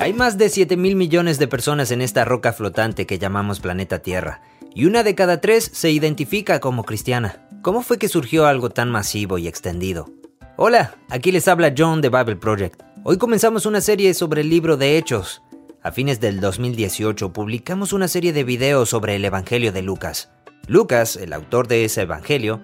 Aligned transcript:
Hay 0.00 0.14
más 0.14 0.38
de 0.38 0.48
7 0.48 0.78
mil 0.78 0.96
millones 0.96 1.38
de 1.38 1.46
personas 1.46 1.90
en 1.90 2.00
esta 2.00 2.24
roca 2.24 2.54
flotante 2.54 3.06
que 3.06 3.18
llamamos 3.18 3.60
planeta 3.60 3.98
Tierra, 3.98 4.40
y 4.74 4.86
una 4.86 5.02
de 5.02 5.14
cada 5.14 5.42
tres 5.42 5.70
se 5.74 5.90
identifica 5.90 6.58
como 6.58 6.84
cristiana. 6.84 7.46
¿Cómo 7.60 7.82
fue 7.82 7.98
que 7.98 8.08
surgió 8.08 8.46
algo 8.46 8.70
tan 8.70 8.90
masivo 8.90 9.36
y 9.36 9.46
extendido? 9.46 10.08
Hola, 10.56 10.94
aquí 11.10 11.32
les 11.32 11.48
habla 11.48 11.74
John 11.76 12.00
de 12.00 12.08
Bible 12.08 12.36
Project. 12.36 12.82
Hoy 13.04 13.18
comenzamos 13.18 13.66
una 13.66 13.82
serie 13.82 14.14
sobre 14.14 14.40
el 14.40 14.48
libro 14.48 14.78
de 14.78 14.96
Hechos. 14.96 15.42
A 15.82 15.92
fines 15.92 16.18
del 16.18 16.40
2018 16.40 17.34
publicamos 17.34 17.92
una 17.92 18.08
serie 18.08 18.32
de 18.32 18.44
videos 18.44 18.88
sobre 18.88 19.16
el 19.16 19.24
Evangelio 19.26 19.70
de 19.70 19.82
Lucas. 19.82 20.30
Lucas, 20.66 21.16
el 21.16 21.34
autor 21.34 21.68
de 21.68 21.84
ese 21.84 22.00
Evangelio, 22.00 22.62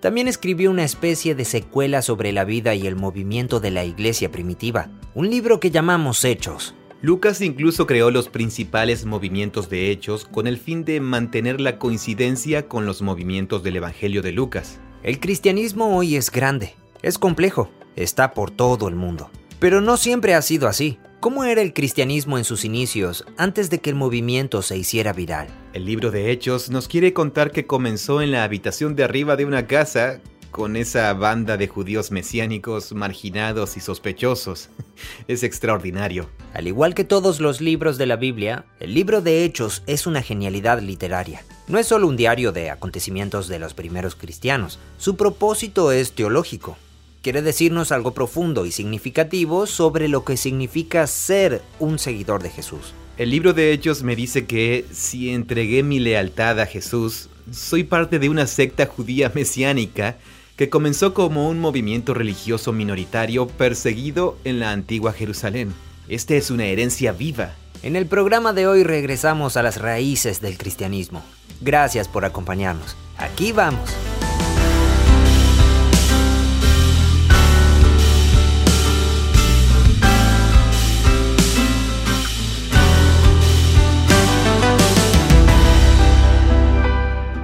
también 0.00 0.26
escribió 0.26 0.70
una 0.70 0.84
especie 0.84 1.34
de 1.34 1.44
secuela 1.44 2.00
sobre 2.00 2.32
la 2.32 2.44
vida 2.44 2.74
y 2.74 2.86
el 2.86 2.96
movimiento 2.96 3.60
de 3.60 3.72
la 3.72 3.84
iglesia 3.84 4.30
primitiva, 4.30 4.88
un 5.14 5.28
libro 5.28 5.60
que 5.60 5.70
llamamos 5.70 6.24
Hechos. 6.24 6.74
Lucas 7.00 7.40
incluso 7.42 7.86
creó 7.86 8.10
los 8.10 8.28
principales 8.28 9.04
movimientos 9.04 9.70
de 9.70 9.92
hechos 9.92 10.24
con 10.24 10.48
el 10.48 10.58
fin 10.58 10.84
de 10.84 11.00
mantener 11.00 11.60
la 11.60 11.78
coincidencia 11.78 12.66
con 12.66 12.86
los 12.86 13.02
movimientos 13.02 13.62
del 13.62 13.76
Evangelio 13.76 14.20
de 14.20 14.32
Lucas. 14.32 14.80
El 15.04 15.20
cristianismo 15.20 15.96
hoy 15.96 16.16
es 16.16 16.32
grande, 16.32 16.74
es 17.02 17.16
complejo, 17.16 17.70
está 17.94 18.34
por 18.34 18.50
todo 18.50 18.88
el 18.88 18.96
mundo. 18.96 19.30
Pero 19.60 19.80
no 19.80 19.96
siempre 19.96 20.34
ha 20.34 20.42
sido 20.42 20.66
así. 20.66 20.98
¿Cómo 21.20 21.44
era 21.44 21.62
el 21.62 21.72
cristianismo 21.72 22.36
en 22.36 22.44
sus 22.44 22.64
inicios 22.64 23.24
antes 23.36 23.70
de 23.70 23.78
que 23.78 23.90
el 23.90 23.96
movimiento 23.96 24.62
se 24.62 24.76
hiciera 24.76 25.12
viral? 25.12 25.46
El 25.74 25.84
libro 25.84 26.10
de 26.10 26.32
Hechos 26.32 26.68
nos 26.68 26.88
quiere 26.88 27.12
contar 27.12 27.52
que 27.52 27.66
comenzó 27.66 28.22
en 28.22 28.32
la 28.32 28.42
habitación 28.42 28.96
de 28.96 29.04
arriba 29.04 29.36
de 29.36 29.44
una 29.44 29.68
casa 29.68 30.20
con 30.50 30.76
esa 30.76 31.12
banda 31.14 31.56
de 31.56 31.68
judíos 31.68 32.10
mesiánicos 32.10 32.92
marginados 32.92 33.76
y 33.76 33.80
sospechosos. 33.80 34.70
Es 35.28 35.42
extraordinario. 35.42 36.28
Al 36.54 36.66
igual 36.66 36.94
que 36.94 37.04
todos 37.04 37.40
los 37.40 37.60
libros 37.60 37.98
de 37.98 38.06
la 38.06 38.16
Biblia, 38.16 38.64
el 38.80 38.94
libro 38.94 39.20
de 39.20 39.44
Hechos 39.44 39.82
es 39.86 40.06
una 40.06 40.22
genialidad 40.22 40.80
literaria. 40.80 41.42
No 41.68 41.78
es 41.78 41.86
solo 41.86 42.08
un 42.08 42.16
diario 42.16 42.50
de 42.50 42.70
acontecimientos 42.70 43.46
de 43.46 43.58
los 43.58 43.74
primeros 43.74 44.16
cristianos, 44.16 44.78
su 44.96 45.16
propósito 45.16 45.92
es 45.92 46.12
teológico 46.12 46.76
quiere 47.22 47.42
decirnos 47.42 47.92
algo 47.92 48.14
profundo 48.14 48.64
y 48.64 48.72
significativo 48.72 49.66
sobre 49.66 50.08
lo 50.08 50.24
que 50.24 50.36
significa 50.36 51.06
ser 51.06 51.62
un 51.78 51.98
seguidor 51.98 52.42
de 52.42 52.50
Jesús. 52.50 52.94
El 53.18 53.30
libro 53.30 53.52
de 53.52 53.72
Hechos 53.72 54.02
me 54.02 54.14
dice 54.14 54.46
que 54.46 54.84
si 54.92 55.30
entregué 55.30 55.82
mi 55.82 55.98
lealtad 55.98 56.60
a 56.60 56.66
Jesús, 56.66 57.28
soy 57.50 57.84
parte 57.84 58.18
de 58.18 58.28
una 58.28 58.46
secta 58.46 58.86
judía 58.86 59.32
mesiánica 59.34 60.16
que 60.58 60.68
comenzó 60.68 61.14
como 61.14 61.48
un 61.48 61.60
movimiento 61.60 62.14
religioso 62.14 62.72
minoritario 62.72 63.46
perseguido 63.46 64.36
en 64.42 64.58
la 64.58 64.72
antigua 64.72 65.12
Jerusalén. 65.12 65.72
Esta 66.08 66.34
es 66.34 66.50
una 66.50 66.64
herencia 66.64 67.12
viva. 67.12 67.54
En 67.84 67.94
el 67.94 68.06
programa 68.06 68.52
de 68.52 68.66
hoy 68.66 68.82
regresamos 68.82 69.56
a 69.56 69.62
las 69.62 69.80
raíces 69.80 70.40
del 70.40 70.58
cristianismo. 70.58 71.22
Gracias 71.60 72.08
por 72.08 72.24
acompañarnos. 72.24 72.96
Aquí 73.18 73.52
vamos. 73.52 73.88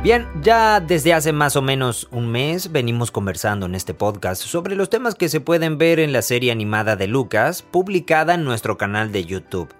Bien, 0.04 0.28
ya 0.42 0.80
desde 0.80 1.14
hace 1.14 1.32
más 1.32 1.56
o 1.56 1.62
menos 1.62 2.08
un 2.10 2.30
mes 2.30 2.70
venimos 2.70 3.10
conversando 3.10 3.64
en 3.64 3.74
este 3.74 3.94
podcast 3.94 4.42
sobre 4.42 4.76
los 4.76 4.90
temas 4.90 5.14
que 5.14 5.30
se 5.30 5.40
pueden 5.40 5.78
ver 5.78 5.98
en 5.98 6.12
la 6.12 6.20
serie 6.20 6.52
animada 6.52 6.94
de 6.94 7.06
Lucas, 7.06 7.62
publicada 7.62 8.34
en 8.34 8.44
nuestro 8.44 8.76
canal 8.76 9.12
de 9.12 9.24
YouTube. 9.24 9.70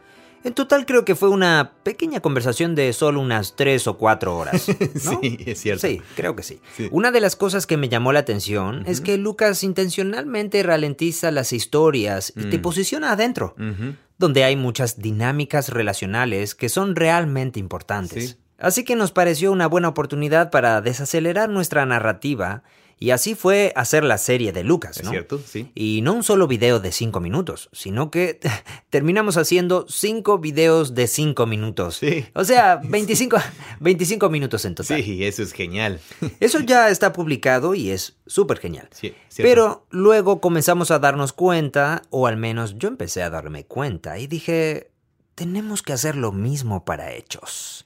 En 0.42 0.54
total 0.54 0.86
creo 0.86 1.04
que 1.04 1.14
fue 1.14 1.28
una 1.28 1.72
pequeña 1.82 2.20
conversación 2.20 2.74
de 2.74 2.94
solo 2.94 3.20
unas 3.20 3.54
tres 3.54 3.86
o 3.86 3.98
cuatro 3.98 4.34
horas. 4.38 4.62
sí, 4.96 5.36
es 5.44 5.60
cierto. 5.60 5.86
Sí, 5.86 6.00
creo 6.16 6.34
que 6.34 6.42
sí. 6.42 6.58
Una 6.90 7.10
de 7.10 7.20
las 7.20 7.36
cosas 7.36 7.66
que 7.66 7.76
me 7.76 7.90
llamó 7.90 8.10
la 8.14 8.20
atención 8.20 8.82
es 8.86 9.02
que 9.02 9.18
Lucas 9.18 9.62
intencionalmente 9.62 10.62
ralentiza 10.62 11.32
las 11.32 11.52
historias 11.52 12.32
y 12.34 12.48
te 12.48 12.56
mm. 12.56 12.62
posiciona 12.62 13.12
adentro, 13.12 13.54
donde 14.16 14.44
hay 14.44 14.56
muchas 14.56 15.02
dinámicas 15.02 15.68
relacionales 15.68 16.54
que 16.54 16.70
son 16.70 16.96
realmente 16.96 17.60
importantes. 17.60 18.38
Así 18.64 18.82
que 18.82 18.96
nos 18.96 19.12
pareció 19.12 19.52
una 19.52 19.66
buena 19.66 19.88
oportunidad 19.88 20.50
para 20.50 20.80
desacelerar 20.80 21.50
nuestra 21.50 21.84
narrativa 21.84 22.62
y 22.98 23.10
así 23.10 23.34
fue 23.34 23.74
hacer 23.76 24.04
la 24.04 24.16
serie 24.16 24.52
de 24.52 24.64
Lucas, 24.64 25.02
¿no? 25.02 25.10
Es 25.10 25.10
cierto, 25.10 25.38
sí. 25.38 25.70
Y 25.74 26.00
no 26.02 26.14
un 26.14 26.22
solo 26.22 26.46
video 26.46 26.80
de 26.80 26.90
cinco 26.90 27.20
minutos, 27.20 27.68
sino 27.74 28.10
que 28.10 28.40
terminamos 28.88 29.36
haciendo 29.36 29.84
cinco 29.86 30.38
videos 30.38 30.94
de 30.94 31.08
cinco 31.08 31.44
minutos. 31.44 31.96
Sí. 31.96 32.24
O 32.32 32.44
sea, 32.44 32.76
25, 32.82 33.36
25 33.80 34.30
minutos 34.30 34.64
en 34.64 34.74
total. 34.74 35.02
Sí, 35.02 35.22
eso 35.26 35.42
es 35.42 35.52
genial. 35.52 36.00
Eso 36.40 36.60
ya 36.60 36.88
está 36.88 37.12
publicado 37.12 37.74
y 37.74 37.90
es 37.90 38.16
súper 38.26 38.58
genial. 38.60 38.88
Sí, 38.92 39.14
Pero 39.36 39.86
luego 39.90 40.40
comenzamos 40.40 40.90
a 40.90 40.98
darnos 40.98 41.34
cuenta, 41.34 42.00
o 42.08 42.26
al 42.26 42.38
menos 42.38 42.78
yo 42.78 42.88
empecé 42.88 43.22
a 43.22 43.28
darme 43.28 43.66
cuenta, 43.66 44.18
y 44.18 44.26
dije, 44.26 44.90
tenemos 45.34 45.82
que 45.82 45.92
hacer 45.92 46.16
lo 46.16 46.32
mismo 46.32 46.86
para 46.86 47.12
hechos 47.12 47.84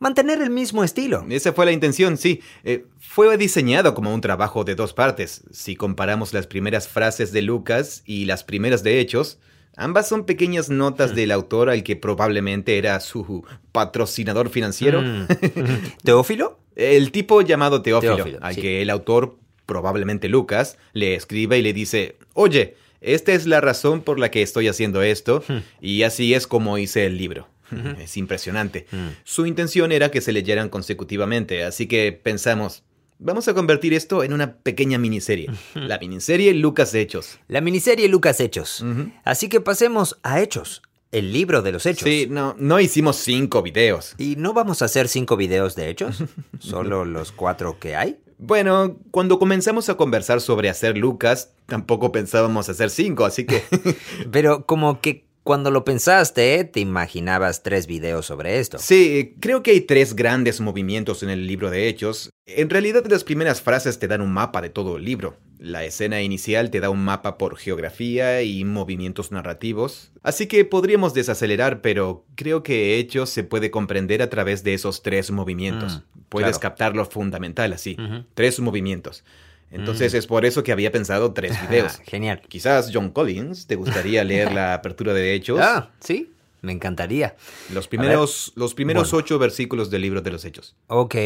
mantener 0.00 0.42
el 0.42 0.50
mismo 0.50 0.82
estilo. 0.82 1.24
Esa 1.30 1.52
fue 1.52 1.66
la 1.66 1.72
intención, 1.72 2.16
sí. 2.16 2.40
Eh, 2.64 2.86
fue 2.98 3.36
diseñado 3.36 3.94
como 3.94 4.12
un 4.12 4.20
trabajo 4.20 4.64
de 4.64 4.74
dos 4.74 4.92
partes. 4.92 5.42
Si 5.52 5.76
comparamos 5.76 6.32
las 6.32 6.48
primeras 6.48 6.88
frases 6.88 7.30
de 7.32 7.42
Lucas 7.42 8.02
y 8.04 8.24
las 8.24 8.42
primeras 8.42 8.82
de 8.82 8.98
Hechos, 8.98 9.38
ambas 9.76 10.08
son 10.08 10.24
pequeñas 10.24 10.70
notas 10.70 11.12
mm. 11.12 11.14
del 11.14 11.30
autor 11.30 11.70
al 11.70 11.84
que 11.84 11.94
probablemente 11.94 12.78
era 12.78 12.98
su 12.98 13.44
patrocinador 13.70 14.48
financiero. 14.48 15.02
Mm. 15.02 15.26
¿Teófilo? 16.02 16.58
El 16.74 17.12
tipo 17.12 17.42
llamado 17.42 17.82
Teófilo, 17.82 18.38
al 18.40 18.56
que 18.56 18.80
el 18.80 18.90
autor, 18.90 19.36
probablemente 19.66 20.28
Lucas, 20.28 20.78
le 20.94 21.14
escribe 21.14 21.58
y 21.58 21.62
le 21.62 21.74
dice, 21.74 22.16
oye, 22.32 22.76
esta 23.02 23.32
es 23.32 23.46
la 23.46 23.60
razón 23.60 24.00
por 24.00 24.18
la 24.18 24.30
que 24.30 24.40
estoy 24.40 24.68
haciendo 24.68 25.02
esto, 25.02 25.42
hmm. 25.46 25.58
y 25.82 26.04
así 26.04 26.32
es 26.32 26.46
como 26.46 26.78
hice 26.78 27.04
el 27.04 27.18
libro. 27.18 27.48
Es 27.98 28.16
impresionante. 28.16 28.86
Mm. 28.90 29.08
Su 29.24 29.46
intención 29.46 29.92
era 29.92 30.10
que 30.10 30.20
se 30.20 30.32
leyeran 30.32 30.68
consecutivamente, 30.68 31.64
así 31.64 31.86
que 31.86 32.12
pensamos, 32.12 32.82
vamos 33.18 33.48
a 33.48 33.54
convertir 33.54 33.94
esto 33.94 34.24
en 34.24 34.32
una 34.32 34.56
pequeña 34.56 34.98
miniserie. 34.98 35.50
La 35.74 35.98
miniserie 35.98 36.54
Lucas 36.54 36.94
Hechos. 36.94 37.38
La 37.48 37.60
miniserie 37.60 38.08
Lucas 38.08 38.40
Hechos. 38.40 38.84
Así 39.24 39.48
que 39.48 39.60
pasemos 39.60 40.18
a 40.22 40.40
Hechos. 40.40 40.82
El 41.12 41.32
libro 41.32 41.60
de 41.60 41.72
los 41.72 41.86
hechos. 41.86 42.08
Sí, 42.08 42.28
no, 42.30 42.54
no 42.56 42.78
hicimos 42.78 43.16
cinco 43.16 43.62
videos. 43.62 44.14
¿Y 44.16 44.36
no 44.36 44.52
vamos 44.52 44.80
a 44.80 44.84
hacer 44.84 45.08
cinco 45.08 45.36
videos 45.36 45.74
de 45.74 45.88
hechos? 45.88 46.22
¿Solo 46.60 47.04
los 47.04 47.32
cuatro 47.32 47.80
que 47.80 47.96
hay? 47.96 48.20
Bueno, 48.38 48.96
cuando 49.10 49.38
comenzamos 49.38 49.88
a 49.88 49.96
conversar 49.96 50.40
sobre 50.40 50.70
hacer 50.70 50.96
Lucas, 50.96 51.50
tampoco 51.66 52.12
pensábamos 52.12 52.68
hacer 52.68 52.90
cinco, 52.90 53.24
así 53.24 53.44
que... 53.44 53.62
Pero 54.30 54.64
como 54.66 55.00
que 55.00 55.26
cuando 55.42 55.70
lo 55.70 55.84
pensaste, 55.84 56.64
te 56.64 56.80
imaginabas 56.80 57.62
tres 57.62 57.86
videos 57.86 58.26
sobre 58.26 58.58
esto. 58.58 58.78
Sí, 58.78 59.36
creo 59.40 59.62
que 59.62 59.72
hay 59.72 59.80
tres 59.80 60.14
grandes 60.14 60.60
movimientos 60.60 61.22
en 61.22 61.30
el 61.30 61.46
libro 61.46 61.70
de 61.70 61.88
Hechos. 61.88 62.30
En 62.46 62.70
realidad 62.70 63.04
las 63.08 63.24
primeras 63.24 63.60
frases 63.62 63.98
te 63.98 64.08
dan 64.08 64.20
un 64.20 64.32
mapa 64.32 64.60
de 64.60 64.70
todo 64.70 64.96
el 64.96 65.04
libro. 65.04 65.36
La 65.58 65.84
escena 65.84 66.22
inicial 66.22 66.70
te 66.70 66.80
da 66.80 66.88
un 66.88 67.04
mapa 67.04 67.36
por 67.36 67.56
geografía 67.56 68.42
y 68.42 68.64
movimientos 68.64 69.30
narrativos. 69.30 70.10
Así 70.22 70.46
que 70.46 70.64
podríamos 70.64 71.14
desacelerar, 71.14 71.82
pero 71.82 72.24
creo 72.34 72.62
que 72.62 72.98
Hechos 72.98 73.30
se 73.30 73.44
puede 73.44 73.70
comprender 73.70 74.22
a 74.22 74.30
través 74.30 74.64
de 74.64 74.74
esos 74.74 75.02
tres 75.02 75.30
movimientos. 75.30 75.98
Mm, 76.14 76.20
Puedes 76.30 76.58
captar 76.58 76.94
lo 76.94 77.04
fundamental 77.04 77.72
así. 77.72 77.96
Tres 78.34 78.60
movimientos. 78.60 79.24
Entonces 79.70 80.14
mm. 80.14 80.16
es 80.16 80.26
por 80.26 80.44
eso 80.44 80.62
que 80.62 80.72
había 80.72 80.90
pensado 80.90 81.32
tres 81.32 81.60
videos. 81.68 82.00
Genial. 82.04 82.42
Quizás 82.48 82.90
John 82.92 83.10
Collins 83.10 83.66
te 83.66 83.76
gustaría 83.76 84.24
leer 84.24 84.52
la 84.54 84.74
apertura 84.74 85.14
de 85.14 85.34
Hechos. 85.34 85.60
Ah, 85.60 85.90
sí, 86.00 86.32
me 86.62 86.72
encantaría. 86.72 87.36
Los 87.72 87.88
primeros, 87.88 88.52
los 88.56 88.74
primeros 88.74 89.14
ocho 89.14 89.38
versículos 89.38 89.90
del 89.90 90.02
libro 90.02 90.20
de 90.20 90.30
los 90.30 90.44
Hechos. 90.44 90.76
Ok. 90.88 91.16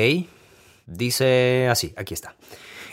Dice 0.87 1.69
así, 1.69 1.95
aquí 1.97 2.15
está. 2.15 2.37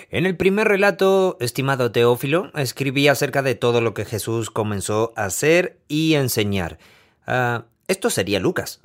En 0.09 0.25
el 0.25 0.35
primer 0.35 0.67
relato, 0.67 1.37
estimado 1.39 1.91
Teófilo, 1.91 2.51
escribí 2.55 3.07
acerca 3.07 3.41
de 3.41 3.55
todo 3.55 3.79
lo 3.79 3.93
que 3.93 4.05
Jesús 4.05 4.49
comenzó 4.49 5.13
a 5.15 5.25
hacer 5.25 5.79
y 5.87 6.15
enseñar. 6.15 6.79
Ah, 7.25 7.65
esto 7.87 8.09
sería 8.09 8.39
Lucas, 8.39 8.79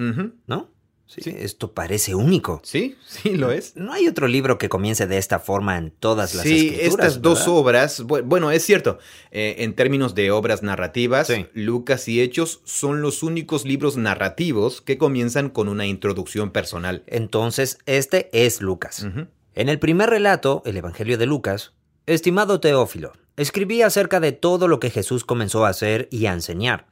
¿no? 0.46 0.68
Sí. 1.06 1.22
Esto 1.38 1.72
parece 1.72 2.14
único. 2.14 2.60
Sí, 2.64 2.96
sí, 3.06 3.36
lo 3.36 3.52
es. 3.52 3.76
No 3.76 3.92
hay 3.92 4.08
otro 4.08 4.26
libro 4.26 4.58
que 4.58 4.68
comience 4.68 5.06
de 5.06 5.18
esta 5.18 5.38
forma 5.38 5.78
en 5.78 5.92
todas 5.92 6.34
las 6.34 6.44
sí, 6.44 6.76
estas 6.80 7.22
dos 7.22 7.46
obras, 7.46 8.02
bueno, 8.02 8.50
es 8.50 8.64
cierto, 8.64 8.98
eh, 9.30 9.56
en 9.58 9.74
términos 9.74 10.14
de 10.16 10.32
obras 10.32 10.62
narrativas, 10.64 11.32
Lucas 11.54 12.08
y 12.08 12.20
Hechos 12.20 12.60
son 12.64 13.02
los 13.02 13.22
únicos 13.22 13.64
libros 13.64 13.96
narrativos 13.96 14.80
que 14.80 14.98
comienzan 14.98 15.48
con 15.48 15.68
una 15.68 15.86
introducción 15.86 16.50
personal. 16.50 17.04
Entonces, 17.06 17.78
este 17.86 18.28
es 18.32 18.60
Lucas. 18.60 19.06
En 19.54 19.68
el 19.68 19.78
primer 19.78 20.10
relato, 20.10 20.62
el 20.66 20.76
Evangelio 20.76 21.18
de 21.18 21.26
Lucas, 21.26 21.72
estimado 22.06 22.60
Teófilo, 22.60 23.12
escribí 23.36 23.82
acerca 23.82 24.18
de 24.18 24.32
todo 24.32 24.66
lo 24.66 24.80
que 24.80 24.90
Jesús 24.90 25.24
comenzó 25.24 25.64
a 25.64 25.70
hacer 25.70 26.08
y 26.10 26.26
a 26.26 26.32
enseñar 26.32 26.86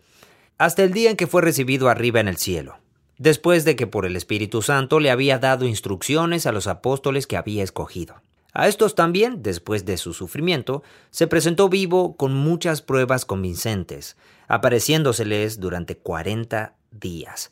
hasta 0.58 0.82
el 0.82 0.92
día 0.92 1.10
en 1.10 1.16
que 1.16 1.26
fue 1.26 1.42
recibido 1.42 1.88
arriba 1.88 2.20
en 2.20 2.28
el 2.28 2.36
cielo, 2.36 2.78
después 3.18 3.64
de 3.64 3.76
que 3.76 3.86
por 3.86 4.06
el 4.06 4.16
Espíritu 4.16 4.62
Santo 4.62 5.00
le 5.00 5.10
había 5.10 5.38
dado 5.38 5.66
instrucciones 5.66 6.46
a 6.46 6.52
los 6.52 6.66
apóstoles 6.66 7.26
que 7.26 7.36
había 7.36 7.62
escogido. 7.62 8.16
A 8.52 8.68
estos 8.68 8.94
también, 8.94 9.42
después 9.42 9.84
de 9.84 9.96
su 9.96 10.14
sufrimiento, 10.14 10.84
se 11.10 11.26
presentó 11.26 11.68
vivo 11.68 12.16
con 12.16 12.34
muchas 12.34 12.82
pruebas 12.82 13.24
convincentes, 13.24 14.16
apareciéndoseles 14.46 15.58
durante 15.58 15.96
cuarenta 15.96 16.74
días. 16.92 17.50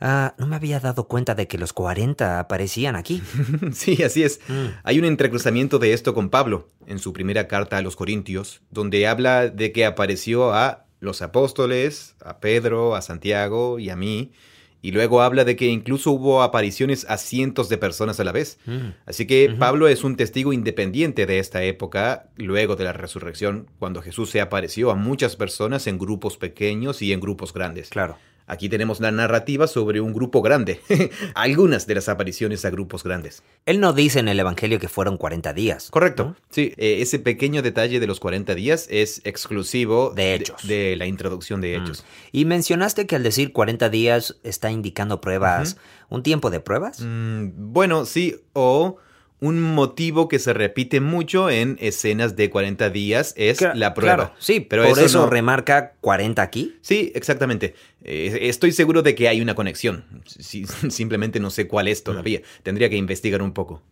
Ah, 0.00 0.34
no 0.38 0.46
me 0.46 0.54
había 0.54 0.78
dado 0.78 1.08
cuenta 1.08 1.34
de 1.34 1.48
que 1.48 1.58
los 1.58 1.72
cuarenta 1.72 2.38
aparecían 2.38 2.94
aquí. 2.94 3.20
sí, 3.72 4.00
así 4.04 4.22
es. 4.22 4.40
Mm. 4.46 4.66
Hay 4.84 4.98
un 5.00 5.04
entrecruzamiento 5.04 5.80
de 5.80 5.92
esto 5.92 6.14
con 6.14 6.30
Pablo 6.30 6.68
en 6.86 7.00
su 7.00 7.12
primera 7.12 7.48
carta 7.48 7.78
a 7.78 7.82
los 7.82 7.96
Corintios, 7.96 8.60
donde 8.70 9.08
habla 9.08 9.48
de 9.48 9.72
que 9.72 9.84
apareció 9.84 10.52
a 10.54 10.84
los 11.00 11.20
apóstoles, 11.20 12.14
a 12.20 12.38
Pedro, 12.38 12.94
a 12.94 13.02
Santiago 13.02 13.80
y 13.80 13.90
a 13.90 13.96
mí, 13.96 14.32
y 14.80 14.92
luego 14.92 15.22
habla 15.22 15.44
de 15.44 15.56
que 15.56 15.66
incluso 15.66 16.12
hubo 16.12 16.42
apariciones 16.42 17.04
a 17.08 17.18
cientos 17.18 17.68
de 17.68 17.78
personas 17.78 18.20
a 18.20 18.24
la 18.24 18.32
vez. 18.32 18.58
Mm. 18.66 18.90
Así 19.06 19.26
que 19.26 19.54
Pablo 19.58 19.88
es 19.88 20.04
un 20.04 20.16
testigo 20.16 20.52
independiente 20.52 21.26
de 21.26 21.38
esta 21.38 21.62
época, 21.64 22.28
luego 22.36 22.76
de 22.76 22.84
la 22.84 22.92
resurrección, 22.92 23.66
cuando 23.78 24.02
Jesús 24.02 24.30
se 24.30 24.40
apareció 24.40 24.90
a 24.90 24.94
muchas 24.94 25.36
personas 25.36 25.86
en 25.86 25.98
grupos 25.98 26.36
pequeños 26.36 27.02
y 27.02 27.12
en 27.12 27.20
grupos 27.20 27.52
grandes. 27.52 27.90
Claro. 27.90 28.16
Aquí 28.48 28.70
tenemos 28.70 28.98
la 29.00 29.10
narrativa 29.10 29.66
sobre 29.66 30.00
un 30.00 30.14
grupo 30.14 30.40
grande, 30.40 30.80
algunas 31.34 31.86
de 31.86 31.94
las 31.94 32.08
apariciones 32.08 32.64
a 32.64 32.70
grupos 32.70 33.04
grandes. 33.04 33.42
Él 33.66 33.78
no 33.78 33.92
dice 33.92 34.20
en 34.20 34.28
el 34.28 34.40
Evangelio 34.40 34.78
que 34.78 34.88
fueron 34.88 35.18
40 35.18 35.52
días. 35.52 35.90
Correcto, 35.90 36.34
sí. 36.48 36.72
Eh, 36.78 37.02
ese 37.02 37.18
pequeño 37.18 37.60
detalle 37.60 38.00
de 38.00 38.06
los 38.06 38.20
40 38.20 38.54
días 38.54 38.86
es 38.90 39.20
exclusivo 39.24 40.12
de 40.16 40.34
Hechos. 40.34 40.66
De, 40.66 40.96
la 40.96 41.06
introducción 41.06 41.60
de 41.60 41.78
mm. 41.78 41.82
Hechos. 41.82 42.04
Y 42.32 42.46
mencionaste 42.46 43.06
que 43.06 43.16
al 43.16 43.22
decir 43.22 43.52
40 43.52 43.90
días 43.90 44.36
está 44.42 44.70
indicando 44.70 45.20
pruebas, 45.20 45.76
¿un 46.08 46.22
tiempo 46.22 46.48
de 46.48 46.60
pruebas? 46.60 47.00
Mm, 47.00 47.50
bueno, 47.54 48.06
sí, 48.06 48.36
o 48.54 48.96
un 49.40 49.60
motivo 49.60 50.28
que 50.28 50.38
se 50.38 50.52
repite 50.52 51.00
mucho 51.00 51.50
en 51.50 51.76
escenas 51.80 52.36
de 52.36 52.50
40 52.50 52.90
días 52.90 53.34
es 53.36 53.60
la 53.74 53.94
prueba. 53.94 54.16
Claro, 54.16 54.32
sí, 54.38 54.60
pero 54.60 54.84
por 54.88 54.98
eso, 54.98 55.26
remarca 55.26 55.94
40 56.00 56.42
aquí. 56.42 56.76
Sí, 56.80 57.12
exactamente. 57.14 57.74
Eh, 58.02 58.38
estoy 58.42 58.72
seguro 58.72 59.02
de 59.02 59.14
que 59.14 59.28
hay 59.28 59.40
una 59.40 59.54
conexión. 59.54 60.04
simplemente 60.88 61.40
no 61.40 61.50
sé 61.50 61.68
cuál 61.68 61.88
es 61.88 62.02
todavía. 62.02 62.42
Tendría 62.62 62.90
que 62.90 62.96
investigar 62.96 63.42
un 63.42 63.52
poco. 63.52 63.82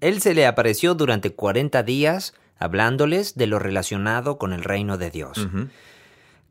Él 0.00 0.20
se 0.20 0.34
le 0.34 0.46
apareció 0.46 0.94
durante 0.94 1.30
40 1.32 1.82
días 1.82 2.34
hablándoles 2.58 3.34
de 3.34 3.46
lo 3.48 3.58
relacionado 3.58 4.38
con 4.38 4.52
el 4.52 4.62
reino 4.62 4.98
de 4.98 5.10
Dios. 5.10 5.48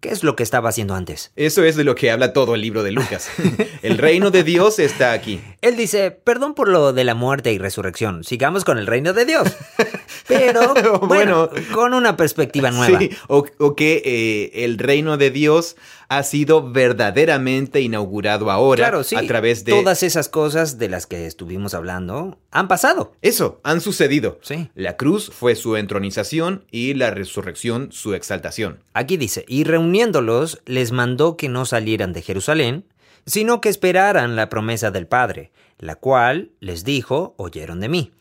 ¿Qué 0.01 0.09
es 0.09 0.23
lo 0.23 0.35
que 0.35 0.41
estaba 0.41 0.69
haciendo 0.69 0.95
antes? 0.95 1.31
Eso 1.35 1.63
es 1.63 1.75
de 1.75 1.83
lo 1.83 1.93
que 1.93 2.09
habla 2.09 2.33
todo 2.33 2.55
el 2.55 2.61
libro 2.61 2.81
de 2.81 2.91
Lucas. 2.91 3.29
el 3.83 3.99
reino 3.99 4.31
de 4.31 4.43
Dios 4.43 4.79
está 4.79 5.11
aquí. 5.11 5.39
Él 5.61 5.77
dice, 5.77 6.09
perdón 6.09 6.55
por 6.55 6.69
lo 6.69 6.91
de 6.91 7.03
la 7.03 7.13
muerte 7.13 7.53
y 7.53 7.59
resurrección, 7.59 8.23
sigamos 8.23 8.65
con 8.65 8.79
el 8.79 8.87
reino 8.87 9.13
de 9.13 9.25
Dios. 9.25 9.55
Pero, 10.27 10.73
bueno, 11.07 11.51
con 11.71 11.93
una 11.93 12.17
perspectiva 12.17 12.71
nueva. 12.71 12.97
Sí, 12.97 13.11
o, 13.27 13.43
que 13.75 14.01
eh, 14.03 14.65
el 14.65 14.79
reino 14.79 15.17
de 15.17 15.29
Dios 15.29 15.75
ha 16.11 16.23
sido 16.23 16.73
verdaderamente 16.73 17.79
inaugurado 17.79 18.51
ahora 18.51 18.83
claro, 18.83 19.05
sí. 19.05 19.15
a 19.15 19.25
través 19.25 19.63
de... 19.63 19.71
Todas 19.71 20.03
esas 20.03 20.27
cosas 20.27 20.77
de 20.77 20.89
las 20.89 21.07
que 21.07 21.25
estuvimos 21.25 21.73
hablando 21.73 22.37
han 22.51 22.67
pasado. 22.67 23.13
Eso, 23.21 23.61
han 23.63 23.79
sucedido. 23.79 24.37
Sí. 24.41 24.69
La 24.75 24.97
cruz 24.97 25.31
fue 25.33 25.55
su 25.55 25.77
entronización 25.77 26.65
y 26.69 26.95
la 26.95 27.11
resurrección 27.11 27.93
su 27.93 28.13
exaltación. 28.13 28.83
Aquí 28.93 29.15
dice, 29.15 29.45
y 29.47 29.63
reuniéndolos 29.63 30.61
les 30.65 30.91
mandó 30.91 31.37
que 31.37 31.47
no 31.47 31.63
salieran 31.63 32.11
de 32.11 32.21
Jerusalén, 32.21 32.83
sino 33.25 33.61
que 33.61 33.69
esperaran 33.69 34.35
la 34.35 34.49
promesa 34.49 34.91
del 34.91 35.07
Padre, 35.07 35.53
la 35.77 35.95
cual 35.95 36.51
les 36.59 36.83
dijo, 36.83 37.35
oyeron 37.37 37.79
de 37.79 37.87
mí 37.87 38.11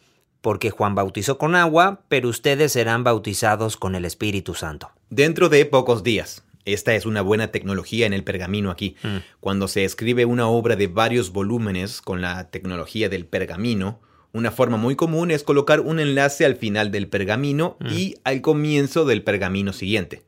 porque 0.40 0.70
Juan 0.70 0.94
bautizó 0.94 1.36
con 1.36 1.54
agua, 1.54 2.04
pero 2.08 2.30
ustedes 2.30 2.72
serán 2.72 3.04
bautizados 3.04 3.76
con 3.76 3.94
el 3.94 4.06
Espíritu 4.06 4.54
Santo. 4.54 4.90
Dentro 5.10 5.50
de 5.50 5.66
pocos 5.66 6.02
días. 6.02 6.44
Esta 6.72 6.94
es 6.94 7.06
una 7.06 7.22
buena 7.22 7.48
tecnología 7.48 8.06
en 8.06 8.12
el 8.12 8.24
pergamino 8.24 8.70
aquí. 8.70 8.96
Mm. 9.02 9.16
Cuando 9.40 9.68
se 9.68 9.84
escribe 9.84 10.24
una 10.24 10.48
obra 10.48 10.76
de 10.76 10.86
varios 10.86 11.32
volúmenes 11.32 12.02
con 12.02 12.20
la 12.20 12.50
tecnología 12.50 13.08
del 13.08 13.26
pergamino, 13.26 14.00
una 14.32 14.52
forma 14.52 14.76
muy 14.76 14.94
común 14.94 15.30
es 15.32 15.42
colocar 15.42 15.80
un 15.80 15.98
enlace 15.98 16.44
al 16.44 16.54
final 16.54 16.92
del 16.92 17.08
pergamino 17.08 17.76
mm. 17.80 17.86
y 17.88 18.14
al 18.22 18.40
comienzo 18.40 19.04
del 19.04 19.22
pergamino 19.22 19.72
siguiente. 19.72 20.22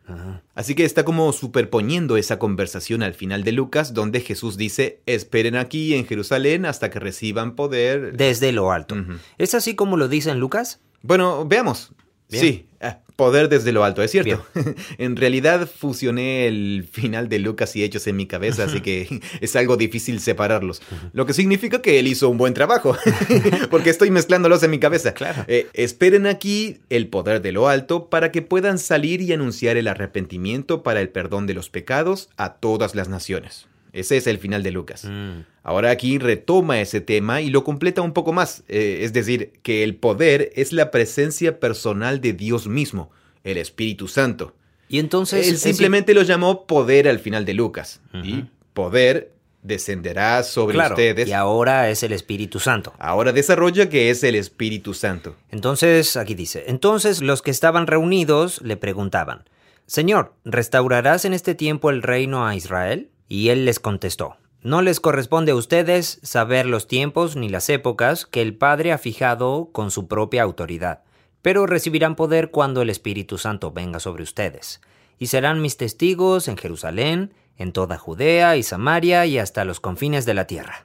Así 0.54 0.74
que 0.74 0.84
está 0.84 1.04
como 1.04 1.32
superponiendo 1.32 2.16
esa 2.16 2.38
conversación 2.38 3.02
al 3.02 3.14
final 3.14 3.44
de 3.44 3.52
Lucas, 3.52 3.94
donde 3.94 4.20
Jesús 4.20 4.56
dice, 4.56 5.00
esperen 5.06 5.56
aquí 5.56 5.94
en 5.94 6.06
Jerusalén 6.06 6.66
hasta 6.66 6.90
que 6.90 6.98
reciban 6.98 7.54
poder. 7.54 8.16
Desde 8.16 8.52
lo 8.52 8.72
alto. 8.72 8.96
¿Es 9.38 9.54
así 9.54 9.74
como 9.74 9.96
lo 9.96 10.08
dice 10.08 10.30
en 10.30 10.40
Lucas? 10.40 10.80
Bueno, 11.02 11.46
veamos. 11.46 11.92
Sí, 12.28 12.66
ah, 12.80 13.00
poder 13.16 13.48
desde 13.48 13.72
lo 13.72 13.84
alto, 13.84 14.02
es 14.02 14.10
cierto. 14.10 14.44
en 14.98 15.16
realidad 15.16 15.68
fusioné 15.68 16.46
el 16.46 16.86
final 16.90 17.28
de 17.28 17.38
Lucas 17.38 17.74
y 17.76 17.82
Hechos 17.82 18.06
en 18.06 18.16
mi 18.16 18.26
cabeza, 18.26 18.64
así 18.64 18.80
que 18.80 19.20
es 19.40 19.56
algo 19.56 19.76
difícil 19.76 20.20
separarlos. 20.20 20.82
Lo 21.12 21.26
que 21.26 21.34
significa 21.34 21.82
que 21.82 21.98
él 21.98 22.06
hizo 22.06 22.28
un 22.28 22.38
buen 22.38 22.54
trabajo, 22.54 22.96
porque 23.70 23.90
estoy 23.90 24.10
mezclándolos 24.10 24.62
en 24.62 24.70
mi 24.70 24.78
cabeza. 24.78 25.14
Claro. 25.14 25.44
Eh, 25.48 25.66
esperen 25.74 26.26
aquí 26.26 26.78
el 26.90 27.08
poder 27.08 27.42
de 27.42 27.52
lo 27.52 27.68
alto 27.68 28.08
para 28.08 28.32
que 28.32 28.42
puedan 28.42 28.78
salir 28.78 29.20
y 29.20 29.32
anunciar 29.32 29.76
el 29.76 29.88
arrepentimiento 29.88 30.82
para 30.82 31.00
el 31.00 31.08
perdón 31.08 31.46
de 31.46 31.54
los 31.54 31.70
pecados 31.70 32.28
a 32.36 32.54
todas 32.54 32.94
las 32.94 33.08
naciones. 33.08 33.66
Ese 33.92 34.16
es 34.16 34.26
el 34.26 34.38
final 34.38 34.62
de 34.62 34.70
Lucas. 34.70 35.04
Mm. 35.04 35.44
Ahora 35.62 35.90
aquí 35.90 36.18
retoma 36.18 36.80
ese 36.80 37.00
tema 37.00 37.40
y 37.40 37.50
lo 37.50 37.62
completa 37.62 38.02
un 38.02 38.12
poco 38.12 38.32
más. 38.32 38.64
Eh, 38.68 39.00
es 39.02 39.12
decir, 39.12 39.52
que 39.62 39.84
el 39.84 39.96
poder 39.96 40.50
es 40.56 40.72
la 40.72 40.90
presencia 40.90 41.60
personal 41.60 42.20
de 42.20 42.32
Dios 42.32 42.66
mismo, 42.66 43.10
el 43.44 43.58
Espíritu 43.58 44.08
Santo. 44.08 44.54
Y 44.88 44.98
entonces... 44.98 45.48
Él 45.48 45.58
simplemente 45.58 46.14
lo 46.14 46.22
llamó 46.22 46.66
poder 46.66 47.08
al 47.08 47.18
final 47.18 47.44
de 47.44 47.54
Lucas. 47.54 48.00
Y 48.22 48.44
poder 48.72 49.32
descenderá 49.62 50.42
sobre 50.42 50.76
ustedes. 50.78 51.28
Y 51.28 51.32
ahora 51.32 51.88
es 51.88 52.02
el 52.02 52.12
Espíritu 52.12 52.60
Santo. 52.60 52.92
Ahora 52.98 53.32
desarrolla 53.32 53.88
que 53.88 54.10
es 54.10 54.24
el 54.24 54.34
Espíritu 54.34 54.92
Santo. 54.92 55.36
Entonces, 55.50 56.16
aquí 56.16 56.34
dice, 56.34 56.64
entonces 56.66 57.22
los 57.22 57.42
que 57.42 57.50
estaban 57.50 57.86
reunidos 57.86 58.60
le 58.62 58.76
preguntaban, 58.76 59.44
Señor, 59.86 60.34
¿restaurarás 60.44 61.24
en 61.24 61.32
este 61.32 61.54
tiempo 61.54 61.90
el 61.90 62.02
reino 62.02 62.46
a 62.46 62.56
Israel? 62.56 63.10
Y 63.32 63.48
él 63.48 63.64
les 63.64 63.80
contestó, 63.80 64.36
No 64.60 64.82
les 64.82 65.00
corresponde 65.00 65.52
a 65.52 65.54
ustedes 65.54 66.20
saber 66.22 66.66
los 66.66 66.86
tiempos 66.86 67.34
ni 67.34 67.48
las 67.48 67.70
épocas 67.70 68.26
que 68.26 68.42
el 68.42 68.54
Padre 68.54 68.92
ha 68.92 68.98
fijado 68.98 69.70
con 69.72 69.90
su 69.90 70.06
propia 70.06 70.42
autoridad, 70.42 71.02
pero 71.40 71.64
recibirán 71.64 72.14
poder 72.14 72.50
cuando 72.50 72.82
el 72.82 72.90
Espíritu 72.90 73.38
Santo 73.38 73.72
venga 73.72 74.00
sobre 74.00 74.22
ustedes, 74.22 74.82
y 75.18 75.28
serán 75.28 75.62
mis 75.62 75.78
testigos 75.78 76.46
en 76.46 76.58
Jerusalén, 76.58 77.32
en 77.56 77.72
toda 77.72 77.96
Judea 77.96 78.58
y 78.58 78.62
Samaria 78.62 79.24
y 79.24 79.38
hasta 79.38 79.64
los 79.64 79.80
confines 79.80 80.26
de 80.26 80.34
la 80.34 80.46
tierra. 80.46 80.84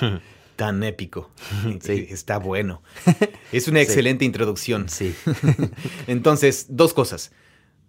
Tan 0.56 0.82
épico. 0.82 1.30
Sí. 1.80 2.08
Está 2.10 2.36
bueno. 2.36 2.82
Es 3.52 3.68
una 3.68 3.80
excelente 3.80 4.26
introducción. 4.26 4.90
Sí. 4.90 5.14
Entonces, 6.06 6.66
dos 6.68 6.92
cosas. 6.92 7.32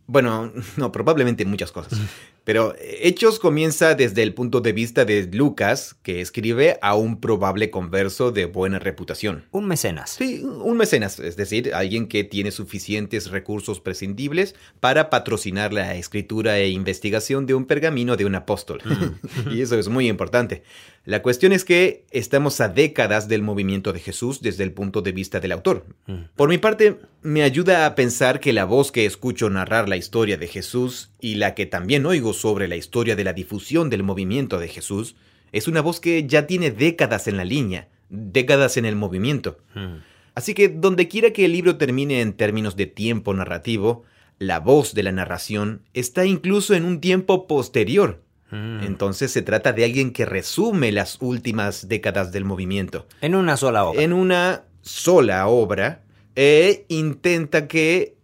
Bueno, 0.08 0.52
no, 0.78 0.92
probablemente 0.92 1.46
muchas 1.46 1.72
cosas. 1.72 2.00
Pero 2.44 2.74
Hechos 2.80 3.40
comienza 3.40 3.94
desde 3.94 4.24
el 4.24 4.34
punto 4.34 4.62
de 4.62 4.74
vista 4.74 5.06
de 5.06 5.30
Lucas, 5.32 5.96
que 6.02 6.22
escribe 6.22 6.80
a 6.82 6.96
un 6.96 7.20
probable 7.20 7.70
converso 7.70 8.32
de 8.32 8.46
buena 8.46 8.80
reputación. 8.80 9.46
Un 9.52 9.68
mecenas. 9.68 10.12
Sí, 10.12 10.42
un 10.44 10.78
mecenas, 10.78 11.20
es 11.20 11.36
decir, 11.36 11.74
alguien 11.74 12.08
que 12.08 12.24
tiene 12.24 12.52
suficientes 12.52 13.30
recursos 13.30 13.80
prescindibles 13.80 14.56
para 14.80 15.10
patrocinar 15.10 15.72
la 15.72 15.96
escritura 15.96 16.58
e 16.58 16.70
investigación 16.70 17.46
de 17.46 17.54
un 17.54 17.66
pergamino 17.66 18.18
de 18.18 18.26
un 18.26 18.36
apóstol. 18.36 18.82
Mm. 18.84 19.52
y 19.56 19.62
eso 19.62 19.78
es 19.78 19.88
muy 19.88 20.08
importante. 20.08 20.64
La 21.04 21.24
cuestión 21.24 21.52
es 21.52 21.66
que 21.66 22.06
estamos 22.12 22.62
a 22.62 22.70
décadas 22.70 23.28
del 23.28 23.42
movimiento 23.42 23.92
de 23.92 24.00
Jesús 24.00 24.42
desde 24.42 24.64
el 24.64 24.72
punto 24.72 25.02
de 25.02 25.12
vista 25.12 25.40
del 25.40 25.52
autor. 25.52 25.86
Mm. 26.06 26.26
Por 26.36 26.50
mi 26.50 26.60
parte, 26.60 27.00
me 27.24 27.42
ayuda 27.42 27.86
a 27.86 27.96
pensar 27.96 28.40
que 28.40 28.54
la 28.54 28.66
voz 28.66 28.92
que 28.92 29.06
escucho 29.06 29.50
narrar 29.50 29.90
la 29.90 29.98
historia 29.98 30.38
de 30.38 30.48
Jesús 30.48 31.12
y 31.20 31.36
la 31.36 31.56
que 31.56 31.66
también 31.66 32.06
oigo 32.06 32.31
sobre 32.34 32.68
la 32.68 32.76
historia 32.76 33.16
de 33.16 33.24
la 33.24 33.34
difusión 33.34 33.90
del 33.90 34.04
movimiento 34.04 34.60
de 34.60 34.68
Jesús 34.68 35.16
es 35.52 35.68
una 35.68 35.82
voz 35.82 36.00
que 36.00 36.26
ya 36.28 36.48
tiene 36.48 36.72
décadas 36.72 37.28
en 37.28 37.38
la 37.38 37.46
línea, 37.46 37.88
décadas 38.10 38.78
en 38.78 38.86
el 38.86 38.96
movimiento. 38.96 39.58
Mm. 39.76 39.98
Así 40.36 40.54
que 40.54 40.70
donde 40.70 41.08
quiera 41.08 41.32
que 41.32 41.46
el 41.46 41.52
libro 41.52 41.78
termine 41.78 42.22
en 42.22 42.34
términos 42.34 42.76
de 42.76 42.86
tiempo 42.86 43.34
narrativo, 43.34 44.04
la 44.40 44.60
voz 44.60 44.94
de 44.94 45.04
la 45.04 45.12
narración 45.12 45.82
está 45.94 46.26
incluso 46.26 46.74
en 46.74 46.86
un 46.86 47.02
tiempo 47.02 47.48
posterior 47.48 48.22
Mm. 48.52 48.84
Entonces 48.84 49.32
se 49.32 49.42
trata 49.42 49.74
de 49.74 49.86
alguien 49.86 50.12
que 50.12 50.26
resume 50.26 50.92
las 50.92 51.18
últimas 51.22 51.88
décadas 51.88 52.32
del 52.32 52.46
movimiento. 52.46 53.08
En 53.22 53.36
una 53.36 53.58
sola 53.58 53.86
obra. 53.86 54.02
En 54.02 54.14
una 54.14 54.64
sola 54.82 55.48
obra. 55.48 56.04
E 56.36 56.86
intenta 56.88 57.68
que, 57.68 58.16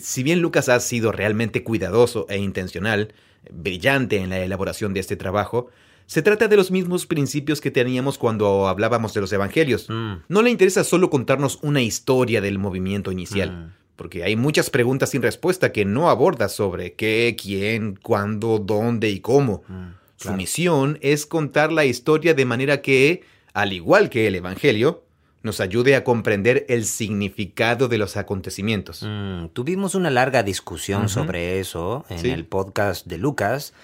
si 0.00 0.22
bien 0.22 0.40
Lucas 0.40 0.68
ha 0.68 0.78
sido 0.80 1.12
realmente 1.12 1.62
cuidadoso 1.62 2.26
e 2.28 2.38
intencional, 2.38 3.12
brillante 3.50 4.16
en 4.18 4.30
la 4.30 4.38
elaboración 4.40 4.94
de 4.94 5.00
este 5.00 5.16
trabajo, 5.16 5.68
se 6.06 6.22
trata 6.22 6.48
de 6.48 6.56
los 6.56 6.70
mismos 6.70 7.06
principios 7.06 7.60
que 7.60 7.70
teníamos 7.70 8.18
cuando 8.18 8.68
hablábamos 8.68 9.14
de 9.14 9.20
los 9.22 9.32
evangelios. 9.32 9.88
Mm. 9.88 10.14
No 10.28 10.42
le 10.42 10.50
interesa 10.50 10.84
solo 10.84 11.08
contarnos 11.08 11.58
una 11.62 11.80
historia 11.80 12.40
del 12.40 12.58
movimiento 12.58 13.10
inicial, 13.10 13.50
Mm. 13.50 13.72
porque 13.96 14.22
hay 14.24 14.36
muchas 14.36 14.68
preguntas 14.70 15.10
sin 15.10 15.22
respuesta 15.22 15.72
que 15.72 15.84
no 15.84 16.10
aborda 16.10 16.48
sobre 16.48 16.92
qué, 16.94 17.36
quién, 17.40 17.96
cuándo, 18.02 18.58
dónde 18.58 19.08
y 19.10 19.20
cómo. 19.20 19.62
Mm, 19.68 19.84
Su 20.16 20.32
misión 20.32 20.98
es 21.02 21.26
contar 21.26 21.70
la 21.72 21.84
historia 21.84 22.34
de 22.34 22.44
manera 22.44 22.80
que, 22.82 23.22
al 23.52 23.72
igual 23.72 24.10
que 24.10 24.26
el 24.26 24.34
Evangelio, 24.36 25.03
nos 25.44 25.60
ayude 25.60 25.94
a 25.94 26.02
comprender 26.02 26.66
el 26.68 26.84
significado 26.86 27.86
de 27.86 27.98
los 27.98 28.16
acontecimientos. 28.16 29.02
Mm, 29.06 29.48
tuvimos 29.52 29.94
una 29.94 30.10
larga 30.10 30.42
discusión 30.42 31.08
sobre 31.08 31.60
eso 31.60 32.04
en 32.08 32.18
Sí. 32.18 32.30
el 32.30 32.46
podcast 32.46 33.06
de 33.06 33.18
Lucas, 33.18 33.74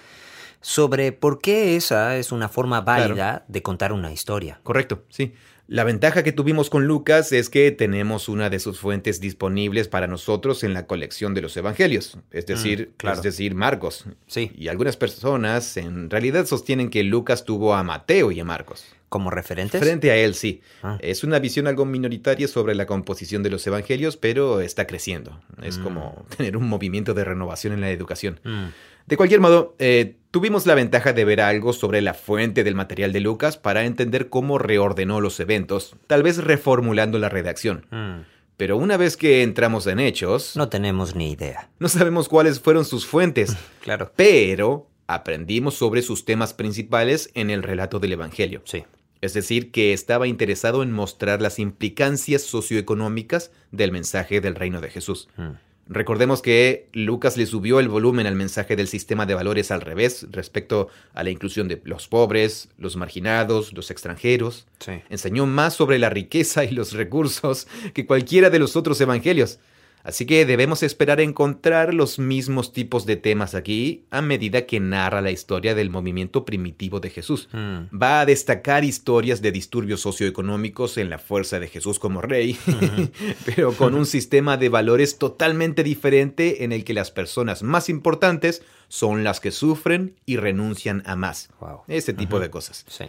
sobre 0.59 1.11
por 1.11 1.39
qué 1.39 1.75
esa 1.75 2.17
es 2.17 2.31
una 2.31 2.49
forma 2.49 2.81
válida 2.81 3.45
de 3.47 3.61
contar 3.61 3.93
una 3.93 4.11
historia. 4.11 4.59
Correcto, 4.63 5.03
sí. 5.09 5.33
La 5.71 5.85
ventaja 5.85 6.21
que 6.21 6.33
tuvimos 6.33 6.69
con 6.69 6.85
Lucas 6.85 7.31
es 7.31 7.49
que 7.49 7.71
tenemos 7.71 8.27
una 8.27 8.49
de 8.49 8.59
sus 8.59 8.77
fuentes 8.77 9.21
disponibles 9.21 9.87
para 9.87 10.05
nosotros 10.05 10.65
en 10.65 10.73
la 10.73 10.85
colección 10.85 11.33
de 11.33 11.41
los 11.41 11.55
evangelios, 11.55 12.17
es 12.31 12.45
decir, 12.45 12.89
Mm, 12.89 12.97
claro. 12.97 13.15
es 13.15 13.23
decir, 13.23 13.55
Marcos. 13.55 14.03
Sí, 14.27 14.51
Y 14.57 14.67
algunas 14.67 14.97
personas 14.97 15.77
en 15.77 16.09
realidad 16.09 16.45
sostienen 16.45 16.89
que 16.89 17.03
Lucas 17.03 17.45
tuvo 17.45 17.73
a 17.73 17.83
Mateo 17.83 18.33
y 18.33 18.41
a 18.41 18.43
Marcos. 18.43 18.83
como 19.07 19.29
referentes. 19.29 19.81
Frente 19.81 20.09
a 20.09 20.15
él, 20.15 20.35
sí. 20.35 20.61
Ah. 20.83 20.97
Es 21.01 21.25
una 21.25 21.37
visión 21.39 21.67
algo 21.67 21.83
minoritaria 21.85 22.47
sobre 22.47 22.75
la 22.75 22.85
composición 22.85 23.43
de 23.43 23.49
los 23.49 23.67
evangelios, 23.67 24.15
pero 24.15 24.61
está 24.61 24.87
creciendo. 24.87 25.37
Es 25.61 25.79
Mm. 25.79 25.83
como 25.83 26.25
tener 26.37 26.55
un 26.55 26.69
movimiento 26.69 27.13
de 27.13 27.25
renovación 27.25 27.73
en 27.73 27.81
la 27.81 27.91
educación. 27.91 28.39
Mm, 28.45 28.67
De 29.11 29.17
cualquier 29.17 29.41
modo, 29.41 29.75
eh, 29.77 30.15
tuvimos 30.31 30.65
la 30.65 30.73
ventaja 30.73 31.11
de 31.11 31.25
ver 31.25 31.41
algo 31.41 31.73
sobre 31.73 31.99
la 32.01 32.13
fuente 32.13 32.63
del 32.63 32.75
material 32.75 33.11
de 33.11 33.19
Lucas 33.19 33.57
para 33.57 33.83
entender 33.83 34.29
cómo 34.29 34.57
reordenó 34.57 35.19
los 35.19 35.37
eventos, 35.41 35.97
tal 36.07 36.23
vez 36.23 36.37
reformulando 36.37 37.19
la 37.19 37.27
redacción. 37.27 37.85
mm. 37.91 38.21
Pero 38.55 38.77
una 38.77 38.95
vez 38.95 39.17
que 39.17 39.43
entramos 39.43 39.85
en 39.87 39.99
hechos, 39.99 40.55
no, 40.55 40.63
No 40.63 40.69
tenemos 40.69 41.13
ni 41.13 41.31
idea. 41.31 41.69
sabemos 41.87 42.29
cuáles 42.29 42.61
fueron 42.61 42.85
sus 42.85 43.05
fuentes, 43.05 43.57
Claro. 43.81 44.13
pero 44.15 44.87
aprendimos 45.07 45.73
sobre 45.73 46.01
sus 46.03 46.23
temas 46.23 46.53
principales 46.53 47.31
en 47.33 47.49
el 47.49 47.63
relato 47.63 47.99
del 47.99 48.13
Evangelio. 48.13 48.61
Sí. 48.63 48.85
Es 49.19 49.33
decir, 49.33 49.71
que 49.71 49.91
estaba 49.91 50.25
interesado 50.25 50.83
en 50.83 50.91
mostrar 50.93 51.41
las 51.41 51.59
implicancias 51.59 52.43
socioeconómicas 52.43 53.51
del 53.71 53.91
mensaje 53.91 54.39
del 54.39 54.55
reino 54.55 54.79
de 54.79 54.89
Jesús. 54.89 55.27
Mm, 55.35 55.49
Recordemos 55.93 56.41
que 56.41 56.87
Lucas 56.93 57.35
le 57.35 57.45
subió 57.45 57.81
el 57.81 57.89
volumen 57.89 58.25
al 58.25 58.35
mensaje 58.35 58.77
del 58.77 58.87
sistema 58.87 59.25
de 59.25 59.33
valores 59.33 59.71
al 59.71 59.81
revés 59.81 60.25
respecto 60.31 60.87
a 61.13 61.21
la 61.21 61.31
inclusión 61.31 61.67
de 61.67 61.81
los 61.83 62.07
pobres, 62.07 62.69
los 62.77 62.95
marginados, 62.95 63.73
los 63.73 63.91
extranjeros. 63.91 64.67
Sí. 64.79 65.01
Enseñó 65.09 65.47
más 65.47 65.73
sobre 65.73 65.99
la 65.99 66.09
riqueza 66.09 66.63
y 66.63 66.71
los 66.71 66.93
recursos 66.93 67.67
que 67.93 68.05
cualquiera 68.05 68.49
de 68.49 68.59
los 68.59 68.77
otros 68.77 69.01
evangelios. 69.01 69.59
Así 70.03 70.25
que 70.25 70.45
debemos 70.45 70.83
esperar 70.83 71.21
encontrar 71.21 71.93
los 71.93 72.19
mismos 72.19 72.73
tipos 72.73 73.05
de 73.05 73.15
temas 73.15 73.55
aquí 73.55 74.05
a 74.09 74.21
medida 74.21 74.65
que 74.65 74.79
narra 74.79 75.21
la 75.21 75.31
historia 75.31 75.75
del 75.75 75.89
movimiento 75.89 76.45
primitivo 76.45 76.99
de 76.99 77.09
Jesús. 77.09 77.49
Mm, 77.51 77.95
Va 77.95 78.21
a 78.21 78.25
destacar 78.25 78.83
historias 78.83 79.41
de 79.41 79.51
disturbios 79.51 80.01
socioeconómicos 80.01 80.97
en 80.97 81.09
la 81.09 81.19
fuerza 81.19 81.59
de 81.59 81.67
Jesús 81.67 81.99
como 81.99 82.21
rey, 82.21 82.57
pero 83.45 83.73
con 83.73 83.95
un 83.95 84.05
sistema 84.05 84.57
de 84.57 84.69
valores 84.69 85.17
totalmente 85.17 85.83
diferente 85.83 86.63
en 86.63 86.71
el 86.71 86.83
que 86.83 86.93
las 86.93 87.11
personas 87.11 87.63
más 87.63 87.89
importantes 87.89 88.63
son 88.87 89.23
las 89.23 89.39
que 89.39 89.51
sufren 89.51 90.15
y 90.25 90.37
renuncian 90.37 91.03
a 91.05 91.15
más. 91.15 91.49
wow. 91.59 91.81
Ese 91.87 92.13
tipo 92.13 92.39
de 92.39 92.49
cosas. 92.49 92.85
Sí. 92.87 93.05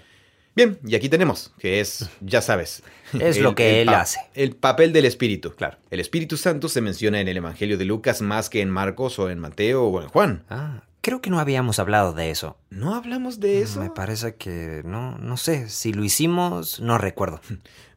Bien, 0.54 0.78
y 0.86 0.94
aquí 0.94 1.08
tenemos, 1.08 1.52
que 1.58 1.80
es, 1.80 2.08
ya 2.20 2.42
sabes. 2.42 2.82
Es 3.18 3.38
lo 3.40 3.54
que 3.54 3.80
él 3.82 3.88
hace. 3.90 4.20
El 4.34 4.54
papel 4.56 4.92
del 4.92 5.04
Espíritu. 5.06 5.52
Claro. 5.54 5.78
El 5.90 6.00
Espíritu 6.00 6.36
Santo 6.36 6.68
se 6.68 6.80
menciona 6.80 7.20
en 7.20 7.28
el 7.28 7.36
Evangelio 7.36 7.78
de 7.78 7.84
Lucas 7.84 8.20
más 8.22 8.50
que 8.50 8.60
en 8.60 8.70
Marcos 8.70 9.18
o 9.18 9.30
en 9.30 9.38
Mateo 9.38 9.84
o 9.84 10.02
en 10.02 10.08
Juan. 10.08 10.44
Ah, 10.50 10.82
creo 11.00 11.20
que 11.20 11.30
no 11.30 11.38
habíamos 11.38 11.78
hablado 11.78 12.12
de 12.12 12.30
eso. 12.30 12.58
¿No 12.70 12.94
hablamos 12.94 13.40
de 13.40 13.60
eso? 13.62 13.80
Me 13.80 13.90
parece 13.90 14.34
que 14.36 14.82
no, 14.84 15.16
no 15.18 15.36
sé. 15.36 15.68
Si 15.68 15.92
lo 15.92 16.04
hicimos, 16.04 16.80
no 16.80 16.98
recuerdo. 16.98 17.40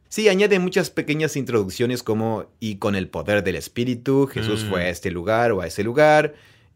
Sí, 0.08 0.28
añade 0.28 0.60
muchas 0.60 0.88
pequeñas 0.88 1.36
introducciones 1.36 2.04
como 2.04 2.46
y 2.60 2.76
con 2.76 2.94
el 2.94 3.08
poder 3.08 3.42
del 3.42 3.56
Espíritu, 3.56 4.28
Jesús 4.28 4.64
Mm. 4.64 4.68
fue 4.70 4.84
a 4.84 4.88
este 4.88 5.10
lugar 5.10 5.50
o 5.50 5.60
a 5.62 5.66
ese 5.66 5.82
lugar, 5.82 6.34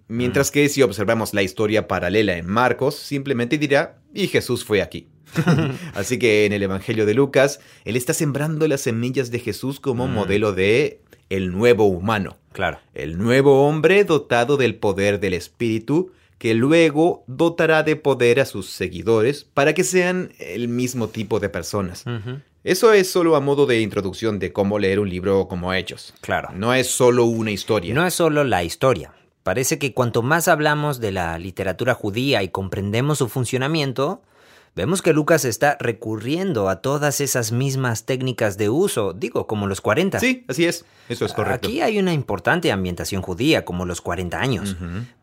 mientras 0.08 0.50
que 0.50 0.68
si 0.68 0.82
observamos 0.82 1.32
la 1.32 1.42
historia 1.42 1.86
paralela 1.86 2.36
en 2.36 2.46
Marcos, 2.46 2.96
simplemente 2.96 3.56
dirá 3.56 3.98
y 4.12 4.26
Jesús 4.26 4.64
fue 4.64 4.82
aquí. 4.82 5.06
Así 5.94 6.18
que 6.18 6.46
en 6.46 6.52
el 6.52 6.62
Evangelio 6.62 7.06
de 7.06 7.14
Lucas, 7.14 7.60
él 7.84 7.96
está 7.96 8.14
sembrando 8.14 8.66
las 8.68 8.82
semillas 8.82 9.30
de 9.30 9.38
Jesús 9.40 9.80
como 9.80 10.06
Mm. 10.06 10.12
modelo 10.12 10.52
de 10.52 11.00
el 11.28 11.52
nuevo 11.52 11.84
humano, 11.86 12.36
Claro. 12.52 12.78
el 12.94 13.16
nuevo 13.18 13.66
hombre 13.68 14.04
dotado 14.04 14.56
del 14.56 14.74
poder 14.74 15.20
del 15.20 15.34
Espíritu, 15.34 16.10
que 16.38 16.54
luego 16.54 17.22
dotará 17.26 17.82
de 17.82 17.96
poder 17.96 18.40
a 18.40 18.46
sus 18.46 18.70
seguidores 18.70 19.44
para 19.44 19.74
que 19.74 19.84
sean 19.84 20.32
el 20.38 20.68
mismo 20.68 21.08
tipo 21.08 21.38
de 21.38 21.48
personas. 21.50 22.04
Eso 22.64 22.92
es 22.92 23.10
solo 23.10 23.36
a 23.36 23.40
modo 23.40 23.66
de 23.66 23.80
introducción 23.80 24.38
de 24.38 24.52
cómo 24.52 24.78
leer 24.78 25.00
un 25.00 25.08
libro 25.08 25.48
como 25.48 25.72
Hechos. 25.72 26.14
Claro. 26.20 26.48
No 26.54 26.74
es 26.74 26.88
solo 26.90 27.24
una 27.24 27.50
historia. 27.50 27.94
No 27.94 28.06
es 28.06 28.14
solo 28.14 28.42
la 28.44 28.64
historia. 28.64 29.12
Parece 29.42 29.78
que 29.78 29.94
cuanto 29.94 30.22
más 30.22 30.48
hablamos 30.48 30.98
de 31.00 31.12
la 31.12 31.38
literatura 31.38 31.94
judía 31.94 32.42
y 32.42 32.48
comprendemos 32.48 33.18
su 33.18 33.28
funcionamiento, 33.28 34.22
vemos 34.74 35.02
que 35.02 35.12
Lucas 35.12 35.44
está 35.44 35.76
recurriendo 35.80 36.68
a 36.68 36.82
todas 36.82 37.20
esas 37.20 37.52
mismas 37.52 38.04
técnicas 38.04 38.56
de 38.56 38.68
uso, 38.68 39.12
digo, 39.12 39.46
como 39.46 39.66
los 39.66 39.80
40. 39.80 40.20
Sí, 40.20 40.44
así 40.48 40.66
es. 40.66 40.84
Eso 41.08 41.24
es 41.24 41.32
correcto. 41.32 41.68
Aquí 41.68 41.80
hay 41.80 41.98
una 41.98 42.12
importante 42.12 42.70
ambientación 42.70 43.22
judía, 43.22 43.64
como 43.64 43.84
los 43.84 44.00
40 44.00 44.38
años. 44.38 44.76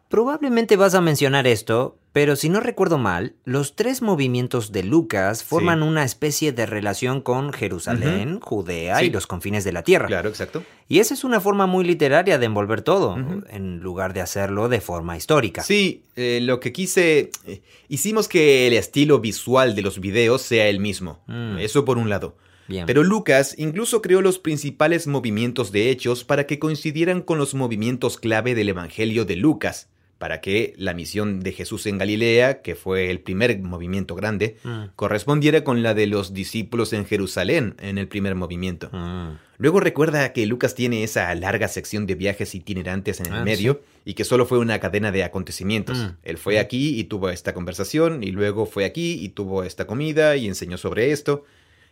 Probablemente 0.09 0.77
vas 0.77 0.95
a 0.95 1.01
mencionar 1.01 1.47
esto, 1.47 1.97
pero 2.13 2.37
si 2.37 2.47
no 2.47 2.61
recuerdo 2.61 2.97
mal, 2.97 3.33
los 3.43 3.75
tres 3.75 4.01
movimientos 4.01 4.71
de 4.71 4.83
Lucas 4.83 5.43
forman 5.43 5.83
una 5.83 6.05
especie 6.05 6.53
de 6.53 6.65
relación 6.65 7.21
con 7.21 7.51
Jerusalén, 7.51 8.39
Judea 8.39 9.03
y 9.03 9.09
los 9.09 9.27
confines 9.27 9.65
de 9.65 9.73
la 9.73 9.83
tierra. 9.83 10.07
Claro, 10.07 10.29
exacto. 10.29 10.63
Y 10.87 10.99
esa 10.99 11.13
es 11.13 11.25
una 11.25 11.41
forma 11.41 11.67
muy 11.67 11.83
literaria 11.83 12.39
de 12.39 12.45
envolver 12.45 12.81
todo, 12.83 13.17
en 13.49 13.79
lugar 13.81 14.13
de 14.13 14.21
hacerlo 14.21 14.69
de 14.69 14.79
forma 14.79 15.17
histórica. 15.17 15.61
Sí, 15.61 16.03
eh, 16.15 16.39
lo 16.41 16.61
que 16.61 16.71
quise... 16.71 17.29
eh, 17.45 17.61
hicimos 17.89 18.29
que 18.29 18.67
el 18.67 18.73
estilo 18.73 19.19
visual 19.19 19.75
de 19.75 19.81
los 19.81 19.99
videos 19.99 20.41
sea 20.41 20.69
el 20.69 20.79
mismo. 20.79 21.19
Mm. 21.27 21.57
Eso 21.59 21.83
por 21.83 21.97
un 21.97 22.09
lado. 22.09 22.35
Bien. 22.69 22.85
Pero 22.85 23.03
Lucas 23.03 23.55
incluso 23.57 24.01
creó 24.01 24.21
los 24.21 24.39
principales 24.39 25.07
movimientos 25.07 25.71
de 25.71 25.89
hechos 25.89 26.23
para 26.23 26.45
que 26.47 26.59
coincidieran 26.59 27.21
con 27.21 27.37
los 27.37 27.53
movimientos 27.53 28.17
clave 28.17 28.55
del 28.55 28.69
Evangelio 28.69 29.23
de 29.23 29.37
Lucas, 29.37 29.89
para 30.17 30.41
que 30.41 30.73
la 30.77 30.93
misión 30.93 31.41
de 31.41 31.51
Jesús 31.51 31.85
en 31.85 31.97
Galilea, 31.97 32.61
que 32.61 32.75
fue 32.75 33.09
el 33.11 33.19
primer 33.19 33.59
movimiento 33.59 34.15
grande, 34.15 34.57
Mm. 34.63 34.85
correspondiera 34.95 35.63
con 35.63 35.83
la 35.83 35.93
de 35.93 36.07
los 36.07 36.33
discípulos 36.33 36.93
en 36.93 37.05
Jerusalén 37.05 37.75
en 37.79 37.97
el 37.97 38.07
primer 38.07 38.35
movimiento. 38.35 38.89
Mm. 38.91 39.37
Luego 39.59 39.79
recuerda 39.79 40.33
que 40.33 40.45
Lucas 40.45 40.75
tiene 40.75 41.03
esa 41.03 41.33
larga 41.33 41.67
sección 41.67 42.05
de 42.05 42.13
viajes 42.15 42.53
itinerantes 42.53 43.19
en 43.19 43.27
el 43.27 43.33
Ah, 43.39 43.43
medio 43.43 43.81
y 44.05 44.13
que 44.13 44.23
solo 44.23 44.45
fue 44.45 44.59
una 44.59 44.79
cadena 44.79 45.11
de 45.11 45.23
acontecimientos. 45.23 45.97
Mm. 45.97 46.07
Él 46.23 46.37
fue 46.37 46.59
aquí 46.59 46.99
y 46.99 47.05
tuvo 47.05 47.29
esta 47.29 47.53
conversación 47.53 48.23
y 48.23 48.31
luego 48.31 48.65
fue 48.65 48.85
aquí 48.85 49.13
y 49.23 49.29
tuvo 49.29 49.63
esta 49.63 49.87
comida 49.87 50.35
y 50.35 50.47
enseñó 50.47 50.77
sobre 50.77 51.11
esto. 51.11 51.43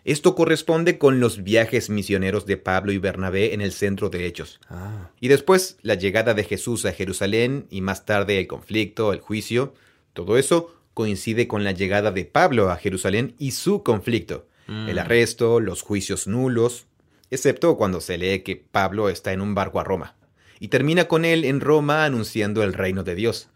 Esto 0.06 0.36
corresponde 0.36 0.98
con 0.98 1.20
los 1.20 1.44
viajes 1.44 1.90
misioneros 1.90 2.46
de 2.46 2.56
Pablo 2.58 2.94
y 2.94 2.98
Bernabé 3.00 3.54
en 3.54 3.60
el 3.60 3.74
centro 3.74 4.10
de 4.10 4.26
Hechos. 4.26 4.62
Ah. 4.70 5.10
Y 5.20 5.28
después 5.28 5.78
la 5.82 5.96
llegada 5.96 6.34
de 6.34 6.44
Jesús 6.44 6.86
a 6.86 6.94
Jerusalén 6.94 7.66
y 7.70 7.82
más 7.82 8.06
tarde 8.06 8.40
el 8.40 8.48
conflicto, 8.48 9.12
el 9.12 9.20
juicio, 9.20 9.74
todo 10.14 10.38
eso 10.38 10.74
coincide 10.94 11.48
con 11.48 11.64
la 11.64 11.74
llegada 11.74 12.12
de 12.12 12.24
Pablo 12.24 12.70
a 12.72 12.78
Jerusalén 12.78 13.36
y 13.40 13.52
su 13.52 13.84
conflicto, 13.84 14.48
Mm. 14.68 14.90
el 14.90 15.00
arresto, 15.00 15.60
los 15.60 15.82
juicios 15.82 16.28
nulos, 16.28 16.88
excepto 17.30 17.78
cuando 17.78 18.02
se 18.02 18.18
lee 18.18 18.40
que 18.40 18.56
Pablo 18.56 19.10
está 19.10 19.32
en 19.32 19.42
un 19.42 19.54
barco 19.54 19.80
a 19.80 19.84
Roma. 19.84 20.16
Y 20.60 20.70
termina 20.70 21.06
con 21.06 21.26
él 21.26 21.44
en 21.44 21.60
Roma 21.60 22.06
anunciando 22.06 22.64
el 22.64 22.74
reino 22.74 23.04
de 23.04 23.14
Dios. 23.14 23.50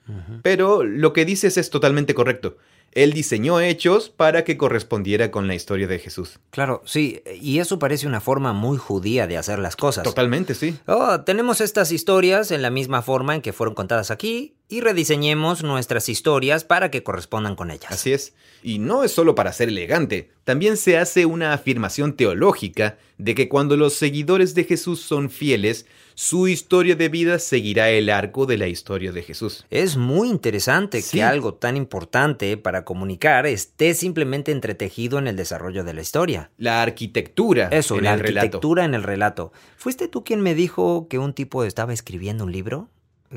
Pero 0.43 0.83
lo 0.83 1.13
que 1.13 1.23
dices 1.25 1.57
es 1.57 1.69
totalmente 1.69 2.13
correcto. 2.13 2.57
Él 2.93 3.13
diseñó 3.13 3.59
hechos 3.59 4.09
para 4.09 4.43
que 4.43 4.57
correspondiera 4.57 5.31
con 5.31 5.47
la 5.47 5.55
historia 5.55 5.87
de 5.87 5.99
Jesús. 5.99 6.39
Claro, 6.49 6.81
sí, 6.85 7.21
y 7.39 7.59
eso 7.59 7.79
parece 7.79 8.07
una 8.07 8.21
forma 8.21 8.53
muy 8.53 8.77
judía 8.77 9.27
de 9.27 9.37
hacer 9.37 9.59
las 9.59 9.75
cosas. 9.75 10.03
Totalmente, 10.03 10.55
sí. 10.55 10.77
Oh, 10.87 11.21
tenemos 11.21 11.61
estas 11.61 11.91
historias 11.91 12.51
en 12.51 12.61
la 12.61 12.69
misma 12.69 13.01
forma 13.01 13.35
en 13.35 13.41
que 13.41 13.53
fueron 13.53 13.75
contadas 13.75 14.11
aquí, 14.11 14.55
y 14.69 14.81
rediseñemos 14.81 15.63
nuestras 15.63 16.07
historias 16.09 16.63
para 16.63 16.91
que 16.91 17.01
correspondan 17.01 17.55
con 17.55 17.71
ellas. 17.71 17.91
Así 17.91 18.13
es. 18.13 18.33
Y 18.61 18.77
no 18.77 19.03
es 19.03 19.11
solo 19.11 19.33
para 19.33 19.51
ser 19.51 19.69
elegante, 19.69 20.29
también 20.43 20.77
se 20.77 20.97
hace 20.97 21.25
una 21.25 21.53
afirmación 21.53 22.13
teológica 22.13 22.97
de 23.17 23.33
que 23.33 23.49
cuando 23.49 23.77
los 23.77 23.95
seguidores 23.95 24.53
de 24.53 24.65
Jesús 24.65 25.01
son 25.01 25.29
fieles, 25.29 25.87
su 26.13 26.47
historia 26.47 26.95
de 26.95 27.09
vida 27.09 27.39
seguirá 27.39 27.89
el 27.89 28.09
arco 28.09 28.45
de 28.45 28.57
la 28.57 28.67
historia 28.67 29.11
de 29.11 29.23
Jesús. 29.23 29.65
Es 29.69 29.97
muy 29.97 30.29
interesante 30.29 31.01
que 31.01 31.23
algo 31.23 31.53
tan 31.55 31.75
importante 31.75 32.55
para 32.57 32.85
comunicar 32.85 33.47
esté 33.47 33.93
simplemente 33.93 34.51
entretejido 34.51 35.17
en 35.17 35.27
el 35.27 35.35
desarrollo 35.35 35.83
de 35.83 35.93
la 35.93 36.01
historia. 36.01 36.51
La 36.57 36.81
arquitectura 36.81 37.69
Eso, 37.71 37.97
en 37.97 38.03
la 38.03 38.13
arquitectura 38.13 38.85
en 38.85 38.93
el 38.93 39.03
relato. 39.03 39.51
¿Fuiste 39.77 40.07
tú 40.07 40.23
quien 40.23 40.41
me 40.41 40.53
dijo 40.55 41.07
que 41.09 41.17
un 41.17 41.33
tipo 41.33 41.63
estaba 41.63 41.93
escribiendo 41.93 42.43
un 42.43 42.51
libro? 42.51 42.89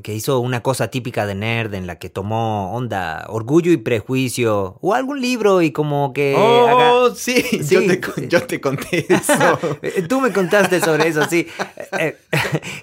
Que 0.03 0.15
hizo 0.15 0.41
una 0.41 0.63
cosa 0.63 0.89
típica 0.89 1.27
de 1.27 1.35
nerd 1.35 1.75
en 1.75 1.87
la 1.87 1.99
que 1.99 2.09
tomó 2.09 2.75
onda, 2.75 3.27
orgullo 3.29 3.73
y 3.73 3.77
prejuicio, 3.77 4.79
o 4.81 4.95
algún 4.95 5.21
libro 5.21 5.61
y 5.61 5.71
como 5.71 6.13
que... 6.15 6.35
Oh, 6.37 7.15
sí, 7.15 7.45
Yo, 8.29 8.43
te, 8.47 8.61
conté 8.61 9.07
eso. 9.09 9.59
Tú 10.09 10.21
me 10.21 10.33
contaste 10.33 10.81
sobre 10.81 11.09
eso, 11.09 11.27
sí. 11.29 11.47
Eh, 11.99 12.17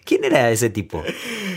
¿Quién 0.06 0.24
era 0.24 0.52
ese 0.52 0.70
tipo? 0.70 1.04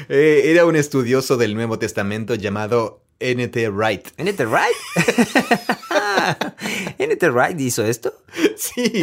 Eh, 0.09 0.43
era 0.47 0.65
un 0.65 0.77
estudioso 0.77 1.37
del 1.37 1.55
Nuevo 1.55 1.79
Testamento 1.79 2.35
llamado 2.35 3.03
N.T. 3.21 3.69
Wright. 3.69 4.09
¿N.T. 4.17 4.47
Wright? 4.47 4.77
¿N.T. 6.99 7.31
Wright 7.31 7.61
hizo 7.61 7.85
esto? 7.85 8.15
Sí, 8.57 9.03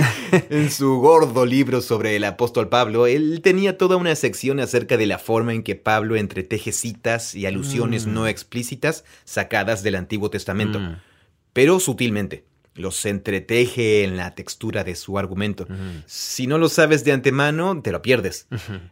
en 0.49 0.71
su 0.71 0.99
gordo 0.99 1.45
libro 1.45 1.81
sobre 1.81 2.15
el 2.15 2.23
apóstol 2.23 2.69
Pablo, 2.69 3.07
él 3.07 3.41
tenía 3.43 3.77
toda 3.77 3.97
una 3.97 4.15
sección 4.15 4.59
acerca 4.59 4.97
de 4.97 5.05
la 5.05 5.19
forma 5.19 5.53
en 5.53 5.63
que 5.63 5.75
Pablo 5.75 6.15
entreteje 6.15 6.71
citas 6.71 7.35
y 7.35 7.45
alusiones 7.45 8.05
mm. 8.05 8.13
no 8.13 8.27
explícitas 8.27 9.03
sacadas 9.25 9.83
del 9.83 9.95
Antiguo 9.95 10.29
Testamento, 10.29 10.79
mm. 10.79 10.97
pero 11.53 11.79
sutilmente 11.79 12.45
los 12.75 13.05
entreteje 13.05 14.03
en 14.03 14.17
la 14.17 14.35
textura 14.35 14.83
de 14.83 14.95
su 14.95 15.17
argumento. 15.19 15.67
Si 16.05 16.47
no 16.47 16.57
lo 16.57 16.69
sabes 16.69 17.03
de 17.03 17.11
antemano, 17.11 17.81
te 17.81 17.91
lo 17.91 18.01
pierdes. 18.01 18.47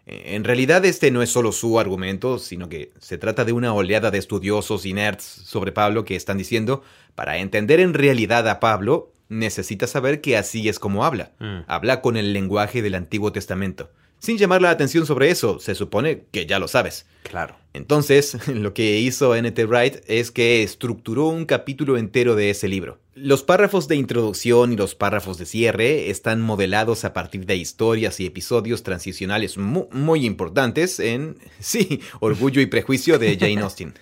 En 0.05 0.43
realidad 0.43 0.83
este 0.85 1.11
no 1.11 1.21
es 1.21 1.29
solo 1.29 1.51
su 1.51 1.79
argumento, 1.79 2.39
sino 2.39 2.69
que 2.69 2.91
se 2.99 3.17
trata 3.17 3.45
de 3.45 3.53
una 3.53 3.73
oleada 3.73 4.11
de 4.11 4.17
estudiosos 4.17 4.85
y 4.85 4.93
nerds 4.93 5.23
sobre 5.23 5.71
Pablo 5.71 6.05
que 6.05 6.15
están 6.15 6.37
diciendo, 6.37 6.83
para 7.15 7.37
entender 7.37 7.79
en 7.79 7.93
realidad 7.93 8.47
a 8.47 8.59
Pablo, 8.59 9.13
necesitas 9.29 9.89
saber 9.89 10.21
que 10.21 10.37
así 10.37 10.69
es 10.69 10.79
como 10.79 11.05
habla. 11.05 11.31
Habla 11.67 12.01
con 12.01 12.17
el 12.17 12.33
lenguaje 12.33 12.81
del 12.81 12.95
Antiguo 12.95 13.31
Testamento. 13.31 13.89
Sin 14.19 14.37
llamar 14.37 14.61
la 14.61 14.71
atención 14.71 15.05
sobre 15.05 15.29
eso, 15.29 15.59
se 15.59 15.75
supone 15.75 16.23
que 16.31 16.47
ya 16.47 16.57
lo 16.57 16.67
sabes. 16.67 17.05
Claro. 17.23 17.55
Entonces, 17.73 18.37
lo 18.47 18.73
que 18.73 18.99
hizo 18.99 19.35
N.T. 19.35 19.65
Wright 19.65 19.97
es 20.07 20.31
que 20.31 20.63
estructuró 20.63 21.27
un 21.27 21.45
capítulo 21.45 21.97
entero 21.97 22.35
de 22.35 22.49
ese 22.49 22.67
libro. 22.67 22.99
Los 23.19 23.41
párrafos 23.41 23.87
de 23.87 23.95
introducción 23.95 24.73
y 24.73 24.75
los 24.75 24.93
párrafos 24.93 25.39
de 25.39 25.47
cierre 25.47 26.11
están 26.11 26.39
modelados 26.39 27.03
a 27.03 27.13
partir 27.13 27.47
de 27.47 27.55
historias 27.55 28.19
y 28.19 28.27
episodios 28.27 28.83
transicionales 28.83 29.57
muy, 29.57 30.23
importantes 30.23 30.99
en, 30.99 31.35
sí, 31.59 32.01
Orgullo 32.19 32.61
y 32.61 32.67
Prejuicio 32.67 33.17
de 33.17 33.35
Jane 33.35 33.61
Austen. 33.61 33.95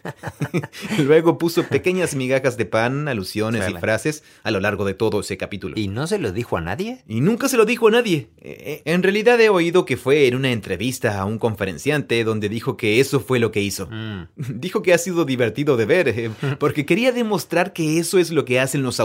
Luego 1.05 1.37
puso 1.37 1.63
pequeñas 1.63 2.13
migajas 2.13 2.57
de 2.57 2.65
pan, 2.65 3.07
alusiones 3.07 3.69
y 3.69 3.73
frases 3.75 4.21
a 4.43 4.51
lo 4.51 4.59
largo 4.59 4.83
de 4.83 4.95
todo 4.95 5.21
ese 5.21 5.37
capítulo. 5.37 5.79
¿Y 5.79 5.87
no 5.87 6.07
se 6.07 6.19
lo 6.19 6.33
dijo 6.33 6.57
a 6.57 6.61
nadie? 6.61 7.01
Y 7.07 7.21
nunca 7.21 7.47
se 7.47 7.55
lo 7.55 7.63
dijo 7.63 7.87
a 7.87 7.91
nadie. 7.91 8.27
E, 8.41 8.81
e, 8.85 8.91
en 8.91 9.01
realidad 9.01 9.39
he 9.39 9.47
oído 9.47 9.85
que 9.85 9.95
fue 9.95 10.27
en 10.27 10.35
una 10.35 10.51
entrevista 10.51 11.21
a 11.21 11.23
un 11.23 11.39
conferenciante 11.39 12.21
donde 12.25 12.49
dijo 12.49 12.75
que 12.75 12.99
eso 12.99 13.21
fue 13.21 13.39
lo 13.39 13.53
que 13.53 13.61
hizo. 13.61 13.87
Mm. 13.87 14.27
Dijo 14.59 14.81
que 14.81 14.93
ha 14.93 14.97
sido 14.97 15.23
divertido 15.23 15.77
de 15.77 15.85
ver, 15.85 16.09
eh, 16.09 16.31
porque 16.59 16.85
quería 16.85 17.13
demostrar 17.13 17.71
que 17.71 17.97
eso 17.97 18.17
es 18.17 18.31
lo 18.31 18.43
que 18.43 18.59
hacen 18.59 18.83
los 18.83 18.99
autores. 18.99 19.04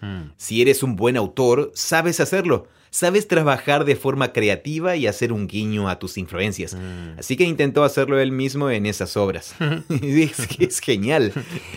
Mm. 0.00 0.32
Si 0.36 0.62
eres 0.62 0.82
un 0.82 0.96
buen 0.96 1.16
autor, 1.16 1.72
sabes 1.74 2.20
hacerlo. 2.20 2.66
Sabes 2.92 3.28
trabajar 3.28 3.84
de 3.84 3.94
forma 3.94 4.32
creativa 4.32 4.96
y 4.96 5.06
hacer 5.06 5.32
un 5.32 5.46
guiño 5.46 5.88
a 5.88 6.00
tus 6.00 6.18
influencias. 6.18 6.74
Mm. 6.74 7.20
Así 7.20 7.36
que 7.36 7.44
intentó 7.44 7.84
hacerlo 7.84 8.18
él 8.18 8.32
mismo 8.32 8.68
en 8.68 8.84
esas 8.86 9.16
obras. 9.16 9.54
es 10.58 10.80
genial. 10.80 11.32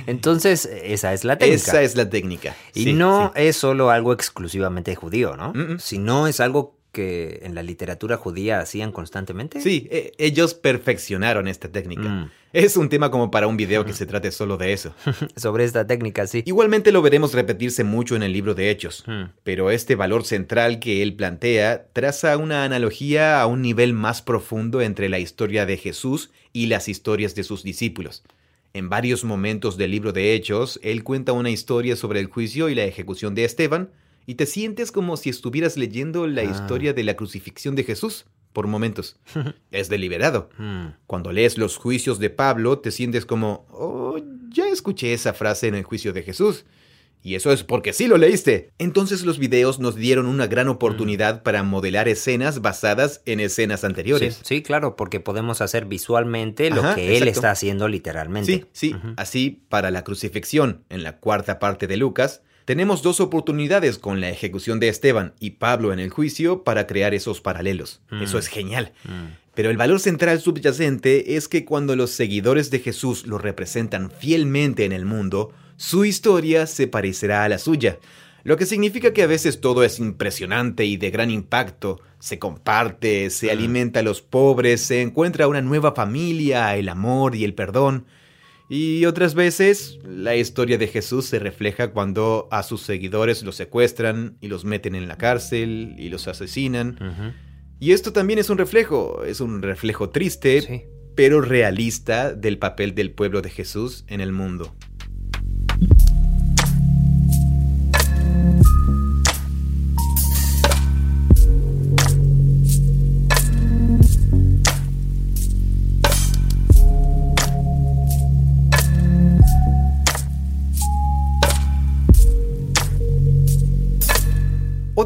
Entonces, 0.08 0.66
esa 0.66 1.14
es 1.14 1.24
la 1.24 1.38
técnica. 1.38 1.62
Esa 1.62 1.82
es 1.84 1.96
la 1.96 2.10
técnica. 2.10 2.56
Y 2.74 2.94
no 2.94 3.32
es 3.36 3.58
solo 3.58 3.92
algo 3.92 4.12
exclusivamente 4.12 4.96
judío, 4.96 5.38
¿no? 5.38 5.54
Sino 5.78 6.28
es 6.28 6.40
algo 6.40 6.76
que 6.94 7.40
en 7.42 7.56
la 7.56 7.64
literatura 7.64 8.16
judía 8.16 8.60
hacían 8.60 8.94
constantemente? 8.94 9.60
Sí, 9.60 9.90
e, 9.92 10.14
ellos 10.18 10.54
perfeccionaron 10.54 11.50
esta 11.50 11.68
técnica. 11.68 12.08
Mm. 12.08 12.32
Es 12.54 12.78
un 12.78 12.88
tema 12.88 13.10
como 13.10 13.32
para 13.32 13.48
un 13.48 13.58
video 13.58 13.84
que 13.84 13.94
se 13.94 14.06
trate 14.06 14.32
solo 14.32 14.58
de 14.58 14.74
eso. 14.74 14.94
Sobre 15.36 15.66
esta 15.66 15.88
técnica, 15.88 16.28
sí. 16.28 16.44
Igualmente 16.46 16.92
lo 16.92 17.02
veremos 17.02 17.34
repetirse 17.34 17.84
mucho 17.84 18.16
en 18.16 18.22
el 18.22 18.32
libro 18.32 18.54
de 18.54 18.70
Hechos, 18.70 19.04
mm. 19.08 19.24
pero 19.44 19.72
este 19.72 19.96
valor 19.96 20.24
central 20.24 20.80
que 20.80 21.02
él 21.02 21.16
plantea 21.16 21.88
traza 21.92 22.38
una 22.38 22.64
analogía 22.64 23.42
a 23.42 23.48
un 23.48 23.64
nivel 23.64 23.94
más 23.94 24.22
profundo 24.22 24.80
entre 24.82 25.10
la 25.10 25.18
historia 25.18 25.66
de 25.66 25.78
Jesús 25.78 26.30
y 26.54 26.68
las 26.68 26.88
historias 26.88 27.34
de 27.34 27.44
sus 27.44 27.64
discípulos. 27.64 28.24
En 28.74 28.88
varios 28.90 29.24
momentos 29.24 29.78
del 29.78 29.92
libro 29.92 30.14
de 30.14 30.34
Hechos, 30.34 30.80
él 30.84 31.04
cuenta 31.04 31.34
una 31.34 31.50
historia 31.50 31.96
sobre 31.96 32.20
el 32.20 32.28
juicio 32.28 32.70
y 32.70 32.76
la 32.76 32.84
ejecución 32.84 33.34
de 33.34 33.46
Esteban, 33.46 33.90
y 34.26 34.36
te 34.36 34.46
sientes 34.46 34.92
como 34.92 35.18
si 35.18 35.30
estuvieras 35.30 35.78
leyendo 35.78 36.28
la 36.28 36.42
ah. 36.42 36.46
historia 36.46 36.94
de 36.94 37.04
la 37.04 37.16
crucifixión 37.16 37.76
de 37.76 37.84
Jesús 37.84 38.26
por 38.54 38.68
momentos. 38.68 39.18
es 39.72 39.90
deliberado. 39.90 40.50
Hmm. 40.58 40.94
Cuando 41.08 41.32
lees 41.32 41.58
los 41.58 41.78
juicios 41.78 42.20
de 42.20 42.30
Pablo, 42.30 42.80
te 42.80 42.92
sientes 42.92 43.26
como, 43.26 43.66
oh, 43.72 44.18
ya 44.50 44.68
escuché 44.68 45.14
esa 45.14 45.34
frase 45.34 45.68
en 45.68 45.76
el 45.76 45.84
juicio 45.84 46.14
de 46.14 46.24
Jesús. 46.24 46.66
Y 47.26 47.36
eso 47.36 47.54
es 47.54 47.64
porque 47.64 47.94
sí 47.94 48.08
lo 48.08 48.18
leíste. 48.18 48.72
Entonces 48.78 49.24
los 49.24 49.40
videos 49.40 49.80
nos 49.80 49.96
dieron 49.96 50.26
una 50.26 50.46
gran 50.46 50.68
oportunidad 50.68 51.42
para 51.42 51.64
modelar 51.64 52.10
escenas 52.10 52.62
basadas 52.62 53.22
en 53.26 53.40
escenas 53.40 53.86
anteriores. 53.86 54.42
Sí, 54.44 54.62
claro, 54.62 54.98
porque 54.98 55.22
podemos 55.22 55.62
hacer 55.62 55.86
visualmente 55.86 56.70
lo 56.70 56.96
que 56.96 57.18
él 57.18 57.30
está 57.30 57.52
haciendo 57.52 57.88
literalmente. 57.88 58.52
Sí, 58.74 58.92
sí. 58.92 58.96
Así, 59.16 59.64
para 59.70 59.90
la 59.90 60.04
crucifixión, 60.04 60.84
en 60.90 61.04
la 61.04 61.20
cuarta 61.20 61.60
parte 61.60 61.88
de 61.88 61.96
Lucas, 61.96 62.42
tenemos 62.66 63.02
dos 63.02 63.20
oportunidades 63.20 63.98
con 63.98 64.22
la 64.22 64.30
ejecución 64.30 64.80
de 64.80 64.88
Esteban 64.88 65.34
y 65.40 65.52
Pablo 65.52 65.92
en 65.94 66.00
el 66.00 66.10
juicio 66.10 66.64
para 66.64 66.88
crear 66.88 67.14
esos 67.14 67.42
paralelos. 67.42 68.02
Mm. 68.10 68.24
Eso 68.24 68.38
es 68.38 68.48
genial. 68.48 68.94
Mm. 69.04 69.36
Pero 69.54 69.70
el 69.70 69.78
valor 69.78 70.00
central 70.00 70.40
subyacente 70.40 71.36
es 71.36 71.48
que 71.48 71.66
cuando 71.66 71.96
los 71.96 72.12
seguidores 72.12 72.72
de 72.72 72.80
Jesús 72.80 73.28
lo 73.28 73.38
representan 73.38 74.10
fielmente 74.10 74.86
en 74.86 74.94
el 74.94 75.06
mundo, 75.06 75.52
su 75.78 76.06
historia 76.06 76.66
se 76.66 76.88
parecerá 76.88 77.44
a 77.44 77.50
la 77.50 77.60
suya. 77.60 78.00
Lo 78.44 78.58
que 78.58 78.66
significa 78.66 79.14
que 79.14 79.24
a 79.24 79.28
veces 79.28 79.62
todo 79.62 79.84
es 79.84 80.00
impresionante 80.00 80.86
y 80.86 80.98
de 80.98 81.12
gran 81.12 81.32
impacto, 81.32 82.02
se 82.20 82.40
comparte, 82.40 83.30
se 83.30 83.48
mm. 83.48 83.50
alimenta 83.52 84.00
a 84.00 84.04
los 84.04 84.22
pobres, 84.22 84.82
se 84.82 85.02
encuentra 85.02 85.48
una 85.48 85.62
nueva 85.62 85.94
familia, 85.94 86.76
el 86.76 86.90
amor 86.90 87.36
y 87.36 87.44
el 87.44 87.54
perdón. 87.54 88.06
Y 88.70 89.06
otras 89.06 89.36
veces 89.36 90.00
la 90.04 90.36
historia 90.36 90.78
de 90.78 90.88
Jesús 90.88 91.26
se 91.26 91.40
refleja 91.40 91.92
cuando 91.92 92.48
a 92.52 92.64
sus 92.64 92.82
seguidores 92.82 93.44
los 93.44 93.56
secuestran 93.56 94.38
y 94.42 94.48
los 94.48 94.66
meten 94.66 94.96
en 94.96 95.08
la 95.08 95.18
cárcel 95.18 95.96
y 95.98 96.10
los 96.10 96.28
asesinan. 96.28 96.98
Y 97.80 97.92
esto 97.92 98.14
también 98.14 98.40
es 98.40 98.50
un 98.50 98.58
reflejo, 98.58 99.24
es 99.26 99.42
un 99.42 99.62
reflejo 99.62 100.10
triste, 100.10 100.90
pero 101.16 101.42
realista 101.42 102.34
del 102.34 102.58
papel 102.58 102.96
del 102.96 103.12
pueblo 103.12 103.42
de 103.42 103.50
Jesús 103.50 104.06
en 104.08 104.22
el 104.22 104.32
mundo. 104.32 104.74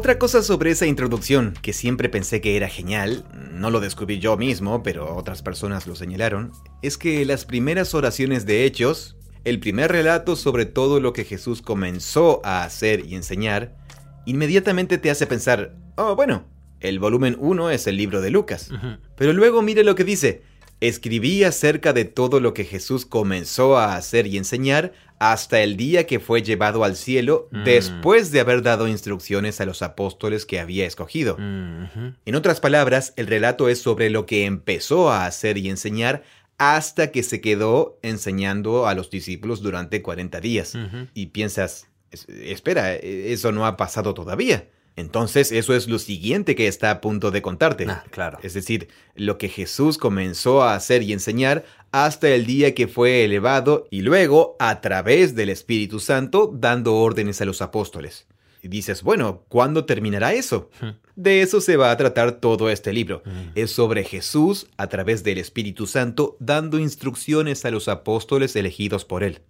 Otra 0.08 0.18
cosa 0.18 0.42
sobre 0.42 0.70
esa 0.70 0.86
introducción, 0.86 1.52
que 1.60 1.74
siempre 1.74 2.08
pensé 2.08 2.40
que 2.40 2.56
era 2.56 2.70
genial, 2.70 3.26
no 3.52 3.68
lo 3.68 3.78
descubrí 3.78 4.18
yo 4.18 4.38
mismo, 4.38 4.82
pero 4.82 5.14
otras 5.14 5.42
personas 5.42 5.86
lo 5.86 5.94
señalaron, 5.96 6.50
es 6.80 6.96
que 6.96 7.26
las 7.26 7.44
primeras 7.44 7.92
oraciones 7.92 8.46
de 8.46 8.64
Hechos, 8.64 9.18
el 9.44 9.60
primer 9.60 9.92
relato 9.92 10.34
sobre 10.34 10.64
todo 10.64 10.98
lo 10.98 11.12
que 11.12 11.26
Jesús 11.26 11.60
comenzó 11.60 12.40
a 12.42 12.64
hacer 12.64 13.04
y 13.04 13.16
enseñar, 13.16 13.76
inmediatamente 14.24 14.96
te 14.96 15.10
hace 15.10 15.26
pensar, 15.26 15.76
oh 15.96 16.16
bueno, 16.16 16.46
el 16.80 17.00
volumen 17.00 17.36
1 17.38 17.68
es 17.68 17.86
el 17.86 17.98
libro 17.98 18.22
de 18.22 18.30
Lucas. 18.30 18.70
Pero 19.14 19.34
luego 19.34 19.60
mire 19.60 19.84
lo 19.84 19.94
que 19.94 20.04
dice, 20.04 20.40
escribí 20.80 21.44
acerca 21.44 21.92
de 21.92 22.06
todo 22.06 22.40
lo 22.40 22.54
que 22.54 22.64
Jesús 22.64 23.04
comenzó 23.04 23.76
a 23.76 23.94
hacer 23.94 24.26
y 24.26 24.38
enseñar 24.38 24.94
hasta 25.18 25.60
el 25.60 25.76
día 25.76 26.06
que 26.06 26.20
fue 26.20 26.42
llevado 26.42 26.84
al 26.84 26.96
cielo 26.96 27.48
mm. 27.50 27.64
después 27.64 28.30
de 28.30 28.40
haber 28.40 28.62
dado 28.62 28.88
instrucciones 28.88 29.60
a 29.60 29.66
los 29.66 29.82
apóstoles 29.82 30.46
que 30.46 30.60
había 30.60 30.86
escogido. 30.86 31.36
En 31.38 32.34
otras 32.34 32.60
palabras, 32.60 33.12
el 33.16 33.26
relato 33.26 33.68
es 33.68 33.80
sobre 33.80 34.10
lo 34.10 34.26
que 34.26 34.44
empezó 34.44 35.10
a 35.10 35.26
hacer 35.26 35.58
y 35.58 35.68
enseñar 35.68 36.22
hasta 36.58 37.12
que 37.12 37.22
se 37.22 37.40
quedó 37.40 37.98
enseñando 38.02 38.86
a 38.86 38.94
los 38.94 39.10
discípulos 39.10 39.62
durante 39.62 40.02
40 40.02 40.40
días. 40.40 40.74
Y 41.14 41.26
piensas, 41.26 41.88
espera, 42.28 42.94
eso 42.94 43.52
no 43.52 43.66
ha 43.66 43.76
pasado 43.76 44.14
todavía. 44.14 44.68
Entonces, 44.98 45.52
eso 45.52 45.76
es 45.76 45.86
lo 45.86 46.00
siguiente 46.00 46.56
que 46.56 46.66
está 46.66 46.90
a 46.90 47.00
punto 47.00 47.30
de 47.30 47.40
contarte. 47.40 47.86
Ah, 47.88 48.02
claro. 48.10 48.40
Es 48.42 48.54
decir, 48.54 48.88
lo 49.14 49.38
que 49.38 49.48
Jesús 49.48 49.96
comenzó 49.96 50.64
a 50.64 50.74
hacer 50.74 51.04
y 51.04 51.12
enseñar 51.12 51.64
hasta 51.92 52.28
el 52.28 52.46
día 52.46 52.74
que 52.74 52.88
fue 52.88 53.24
elevado 53.24 53.86
y 53.90 54.02
luego, 54.02 54.56
a 54.58 54.80
través 54.80 55.34
del 55.34 55.48
Espíritu 55.48 56.00
Santo, 56.00 56.50
dando 56.54 56.96
órdenes 56.96 57.40
a 57.40 57.44
los 57.44 57.62
apóstoles. 57.62 58.26
Y 58.62 58.68
dices, 58.68 59.02
bueno, 59.04 59.44
¿cuándo 59.48 59.84
terminará 59.84 60.34
eso? 60.34 60.68
De 61.14 61.42
eso 61.42 61.60
se 61.60 61.76
va 61.76 61.92
a 61.92 61.96
tratar 61.96 62.40
todo 62.40 62.70
este 62.70 62.92
libro. 62.92 63.22
Es 63.54 63.70
sobre 63.70 64.02
Jesús, 64.02 64.66
a 64.76 64.88
través 64.88 65.22
del 65.22 65.38
Espíritu 65.38 65.86
Santo, 65.86 66.36
dando 66.40 66.80
instrucciones 66.80 67.64
a 67.64 67.70
los 67.70 67.86
apóstoles 67.86 68.56
elegidos 68.56 69.04
por 69.04 69.22
él. 69.22 69.40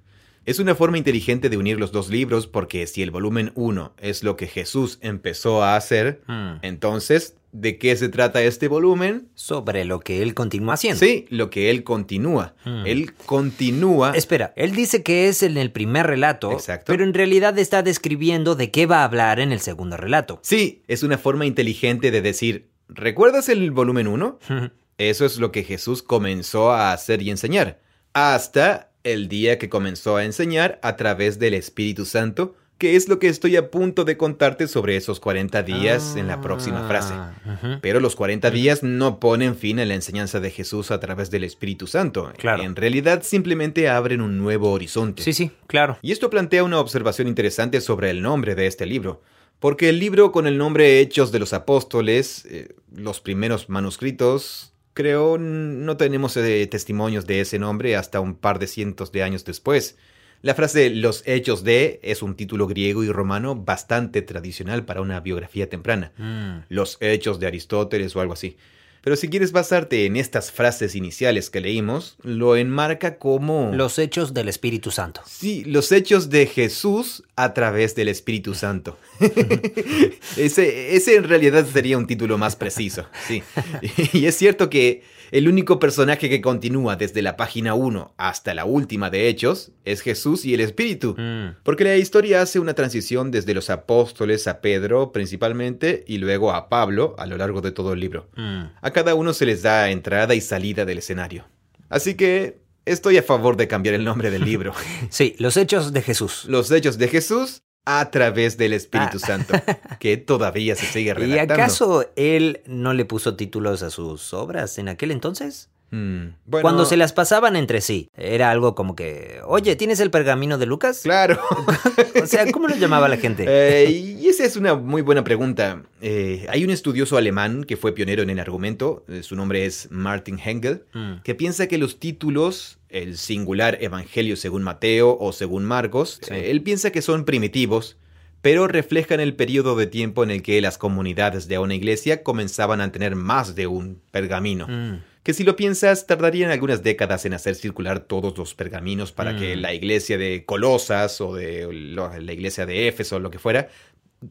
Es 0.45 0.59
una 0.59 0.75
forma 0.75 0.99
inteligente 0.99 1.49
de 1.49 1.57
unir 1.57 1.79
los 1.79 1.91
dos 1.91 2.09
libros 2.11 2.47
porque 2.47 2.87
si 2.87 3.03
el 3.03 3.11
volumen 3.11 3.53
1 3.55 3.95
es 3.99 4.23
lo 4.23 4.37
que 4.37 4.47
Jesús 4.47 4.99
empezó 5.03 5.63
a 5.63 5.77
hacer, 5.77 6.23
Hmm. 6.27 6.57
entonces, 6.63 7.35
¿de 7.53 7.79
qué 7.79 7.97
se 7.97 8.09
trata 8.09 8.43
este 8.43 8.69
volumen? 8.69 9.29
Sobre 9.35 9.85
lo 9.85 10.01
que 10.01 10.23
él 10.23 10.35
continúa 10.35 10.75
haciendo. 10.75 11.01
Sí, 11.01 11.27
lo 11.31 11.51
que 11.51 11.71
él 11.71 11.85
continúa. 11.85 12.55
Hmm. 12.65 12.87
Él 12.87 13.15
continúa... 13.15 14.13
Espera, 14.15 14.53
él 14.57 14.73
dice 14.73 15.03
que 15.03 15.29
es 15.29 15.43
en 15.43 15.57
el 15.57 15.71
primer 15.71 16.07
relato, 16.07 16.53
Exacto. 16.53 16.93
pero 16.93 17.05
en 17.05 17.15
realidad 17.15 17.59
está 17.59 17.83
describiendo 17.83 18.55
de 18.55 18.71
qué 18.71 18.87
va 18.87 19.01
a 19.01 19.05
hablar 19.05 19.41
en 19.41 19.53
el 19.53 19.61
segundo 19.61 19.97
relato. 19.97 20.41
Sí, 20.43 20.83
es 20.89 21.03
una 21.03 21.19
forma 21.19 21.47
inteligente 21.47 22.11
de 22.11 22.23
decir, 22.23 22.71
¿recuerdas 22.89 23.49
el 23.49 23.71
volumen 23.71 24.09
1? 24.09 24.39
Eso 24.99 25.25
es 25.25 25.39
lo 25.39 25.53
que 25.53 25.63
Jesús 25.63 26.03
comenzó 26.03 26.73
a 26.73 26.93
hacer 26.93 27.23
y 27.23 27.31
enseñar. 27.31 27.81
Hasta 28.13 28.91
el 29.05 29.29
día 29.29 29.59
que 29.59 29.69
comenzó 29.69 30.17
a 30.17 30.25
enseñar 30.25 30.81
a 30.83 30.97
través 30.97 31.39
del 31.39 31.55
Espíritu 31.55 32.05
Santo, 32.05 32.57
que 32.79 32.95
es 32.95 33.09
lo 33.09 33.19
que 33.19 33.29
estoy 33.29 33.57
a 33.57 33.71
punto 33.71 34.05
de 34.05 34.17
contarte 34.17 34.69
sobre 34.69 34.97
esos 34.97 35.19
40 35.19 35.65
días 35.65 36.15
en 36.17 36.29
la 36.29 36.41
próxima 36.41 36.87
frase. 36.87 37.13
Ah. 37.13 37.79
Pero 37.83 37.99
los 37.99 38.15
40 38.15 38.51
días 38.53 38.85
no 38.85 39.19
ponen 39.19 39.57
fin 39.57 39.81
a 39.81 39.85
la 39.85 39.95
enseñanza 39.95 40.39
de 40.39 40.53
Jesús 40.53 40.93
a 40.93 41.01
través 41.01 41.31
del 41.31 41.43
Espíritu 41.43 41.89
Santo. 41.89 42.33
Claro. 42.39 42.63
En 42.63 42.77
realidad 42.77 43.23
simplemente 43.25 43.89
abren 43.89 44.21
un 44.21 44.39
nuevo 44.39 44.71
horizonte. 44.71 45.25
Sí, 45.25 45.33
sí, 45.33 45.51
claro. 45.67 45.99
Y 46.03 46.13
esto 46.13 46.31
plantea 46.31 46.63
una 46.63 46.79
observación 46.79 47.27
interesante 47.27 47.81
sobre 47.81 48.11
el 48.11 48.23
nombre 48.23 48.55
de 48.55 48.69
este 48.69 48.87
libro. 48.87 49.23
Porque 49.59 49.89
el 49.89 49.99
libro 49.99 50.31
con 50.31 50.47
el 50.47 50.57
nombre 50.57 51.01
Hechos 51.01 51.33
de 51.33 51.41
los 51.41 51.53
Apóstoles, 51.53 52.47
eh, 52.49 52.77
los 52.95 53.21
primeros 53.21 53.69
manuscritos, 53.69 54.73
creo 54.95 55.37
no 55.37 55.97
tenemos 55.97 56.37
eh, 56.37 56.67
testimonios 56.69 57.27
de 57.27 57.41
ese 57.41 57.59
nombre 57.59 57.97
hasta 57.97 58.21
un 58.21 58.37
par 58.37 58.61
de 58.61 58.69
cientos 58.69 59.11
de 59.11 59.25
años 59.25 59.45
después. 59.45 59.97
La 60.41 60.55
frase 60.55 60.91
Los 60.91 61.25
Hechos 61.27 61.65
de 61.65 61.99
es 62.03 62.23
un 62.23 62.37
título 62.37 62.69
griego 62.69 63.03
y 63.03 63.11
romano 63.11 63.57
bastante 63.57 64.23
tradicional 64.23 64.85
para 64.85 65.01
una 65.01 65.19
biografía 65.19 65.69
temprana. 65.69 66.13
Mm. 66.17 66.65
Los 66.69 66.97
Hechos 67.01 67.41
de 67.41 67.49
Aristóteles 67.49 68.15
o 68.15 68.21
algo 68.21 68.35
así. 68.35 68.57
Pero 69.03 69.17
si 69.17 69.29
quieres 69.29 69.53
basarte 69.53 70.07
en 70.07 70.17
estas 70.17 70.53
frases 70.53 70.95
iniciales 70.95 71.51
que 71.51 71.61
leímos, 71.61 72.17
lo 72.23 72.57
enmarca 72.57 73.17
como... 73.17 73.73
Los 73.73 73.99
hechos 73.99 74.35
del 74.35 74.49
Espíritu 74.49 74.91
Santo. 74.91 75.23
Sí, 75.25 75.65
los 75.65 75.93
hechos 75.93 76.31
de 76.31 76.47
Jesús 76.47 77.23
a 77.37 77.55
través 77.55 77.95
del 77.95 78.09
Espíritu 78.09 78.55
Santo. 78.55 78.99
ese, 80.37 80.97
ese 80.97 81.17
en 81.17 81.25
realidad 81.25 81.67
sería 81.73 81.97
un 81.97 82.07
título 82.07 82.39
más 82.39 82.57
preciso, 82.57 83.07
sí. 83.27 83.43
Y 84.13 84.27
es 84.27 84.37
cierto 84.37 84.69
que 84.69 85.05
el 85.31 85.49
único 85.49 85.79
personaje 85.79 86.29
que 86.29 86.41
continúa 86.41 86.97
desde 86.97 87.23
la 87.23 87.37
página 87.37 87.75
1 87.75 88.15
hasta 88.17 88.55
la 88.55 88.65
última 88.65 89.11
de 89.11 89.29
Hechos 89.29 89.73
es 89.85 90.01
Jesús 90.01 90.45
y 90.45 90.55
el 90.55 90.61
Espíritu. 90.61 91.15
Mm. 91.19 91.57
Porque 91.63 91.85
la 91.85 91.97
historia 91.97 92.43
hace 92.43 92.59
una 92.59 92.75
transición 92.75 93.31
desde 93.31 93.55
los 93.55 93.71
apóstoles 93.71 94.47
a 94.47 94.61
Pedro 94.61 95.13
principalmente 95.13 96.05
y 96.07 96.19
luego 96.19 96.53
a 96.53 96.69
Pablo 96.69 97.15
a 97.19 97.27
lo 97.27 97.37
largo 97.37 97.61
de 97.61 97.73
todo 97.73 97.93
el 97.93 98.01
libro. 98.01 98.29
Mm. 98.37 98.65
A 98.81 98.91
cada 98.93 99.15
uno 99.15 99.33
se 99.33 99.47
les 99.47 99.63
da 99.63 99.91
entrada 99.91 100.35
y 100.35 100.41
salida 100.41 100.85
del 100.85 100.99
escenario. 100.99 101.47
Así 101.89 102.15
que 102.15 102.61
estoy 102.85 103.19
a 103.19 103.23
favor 103.23 103.57
de 103.57 103.69
cambiar 103.69 103.95
el 103.95 104.05
nombre 104.05 104.31
del 104.31 104.45
libro. 104.45 104.73
Sí, 105.11 105.35
los 105.39 105.57
hechos 105.57 105.93
de 105.93 106.03
Jesús. 106.03 106.45
Los 106.49 106.71
hechos 106.71 106.99
de 106.99 107.09
Jesús 107.09 107.63
a 107.91 108.11
través 108.11 108.59
del 108.59 108.75
Espíritu 108.75 109.17
Ah. 109.23 109.27
Santo, 109.27 109.55
que 109.99 110.19
todavía 110.19 110.77
se 110.77 110.85
sigue 110.87 111.11
¿Y 111.13 111.15
redactando. 111.15 111.55
acaso 111.55 112.05
él 112.17 112.61
no 112.67 112.93
le 112.93 113.07
puso 113.07 113.35
títulos 113.35 113.83
a 113.83 113.89
sus 113.91 114.35
obras 114.35 114.77
en 114.79 114.89
aquel 114.89 115.11
entonces? 115.11 115.71
Mm, 115.91 116.35
bueno, 116.45 116.63
Cuando 116.63 116.85
se 116.85 116.97
las 116.99 117.13
pasaban 117.15 117.57
entre 117.57 117.81
sí, 117.81 118.11
era 118.15 118.51
algo 118.51 118.75
como 118.75 118.95
que, 118.95 119.41
oye, 119.47 119.75
¿tienes 119.77 120.01
el 120.01 120.11
pergamino 120.11 120.59
de 120.59 120.67
Lucas? 120.67 121.01
Claro. 121.03 121.39
O 122.23 122.27
sea, 122.27 122.51
¿cómo 122.53 122.69
lo 122.69 122.77
llamaba 122.77 123.09
la 123.09 123.17
gente? 123.17 123.45
Eh, 123.49 123.91
y 123.91 124.27
esa 124.29 124.45
es 124.45 124.57
una 124.57 124.75
muy 124.75 125.01
buena 125.03 125.25
pregunta. 125.25 125.83
Eh, 126.03 126.47
hay 126.51 126.65
un 126.65 126.71
estudioso 126.71 127.17
alemán 127.17 127.65
que 127.65 127.77
fue 127.77 127.93
pionero 127.93 128.23
en 128.23 128.29
el 128.31 128.39
argumento, 128.41 129.05
eh, 129.09 129.23
su 129.23 129.35
nombre 129.37 129.65
es 129.67 129.89
Martin 129.91 130.39
Hengel, 130.39 130.85
Mm. 130.93 131.23
que 131.25 131.35
piensa 131.35 131.69
que 131.69 131.79
los 131.79 131.99
títulos, 131.99 132.79
el 132.91 133.17
singular 133.17 133.79
Evangelio 133.81 134.37
según 134.37 134.63
Mateo 134.63 135.17
o 135.19 135.33
según 135.33 135.65
Marcos, 135.65 136.19
Sí. 136.23 136.35
eh, 136.35 136.51
él 136.51 136.63
piensa 136.63 136.91
que 136.91 137.01
son 137.03 137.25
primitivos, 137.25 137.97
pero 138.43 138.69
reflejan 138.69 139.21
el 139.21 139.35
periodo 139.35 139.75
de 139.77 139.87
tiempo 139.87 140.23
en 140.23 140.31
el 140.31 140.43
que 140.43 140.61
las 140.61 140.77
comunidades 140.79 141.49
de 141.49 141.59
una 141.59 141.75
iglesia 141.75 142.23
comenzaban 142.23 142.81
a 142.81 142.93
tener 142.93 143.15
más 143.17 143.55
de 143.55 143.67
un 143.67 144.01
pergamino. 144.11 144.67
Mm. 144.69 145.03
Que 145.29 145.35
si 145.35 145.45
lo 145.45 145.57
piensas, 145.57 146.07
tardarían 146.07 146.51
algunas 146.51 146.83
décadas 146.83 147.27
en 147.27 147.35
hacer 147.35 147.55
circular 147.55 148.01
todos 148.01 148.39
los 148.39 148.55
pergaminos 148.55 149.13
para 149.13 149.37
que 149.37 149.57
Mm. 149.57 149.61
la 149.61 149.75
iglesia 149.75 150.17
de 150.17 150.47
Colosas 150.47 151.21
o 151.21 151.35
de 151.35 151.69
la 151.71 152.33
iglesia 152.33 152.65
de 152.65 152.89
Éfeso 152.89 153.17
o 153.17 153.19
lo 153.19 153.31
que 153.31 153.39
fuera 153.39 153.69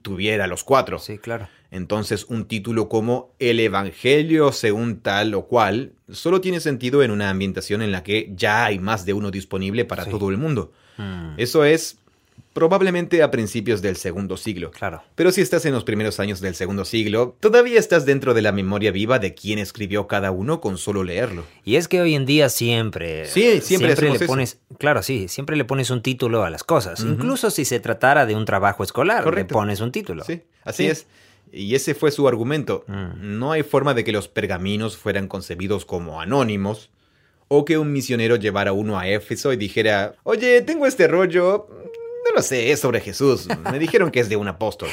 tuviera 0.01 0.47
los 0.47 0.63
cuatro. 0.63 0.97
Sí, 0.97 1.19
claro. 1.19 1.49
Entonces, 1.69 2.25
un 2.29 2.45
título 2.47 2.89
como 2.89 3.35
El 3.37 3.59
Evangelio 3.59 4.51
según 4.51 5.01
tal 5.01 5.35
o 5.35 5.45
cual 5.45 5.91
solo 6.09 6.41
tiene 6.41 6.59
sentido 6.61 7.03
en 7.03 7.11
una 7.11 7.29
ambientación 7.29 7.83
en 7.83 7.91
la 7.91 8.01
que 8.01 8.31
ya 8.35 8.65
hay 8.65 8.79
más 8.79 9.05
de 9.05 9.13
uno 9.13 9.29
disponible 9.29 9.85
para 9.85 10.05
Sí. 10.05 10.09
todo 10.09 10.31
el 10.31 10.37
mundo. 10.37 10.71
Mm. 10.97 11.35
Eso 11.37 11.63
es 11.63 11.99
probablemente 12.57 13.21
a 13.21 13.29
principios 13.29 13.83
del 13.83 13.97
segundo 13.97 14.35
siglo. 14.35 14.71
Claro. 14.71 15.03
Pero 15.13 15.31
si 15.31 15.41
estás 15.41 15.63
en 15.67 15.73
los 15.73 15.83
primeros 15.83 16.19
años 16.19 16.41
del 16.41 16.55
segundo 16.55 16.85
siglo, 16.85 17.35
todavía 17.39 17.77
estás 17.77 18.03
dentro 18.07 18.33
de 18.33 18.41
la 18.41 18.51
memoria 18.51 18.91
viva 18.91 19.19
de 19.19 19.35
quién 19.35 19.59
escribió 19.59 20.07
cada 20.07 20.31
uno 20.31 20.59
con 20.59 20.79
solo 20.79 21.03
leerlo. 21.03 21.43
Y 21.63 21.75
es 21.75 21.87
que 21.87 22.01
hoy 22.01 22.15
en 22.15 22.25
día 22.25 22.49
siempre. 22.49 23.25
Sí, 23.27 23.61
siempre 23.61 23.93
hacemos 23.93 24.17
le 24.17 24.25
eso. 24.25 24.31
pones. 24.33 24.59
Claro, 24.79 25.03
sí, 25.03 25.27
siempre 25.27 25.55
le 25.55 25.65
pones 25.65 25.91
un 25.91 26.01
título 26.01 26.43
a 26.43 26.49
las 26.49 26.63
cosas. 26.63 27.01
Incluso 27.01 27.51
si 27.51 27.63
se 27.63 27.79
tratara 27.79 28.25
de 28.25 28.35
un 28.35 28.45
trabajo 28.45 28.83
escolar, 28.83 29.23
Correcto. 29.23 29.53
le 29.53 29.59
pones 29.59 29.79
un 29.79 29.91
título. 29.91 30.23
Sí, 30.23 30.41
así 30.63 30.85
Sí. 30.85 30.89
es. 30.89 31.07
Y 31.51 31.75
ese 31.75 31.93
fue 31.93 32.09
su 32.09 32.27
argumento. 32.27 32.83
Mm. 32.87 33.37
No 33.37 33.51
hay 33.51 33.61
forma 33.61 33.93
de 33.93 34.03
que 34.03 34.11
los 34.11 34.27
pergaminos 34.27 34.97
fueran 34.97 35.27
concebidos 35.27 35.85
como 35.85 36.19
anónimos, 36.21 36.89
o 37.49 37.63
que 37.63 37.77
un 37.77 37.93
misionero 37.93 38.35
llevara 38.35 38.73
uno 38.73 38.99
a 38.99 39.07
Éfeso 39.07 39.53
y 39.53 39.55
dijera, 39.55 40.15
oye, 40.23 40.61
tengo 40.63 40.85
este 40.85 41.07
rollo, 41.07 41.69
no 42.29 42.35
lo 42.35 42.41
sé, 42.41 42.75
sobre 42.77 43.01
Jesús, 43.01 43.47
me 43.71 43.79
dijeron 43.79 44.11
que 44.11 44.19
es 44.19 44.29
de 44.29 44.35
un 44.35 44.47
apóstol. 44.47 44.89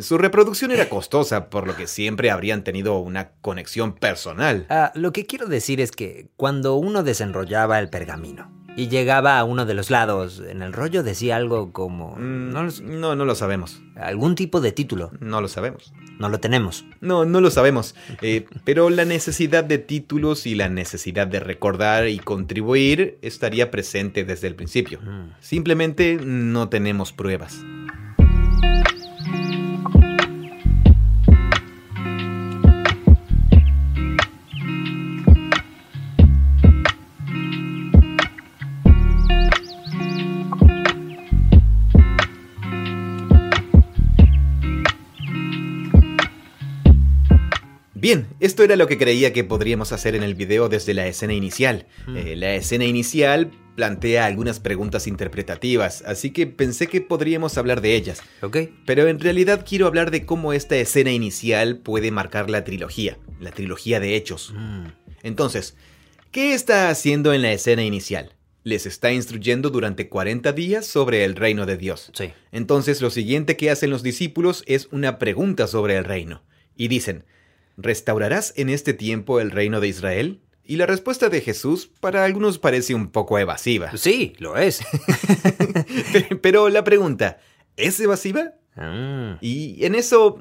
Su 0.00 0.18
reproducción 0.18 0.70
era 0.70 0.88
costosa, 0.88 1.50
por 1.50 1.66
lo 1.66 1.76
que 1.76 1.88
siempre 1.88 2.30
habrían 2.30 2.62
tenido 2.62 2.98
una 2.98 3.32
conexión 3.40 3.92
personal. 3.94 4.66
Ah, 4.70 4.92
lo 4.94 5.12
que 5.12 5.26
quiero 5.26 5.46
decir 5.46 5.80
es 5.80 5.90
que 5.90 6.28
cuando 6.36 6.76
uno 6.76 7.02
desenrollaba 7.02 7.80
el 7.80 7.90
pergamino 7.90 8.59
y 8.80 8.88
llegaba 8.88 9.38
a 9.38 9.44
uno 9.44 9.66
de 9.66 9.74
los 9.74 9.90
lados, 9.90 10.42
en 10.48 10.62
el 10.62 10.72
rollo 10.72 11.02
decía 11.02 11.36
algo 11.36 11.72
como. 11.72 12.16
Mm, 12.16 12.50
No 12.52 12.62
no, 12.82 13.14
no 13.16 13.24
lo 13.24 13.34
sabemos. 13.34 13.82
algún 13.96 14.34
tipo 14.34 14.60
de 14.62 14.72
título. 14.72 15.10
No 15.20 15.40
lo 15.42 15.48
sabemos. 15.48 15.92
No 16.18 16.28
lo 16.30 16.40
tenemos. 16.40 16.84
No, 17.00 17.24
no 17.26 17.40
lo 17.42 17.50
sabemos. 17.50 17.94
Eh, 18.22 18.46
pero 18.64 18.88
la 18.88 19.04
necesidad 19.04 19.62
de 19.64 19.76
títulos 19.78 20.46
y 20.46 20.54
la 20.54 20.68
necesidad 20.70 21.26
de 21.26 21.40
recordar 21.40 22.08
y 22.08 22.18
contribuir 22.18 23.18
estaría 23.22 23.70
presente 23.70 24.24
desde 24.24 24.46
el 24.46 24.54
principio. 24.54 25.00
Mm. 25.02 25.32
Simplemente 25.40 26.18
no 26.22 26.68
tenemos 26.70 27.12
pruebas. 27.12 27.58
Bien, 48.10 48.26
esto 48.40 48.64
era 48.64 48.74
lo 48.74 48.88
que 48.88 48.98
creía 48.98 49.32
que 49.32 49.44
podríamos 49.44 49.92
hacer 49.92 50.16
en 50.16 50.24
el 50.24 50.34
video 50.34 50.68
desde 50.68 50.94
la 50.94 51.06
escena 51.06 51.32
inicial. 51.32 51.86
Mm. 52.08 52.16
Eh, 52.16 52.34
la 52.34 52.56
escena 52.56 52.84
inicial 52.84 53.52
plantea 53.76 54.26
algunas 54.26 54.58
preguntas 54.58 55.06
interpretativas, 55.06 56.02
así 56.04 56.32
que 56.32 56.48
pensé 56.48 56.88
que 56.88 57.00
podríamos 57.02 57.56
hablar 57.56 57.80
de 57.80 57.94
ellas. 57.94 58.20
¿Ok? 58.42 58.56
Pero 58.84 59.06
en 59.06 59.20
realidad 59.20 59.64
quiero 59.64 59.86
hablar 59.86 60.10
de 60.10 60.26
cómo 60.26 60.52
esta 60.52 60.74
escena 60.74 61.12
inicial 61.12 61.78
puede 61.78 62.10
marcar 62.10 62.50
la 62.50 62.64
trilogía, 62.64 63.16
la 63.38 63.52
trilogía 63.52 64.00
de 64.00 64.16
hechos. 64.16 64.52
Mm. 64.56 64.86
Entonces, 65.22 65.76
¿Qué 66.32 66.52
está 66.52 66.90
haciendo 66.90 67.32
en 67.32 67.42
la 67.42 67.52
escena 67.52 67.84
inicial? 67.84 68.34
Les 68.64 68.86
está 68.86 69.12
instruyendo 69.12 69.70
durante 69.70 70.08
40 70.08 70.52
días 70.52 70.84
sobre 70.84 71.24
el 71.24 71.36
reino 71.36 71.64
de 71.64 71.76
Dios. 71.76 72.10
Sí. 72.14 72.32
Entonces 72.50 73.02
lo 73.02 73.10
siguiente 73.10 73.56
que 73.56 73.70
hacen 73.70 73.90
los 73.90 74.02
discípulos 74.02 74.64
es 74.66 74.88
una 74.90 75.18
pregunta 75.18 75.68
sobre 75.68 75.96
el 75.96 76.04
reino. 76.04 76.42
Y 76.76 76.88
dicen, 76.88 77.24
¿restaurarás 77.76 78.52
en 78.56 78.68
este 78.70 78.92
tiempo 78.94 79.40
el 79.40 79.50
reino 79.50 79.80
de 79.80 79.88
Israel? 79.88 80.40
Y 80.64 80.76
la 80.76 80.86
respuesta 80.86 81.28
de 81.30 81.40
Jesús 81.40 81.90
para 82.00 82.24
algunos 82.24 82.58
parece 82.58 82.94
un 82.94 83.10
poco 83.10 83.38
evasiva. 83.38 83.90
Sí, 83.96 84.34
lo 84.38 84.56
es. 84.56 84.80
Pero 86.42 86.68
la 86.68 86.84
pregunta, 86.84 87.38
¿es 87.76 87.98
evasiva? 88.00 88.52
Ah, 88.76 89.36
Y 89.40 89.84
en 89.84 89.94
eso, 89.96 90.40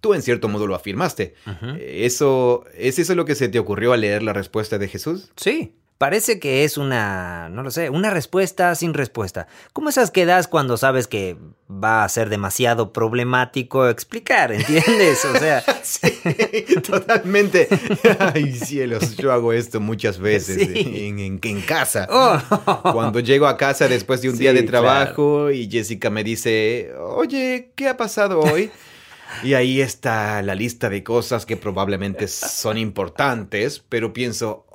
tú 0.00 0.12
en 0.14 0.22
cierto 0.22 0.48
modo 0.48 0.66
lo 0.66 0.74
afirmaste. 0.74 1.34
Eso, 1.80 2.64
¿Es 2.76 2.98
eso 2.98 3.14
lo 3.14 3.24
que 3.24 3.34
se 3.34 3.48
te 3.48 3.58
ocurrió 3.58 3.92
al 3.92 4.02
leer 4.02 4.22
la 4.22 4.32
respuesta 4.32 4.78
de 4.78 4.88
Jesús? 4.88 5.30
Sí. 5.36 5.74
Parece 6.00 6.38
que 6.40 6.64
es 6.64 6.78
una, 6.78 7.50
no 7.50 7.62
lo 7.62 7.70
sé, 7.70 7.90
una 7.90 8.08
respuesta 8.08 8.74
sin 8.74 8.94
respuesta. 8.94 9.46
Como 9.74 9.90
esas 9.90 10.10
que 10.10 10.24
das 10.24 10.48
cuando 10.48 10.78
sabes 10.78 11.06
que 11.06 11.36
va 11.70 12.04
a 12.04 12.08
ser 12.08 12.30
demasiado 12.30 12.90
problemático 12.94 13.86
explicar, 13.86 14.50
¿entiendes? 14.54 15.22
O 15.26 15.38
sea, 15.38 15.62
Sí, 15.82 16.10
totalmente. 16.82 17.68
Ay, 18.34 18.50
cielos, 18.54 19.14
yo 19.18 19.30
hago 19.30 19.52
esto 19.52 19.78
muchas 19.78 20.18
veces 20.18 20.56
Sí. 20.72 21.04
en, 21.08 21.18
en- 21.18 21.40
en 21.42 21.60
casa. 21.60 22.08
oh, 22.10 22.92
Cuando 22.94 23.20
llego 23.20 23.46
a 23.46 23.58
casa 23.58 23.86
después 23.86 24.22
de 24.22 24.30
un 24.30 24.36
Sí, 24.36 24.40
día 24.44 24.54
de 24.54 24.62
trabajo 24.62 25.50
y 25.50 25.68
Jessica 25.70 26.08
me 26.08 26.24
dice, 26.24 26.92
oye, 26.98 27.72
¿qué 27.76 27.88
ha 27.88 27.98
pasado 27.98 28.40
hoy? 28.40 28.70
Y 29.44 29.54
ahí 29.54 29.80
está 29.80 30.42
la 30.42 30.54
lista 30.54 30.88
de 30.90 31.02
cosas 31.02 31.46
que 31.46 31.56
probablemente 31.56 32.28
son 32.28 32.78
importantes, 32.78 33.82
pero 33.88 34.12
pienso, 34.12 34.66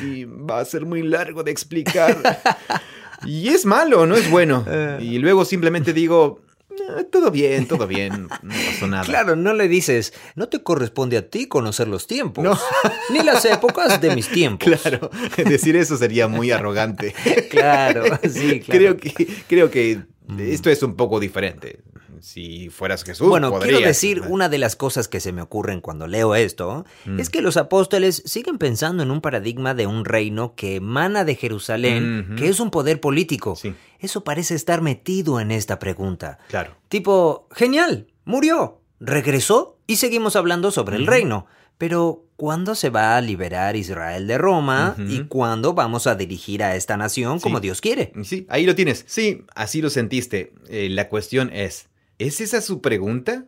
ay, 0.00 0.24
va 0.24 0.60
a 0.60 0.64
ser 0.64 0.86
muy 0.86 1.02
largo 1.02 1.42
de 1.42 1.50
explicar. 1.50 2.16
Y 3.26 3.48
es 3.48 3.66
malo, 3.66 4.06
no 4.06 4.16
es 4.16 4.30
bueno. 4.30 4.64
Y 4.98 5.18
luego 5.18 5.44
simplemente 5.44 5.92
digo, 5.92 6.40
"Eh, 6.70 7.04
todo 7.04 7.30
bien, 7.30 7.68
todo 7.68 7.86
bien, 7.86 8.28
no 8.42 8.54
pasó 8.66 8.86
nada. 8.86 9.04
claro, 9.04 9.36
no 9.36 9.52
le 9.52 9.68
dices, 9.68 10.14
no 10.36 10.48
te 10.48 10.62
corresponde 10.62 11.18
a 11.18 11.28
ti 11.28 11.46
conocer 11.46 11.86
los 11.86 12.06
tiempos, 12.06 12.42
No. 12.42 12.58
ni 13.12 13.22
las 13.22 13.44
épocas 13.44 14.00
de 14.00 14.14
mis 14.14 14.28
tiempos. 14.28 14.70
Claro, 14.80 15.10
decir 15.36 15.76
eso 15.76 15.98
sería 15.98 16.28
muy 16.28 16.50
arrogante. 16.50 17.14
Claro, 17.50 18.04
sí, 18.22 18.60
claro. 18.60 18.96
Creo 18.96 18.96
que, 18.96 19.28
creo 19.46 19.70
que 19.70 20.00
esto 20.38 20.70
es 20.70 20.82
un 20.82 20.96
poco 20.96 21.20
diferente. 21.20 21.80
Si 22.22 22.68
fueras 22.70 23.04
Jesús, 23.04 23.28
Bueno, 23.28 23.50
podrías. 23.50 23.76
quiero 23.76 23.86
decir, 23.88 24.22
una 24.28 24.48
de 24.48 24.58
las 24.58 24.76
cosas 24.76 25.08
que 25.08 25.20
se 25.20 25.32
me 25.32 25.42
ocurren 25.42 25.80
cuando 25.80 26.06
leo 26.06 26.34
esto 26.34 26.84
Mm. 27.06 27.20
es 27.20 27.30
que 27.30 27.42
los 27.42 27.56
apóstoles 27.56 28.22
siguen 28.26 28.58
pensando 28.58 29.02
en 29.02 29.10
un 29.10 29.20
paradigma 29.20 29.74
de 29.74 29.86
un 29.86 30.04
reino 30.04 30.54
que 30.54 30.76
emana 30.76 31.24
de 31.24 31.34
Jerusalén, 31.36 32.34
que 32.38 32.48
es 32.48 32.60
un 32.60 32.70
poder 32.70 33.00
político. 33.00 33.56
Sí. 33.56 33.74
Eso 33.98 34.24
parece 34.24 34.54
estar 34.54 34.80
metido 34.82 35.40
en 35.40 35.50
esta 35.50 35.78
pregunta. 35.78 36.38
Claro. 36.48 36.76
Tipo, 36.88 37.48
genial, 37.52 38.06
murió, 38.24 38.80
regresó 39.00 39.78
y 39.86 39.96
seguimos 39.96 40.36
hablando 40.36 40.70
sobre 40.70 40.96
el 40.96 41.06
reino. 41.06 41.46
Pero, 41.78 42.26
¿cuándo 42.36 42.74
se 42.74 42.90
va 42.90 43.16
a 43.16 43.20
liberar 43.22 43.74
Israel 43.74 44.26
de 44.26 44.36
Roma 44.36 44.96
y 44.98 45.20
cuándo 45.24 45.72
vamos 45.72 46.06
a 46.06 46.14
dirigir 46.14 46.62
a 46.62 46.76
esta 46.76 46.98
nación 46.98 47.40
como 47.40 47.56
Sí. 47.56 47.62
Dios 47.62 47.80
quiere? 47.80 48.12
Sí, 48.22 48.46
ahí 48.50 48.66
lo 48.66 48.74
tienes. 48.74 49.02
Sí, 49.08 49.44
así 49.54 49.80
lo 49.80 49.88
sentiste. 49.88 50.52
Eh, 50.68 50.88
la 50.90 51.08
cuestión 51.08 51.50
es, 51.54 51.88
¿es 52.20 52.40
esa 52.40 52.60
su 52.60 52.80
pregunta? 52.80 53.46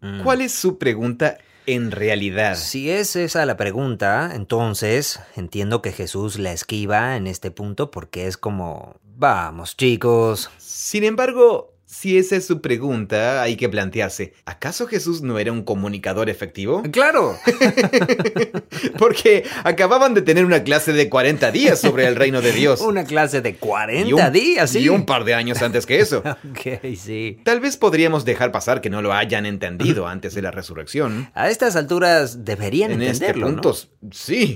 Mm. 0.00 0.22
¿Cuál 0.22 0.42
es 0.42 0.52
su 0.52 0.76
pregunta 0.76 1.38
en 1.66 1.90
realidad? 1.92 2.56
Si 2.56 2.90
es 2.90 3.16
esa 3.16 3.46
la 3.46 3.56
pregunta, 3.56 4.32
entonces 4.34 5.20
entiendo 5.36 5.80
que 5.80 5.92
Jesús 5.92 6.38
la 6.38 6.52
esquiva 6.52 7.16
en 7.16 7.26
este 7.26 7.50
punto 7.50 7.90
porque 7.90 8.26
es 8.26 8.36
como, 8.36 8.96
vamos 9.16 9.76
chicos, 9.76 10.50
Sin 10.58 11.04
embargo, 11.04 11.77
si 11.90 12.18
esa 12.18 12.36
es 12.36 12.44
su 12.46 12.60
pregunta, 12.60 13.40
hay 13.40 13.56
que 13.56 13.66
plantearse, 13.68 14.34
¿acaso 14.44 14.86
Jesús 14.86 15.22
no 15.22 15.38
era 15.38 15.52
un 15.52 15.62
comunicador 15.62 16.28
efectivo? 16.28 16.82
claro, 16.92 17.34
Porque 18.98 19.44
acababan 19.64 20.12
de 20.14 20.22
tener 20.22 20.44
una 20.44 20.62
clase 20.64 20.92
de 20.92 21.08
40 21.08 21.50
días 21.50 21.80
sobre 21.80 22.06
el 22.06 22.16
reino 22.16 22.40
de 22.42 22.52
Dios. 22.52 22.80
una 22.82 23.04
clase 23.04 23.40
de 23.40 23.56
40 23.56 24.08
Y 24.08 24.12
un- 24.12 24.32
días, 24.32 24.70
sí. 24.70 24.80
Y 24.80 24.88
un 24.90 25.06
par 25.06 25.24
de 25.24 25.34
años 25.34 25.62
antes 25.62 25.86
que 25.86 26.00
eso. 26.00 26.22
Ok, 26.50 26.84
sí. 26.96 27.38
Tal 27.44 27.60
vez 27.60 27.76
podríamos 27.76 28.24
dejar 28.24 28.52
pasar 28.52 28.80
que 28.80 28.90
no 28.90 29.00
lo 29.02 29.12
hayan 29.12 29.46
entendido 29.46 30.06
antes 30.06 30.34
de 30.34 30.42
la 30.42 30.50
resurrección. 30.50 31.30
A 31.34 31.48
estas 31.50 31.76
alturas 31.76 32.44
deberían 32.44 32.90
En 32.92 33.02
este 33.02 33.26
entenderlo, 33.26 33.46
punto, 33.46 33.74
¿no? 34.02 34.10
sí. 34.12 34.54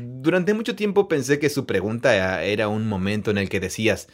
Durante 0.00 0.54
mucho 0.54 0.74
tiempo 0.76 1.08
pensé 1.08 1.38
que 1.38 1.48
su 1.50 1.66
pregunta 1.66 2.42
era 2.42 2.68
un 2.68 2.88
momento 2.88 3.30
en 3.30 3.38
el 3.38 3.48
que 3.48 3.60
decías, 3.60 4.08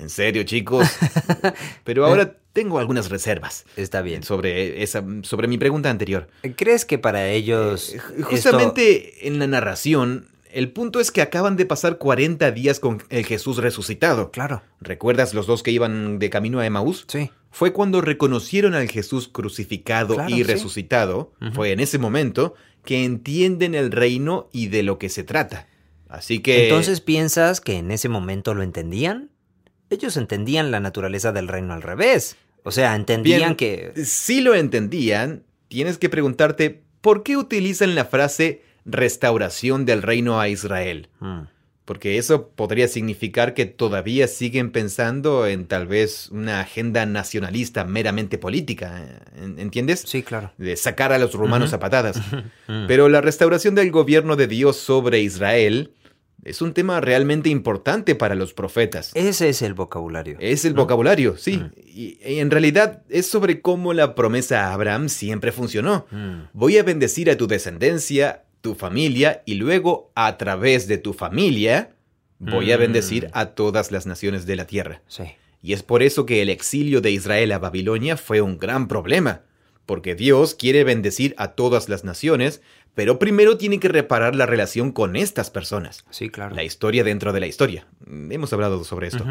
¿en 0.00 0.08
serio, 0.10 0.42
chicos? 0.44 0.88
Pero 1.84 2.06
ahora 2.06 2.36
tengo 2.52 2.78
algunas 2.78 3.10
reservas 3.10 3.64
Está 3.76 4.02
bien. 4.02 4.22
sobre, 4.22 4.82
esa, 4.82 5.04
sobre 5.22 5.46
mi 5.48 5.58
pregunta 5.58 5.90
anterior. 5.90 6.28
¿Crees 6.56 6.84
que 6.84 6.98
para 6.98 7.28
ellos... 7.28 7.94
Eh, 7.94 7.96
esto- 7.96 8.24
Justamente 8.24 9.26
en 9.28 9.38
la 9.38 9.46
narración, 9.46 10.26
el 10.52 10.70
punto 10.72 10.98
es 11.00 11.10
que 11.10 11.22
acaban 11.22 11.56
de 11.56 11.66
pasar 11.66 11.98
40 11.98 12.50
días 12.50 12.80
con 12.80 13.02
el 13.08 13.24
Jesús 13.24 13.58
resucitado. 13.58 14.30
Claro, 14.32 14.62
¿Recuerdas 14.80 15.32
los 15.34 15.46
dos 15.46 15.62
que 15.62 15.70
iban 15.70 16.18
de 16.18 16.30
camino 16.30 16.58
a 16.60 16.66
Emaús? 16.66 17.04
sí. 17.08 17.30
Fue 17.52 17.72
cuando 17.72 18.00
reconocieron 18.00 18.74
al 18.74 18.88
Jesús 18.88 19.26
crucificado 19.26 20.14
Claro, 20.14 20.30
y 20.30 20.34
sí. 20.36 20.42
resucitado, 20.44 21.32
fue 21.52 21.72
en 21.72 21.80
ese 21.80 21.98
momento 21.98 22.54
que 22.84 23.02
entienden 23.04 23.74
el 23.74 23.90
reino 23.90 24.48
y 24.52 24.68
de 24.68 24.84
lo 24.84 24.98
que 24.98 25.08
se 25.08 25.24
trata. 25.24 25.66
Así 26.08 26.38
que... 26.38 26.68
Entonces, 26.68 27.00
¿piensas 27.00 27.60
que 27.60 27.78
en 27.78 27.90
ese 27.90 28.08
momento 28.08 28.54
lo 28.54 28.62
entendían? 28.62 29.29
Ellos 29.90 30.16
entendían 30.16 30.70
la 30.70 30.80
naturaleza 30.80 31.32
del 31.32 31.48
reino 31.48 31.74
al 31.74 31.82
revés. 31.82 32.36
O 32.62 32.70
sea, 32.70 32.94
entendían 32.94 33.38
Bien, 33.40 33.54
que... 33.56 33.92
Si 34.04 34.40
lo 34.40 34.54
entendían, 34.54 35.42
tienes 35.68 35.98
que 35.98 36.08
preguntarte 36.08 36.82
por 37.00 37.22
qué 37.22 37.36
utilizan 37.36 37.94
la 37.94 38.04
frase 38.04 38.62
restauración 38.84 39.84
del 39.86 40.02
reino 40.02 40.40
a 40.40 40.48
Israel. 40.48 41.08
Mm, 41.20 41.40
Porque 41.84 42.18
eso 42.18 42.48
podría 42.50 42.86
significar 42.86 43.52
que 43.54 43.66
todavía 43.66 44.28
siguen 44.28 44.70
pensando 44.70 45.46
en 45.46 45.66
tal 45.66 45.86
vez 45.88 46.28
una 46.30 46.60
agenda 46.60 47.04
nacionalista 47.06 47.84
meramente 47.84 48.38
política, 48.38 49.20
¿en- 49.34 49.58
¿entiendes? 49.58 50.04
sí, 50.06 50.22
claro. 50.22 50.52
De 50.56 50.76
sacar 50.76 51.12
a 51.12 51.18
los 51.18 51.32
romanos 51.34 51.72
a 51.72 51.80
patadas. 51.80 52.20
Pero 52.86 53.08
la 53.08 53.20
restauración 53.22 53.74
del 53.74 53.90
gobierno 53.90 54.36
de 54.36 54.46
Dios 54.46 54.76
sobre 54.76 55.20
Israel 55.20 55.92
es 56.44 56.62
un 56.62 56.72
tema 56.72 57.00
realmente 57.00 57.48
importante 57.50 58.14
para 58.14 58.34
los 58.34 58.54
profetas. 58.54 59.10
Ese 59.14 59.48
es 59.48 59.62
el 59.62 59.74
vocabulario. 59.74 60.36
Es 60.40 60.64
el 60.64 60.74
¿no? 60.74 60.82
vocabulario, 60.82 61.36
sí. 61.36 61.58
Mm. 61.58 61.70
Y, 61.86 62.18
y 62.24 62.38
en 62.38 62.50
realidad 62.50 63.02
es 63.08 63.26
sobre 63.26 63.60
cómo 63.60 63.92
la 63.92 64.14
promesa 64.14 64.66
a 64.68 64.72
Abraham 64.74 65.08
siempre 65.08 65.52
funcionó. 65.52 66.06
Mm, 66.10 66.42
Voy 66.52 66.78
a 66.78 66.82
bendecir 66.82 67.30
a 67.30 67.36
tu 67.36 67.46
descendencia, 67.46 68.44
tu 68.60 68.74
familia, 68.74 69.42
y 69.46 69.54
luego 69.54 70.10
a 70.14 70.36
través 70.38 70.86
de 70.88 70.98
tu 70.98 71.12
familia 71.12 71.90
voy 72.38 72.72
a 72.72 72.76
Mm. 72.76 72.80
bendecir 72.80 73.30
a 73.32 73.46
todas 73.46 73.90
las 73.92 74.06
naciones 74.06 74.46
de 74.46 74.56
la 74.56 74.66
tierra. 74.66 75.02
sí. 75.08 75.24
Y 75.62 75.74
es 75.74 75.82
por 75.82 76.02
eso 76.02 76.24
que 76.24 76.40
el 76.40 76.48
exilio 76.48 77.02
de 77.02 77.10
Israel 77.10 77.52
a 77.52 77.58
Babilonia 77.58 78.16
fue 78.16 78.40
un 78.40 78.56
gran 78.56 78.88
problema, 78.88 79.42
porque 79.84 80.14
Dios 80.14 80.54
quiere 80.54 80.84
bendecir 80.84 81.34
a 81.36 81.48
todas 81.48 81.90
las 81.90 82.02
naciones, 82.02 82.62
pero 83.00 83.18
primero 83.18 83.56
tiene 83.56 83.80
que 83.80 83.88
reparar 83.88 84.36
la 84.36 84.44
relación 84.44 84.92
con 84.92 85.16
estas 85.16 85.48
personas. 85.48 86.04
Sí, 86.10 86.28
claro. 86.28 86.54
La 86.54 86.64
historia 86.64 87.02
dentro 87.02 87.32
de 87.32 87.40
la 87.40 87.46
historia. 87.46 87.86
Mm, 88.04 88.30
Hemos 88.30 88.52
hablado 88.52 88.84
sobre 88.84 89.06
esto. 89.06 89.24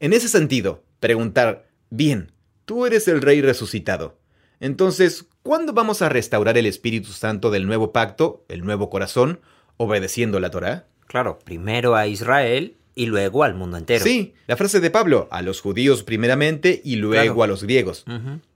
En 0.00 0.14
ese 0.14 0.26
sentido, 0.26 0.82
preguntar, 1.00 1.66
bien, 1.90 2.32
tú 2.64 2.86
eres 2.86 3.06
el 3.06 3.20
rey 3.20 3.42
resucitado. 3.42 4.16
Entonces, 4.58 5.26
¿cuándo 5.42 5.74
vamos 5.74 6.00
a 6.00 6.08
restaurar 6.08 6.56
el 6.56 6.64
Espíritu 6.64 7.10
Santo 7.12 7.50
del 7.50 7.66
nuevo 7.66 7.92
pacto, 7.92 8.46
el 8.48 8.64
nuevo 8.64 8.88
corazón, 8.88 9.40
obedeciendo 9.76 10.40
la 10.40 10.50
Torá? 10.50 10.86
Claro, 11.06 11.38
primero 11.44 11.96
a 11.96 12.06
Israel 12.06 12.78
y 12.94 13.04
luego 13.04 13.44
al 13.44 13.52
mundo 13.54 13.76
entero. 13.76 14.02
Sí, 14.02 14.32
la 14.46 14.56
frase 14.56 14.80
de 14.80 14.88
Pablo, 14.90 15.28
a 15.30 15.42
los 15.42 15.60
judíos 15.60 16.04
primeramente 16.04 16.80
y 16.82 16.96
luego 16.96 17.34
Claro. 17.34 17.42
a 17.42 17.46
los 17.48 17.64
griegos. 17.64 18.06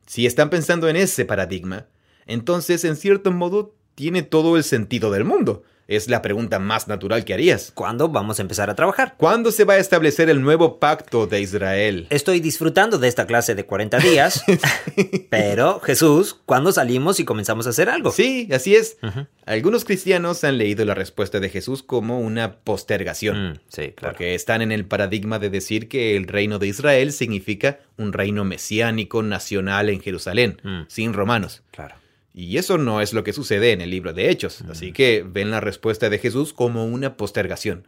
Si 0.06 0.24
están 0.24 0.48
pensando 0.48 0.88
en 0.88 0.96
ese 0.96 1.26
paradigma, 1.26 1.84
entonces 2.24 2.84
en 2.86 2.96
cierto 2.96 3.30
modo 3.30 3.74
tiene 3.98 4.22
todo 4.22 4.56
el 4.56 4.62
sentido 4.62 5.10
del 5.10 5.24
mundo. 5.24 5.64
Es 5.88 6.08
la 6.08 6.22
pregunta 6.22 6.60
más 6.60 6.86
natural 6.86 7.24
que 7.24 7.34
harías. 7.34 7.72
¿Cuándo 7.74 8.08
vamos 8.10 8.38
a 8.38 8.42
empezar 8.42 8.70
a 8.70 8.76
trabajar? 8.76 9.14
¿Cuándo 9.16 9.50
se 9.50 9.64
va 9.64 9.72
a 9.74 9.78
establecer 9.78 10.28
el 10.30 10.40
nuevo 10.40 10.78
pacto 10.78 11.26
de 11.26 11.40
Israel? 11.40 12.06
Estoy 12.10 12.38
disfrutando 12.38 12.98
de 12.98 13.08
esta 13.08 13.26
clase 13.26 13.56
de 13.56 13.64
40 13.64 13.98
días, 13.98 14.44
pero 15.30 15.80
Jesús, 15.80 16.36
¿cuándo 16.46 16.70
salimos 16.72 17.18
y 17.18 17.24
comenzamos 17.24 17.66
a 17.66 17.70
hacer 17.70 17.88
algo? 17.88 18.12
Sí, 18.12 18.48
así 18.52 18.76
es. 18.76 18.98
Algunos 19.46 19.84
cristianos 19.84 20.44
han 20.44 20.58
leído 20.58 20.84
la 20.84 20.94
respuesta 20.94 21.40
de 21.40 21.48
Jesús 21.48 21.82
como 21.82 22.20
una 22.20 22.56
postergación, 22.56 23.52
Mm, 23.52 23.54
sí, 23.68 23.92
claro. 23.96 24.12
porque 24.14 24.34
están 24.36 24.62
en 24.62 24.70
el 24.72 24.84
paradigma 24.84 25.38
de 25.40 25.50
decir 25.50 25.88
que 25.88 26.16
el 26.16 26.28
reino 26.28 26.58
de 26.60 26.68
Israel 26.68 27.12
significa 27.12 27.80
un 27.96 28.12
reino 28.12 28.44
mesiánico 28.44 29.22
nacional 29.22 29.88
en 29.88 30.00
Jerusalén, 30.00 30.60
Mm. 30.62 30.82
sin 30.88 31.12
romanos. 31.14 31.62
Claro. 31.72 31.94
Y 32.38 32.56
eso 32.56 32.78
no 32.78 33.00
es 33.00 33.12
lo 33.12 33.24
que 33.24 33.32
sucede 33.32 33.72
en 33.72 33.80
el 33.80 33.90
libro 33.90 34.12
de 34.12 34.30
Hechos. 34.30 34.62
Así 34.70 34.92
que 34.92 35.24
ven 35.28 35.50
la 35.50 35.60
respuesta 35.60 36.08
de 36.08 36.20
Jesús 36.20 36.52
como 36.52 36.84
una 36.84 37.16
postergación. 37.16 37.84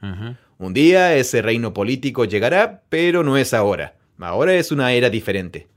Un 0.58 0.74
día 0.74 1.14
ese 1.14 1.40
reino 1.40 1.72
político 1.72 2.24
llegará, 2.24 2.82
pero 2.88 3.22
no 3.22 3.36
es 3.36 3.54
ahora. 3.54 3.94
Ahora 4.18 4.54
es 4.54 4.72
una 4.72 4.92
era 4.92 5.08
diferente. 5.08 5.68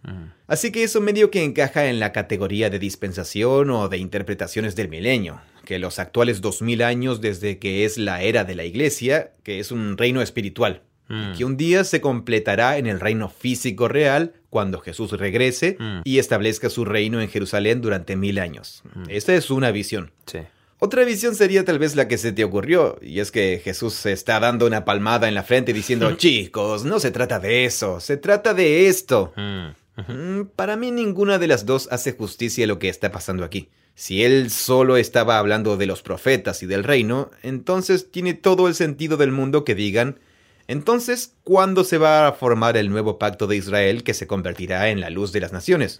Así 0.48 0.72
que 0.72 0.84
eso 0.84 1.02
medio 1.02 1.30
que 1.30 1.44
encaja 1.44 1.86
en 1.86 2.00
la 2.00 2.12
categoría 2.12 2.72
de 2.72 2.80
dispensación 2.80 3.70
o 3.70 3.90
de 3.90 4.00
interpretaciones 4.00 4.76
del 4.76 4.90
milenio, 4.90 5.40
que 5.66 5.78
los 5.78 6.00
actuales 6.00 6.42
dos 6.42 6.64
mil 6.64 6.82
años 6.82 7.22
desde 7.22 7.60
que 7.60 7.86
es 7.86 8.00
la 8.00 8.24
era 8.24 8.44
de 8.44 8.56
la 8.56 8.66
iglesia, 8.66 9.34
que 9.44 9.60
es 9.60 9.72
un 9.72 10.00
reino 10.00 10.20
espiritual, 10.24 10.82
y 11.10 11.38
que 11.38 11.46
un 11.46 11.58
día 11.58 11.84
se 11.84 12.02
completará 12.02 12.80
en 12.80 12.88
el 12.88 13.00
reino 13.00 13.30
físico 13.30 13.88
real 13.88 14.34
cuando 14.54 14.80
Jesús 14.80 15.12
regrese 15.14 15.78
y 16.04 16.20
establezca 16.20 16.70
su 16.70 16.86
reino 16.86 17.20
en 17.22 17.28
Jerusalén 17.28 17.82
durante 17.82 18.16
mil 18.16 18.38
años. 18.38 18.84
Esta 19.10 19.34
es 19.34 19.50
una 19.50 19.72
visión. 19.72 20.12
Sí. 20.28 20.42
Otra 20.78 21.04
visión 21.06 21.34
sería 21.34 21.66
tal 21.66 21.80
vez 21.80 21.96
la 21.96 22.08
que 22.08 22.20
se 22.20 22.34
te 22.34 22.44
ocurrió, 22.44 23.00
y 23.02 23.20
es 23.20 23.32
que 23.32 23.60
Jesús 23.64 23.94
se 23.94 24.12
está 24.12 24.40
dando 24.40 24.68
una 24.68 24.86
palmada 24.86 25.28
en 25.28 25.34
la 25.34 25.42
frente 25.42 25.74
diciendo, 25.74 26.12
chicos, 26.18 26.86
no 26.86 27.00
se 27.00 27.10
trata 27.10 27.40
de 27.40 27.66
eso, 27.66 28.00
se 28.00 28.18
trata 28.18 28.54
de 28.54 28.88
esto. 28.88 29.34
Mm, 29.36 30.42
para 30.56 30.76
mí 30.76 30.92
ninguna 30.92 31.40
de 31.40 31.48
las 31.48 31.66
dos 31.66 31.88
hace 31.90 32.12
justicia 32.12 32.66
a 32.66 32.68
lo 32.68 32.78
que 32.78 32.90
está 32.90 33.12
pasando 33.12 33.44
aquí. 33.44 33.70
Si 33.96 34.24
él 34.24 34.52
solo 34.52 34.98
estaba 34.98 35.40
hablando 35.40 35.78
de 35.78 35.88
los 35.88 36.04
profetas 36.04 36.62
y 36.62 36.68
del 36.68 36.84
reino, 36.84 37.32
entonces 37.42 38.12
tiene 38.12 38.36
todo 38.36 38.68
el 38.68 38.76
sentido 38.76 39.18
del 39.18 39.32
mundo 39.32 39.64
que 39.64 39.74
digan, 39.74 40.20
entonces, 40.68 41.36
¿cuándo 41.44 41.84
se 41.84 41.98
va 41.98 42.28
a 42.28 42.34
formar 42.34 42.78
el 42.78 42.90
nuevo 42.90 43.20
pacto 43.20 43.48
de 43.48 43.58
Israel 43.58 44.04
que 44.04 44.14
se 44.14 44.28
convertirá 44.28 44.90
en 44.90 45.02
la 45.02 45.10
luz 45.10 45.32
de 45.32 45.40
las 45.40 45.52
naciones? 45.52 46.00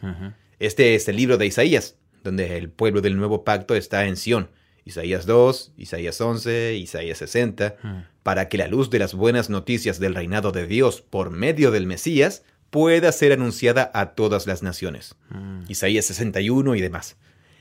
Este 0.60 0.96
es 0.96 1.08
el 1.08 1.18
libro 1.18 1.38
de 1.38 1.46
Isaías, 1.46 1.96
donde 2.24 2.58
el 2.58 2.70
pueblo 2.70 3.02
del 3.02 3.18
nuevo 3.18 3.44
pacto 3.44 3.76
está 3.76 4.06
en 4.06 4.16
Sión. 4.16 4.50
Isaías 4.86 5.26
2, 5.26 5.74
Isaías 5.78 6.20
11, 6.20 6.76
Isaías 6.76 7.18
60, 7.18 7.76
para 8.22 8.50
que 8.50 8.58
la 8.58 8.68
luz 8.68 8.90
de 8.90 9.00
las 9.00 9.14
buenas 9.14 9.50
noticias 9.50 10.00
del 10.00 10.16
reinado 10.16 10.52
de 10.52 10.68
Dios 10.68 11.02
por 11.02 11.30
medio 11.30 11.72
del 11.72 11.86
Mesías 11.86 12.44
pueda 12.70 13.12
ser 13.12 13.34
anunciada 13.34 13.92
a 13.94 14.16
todas 14.16 14.48
las 14.48 14.64
naciones. 14.64 15.16
Isaías 15.68 16.06
61 16.06 16.76
y 16.76 16.82
demás. 16.82 17.18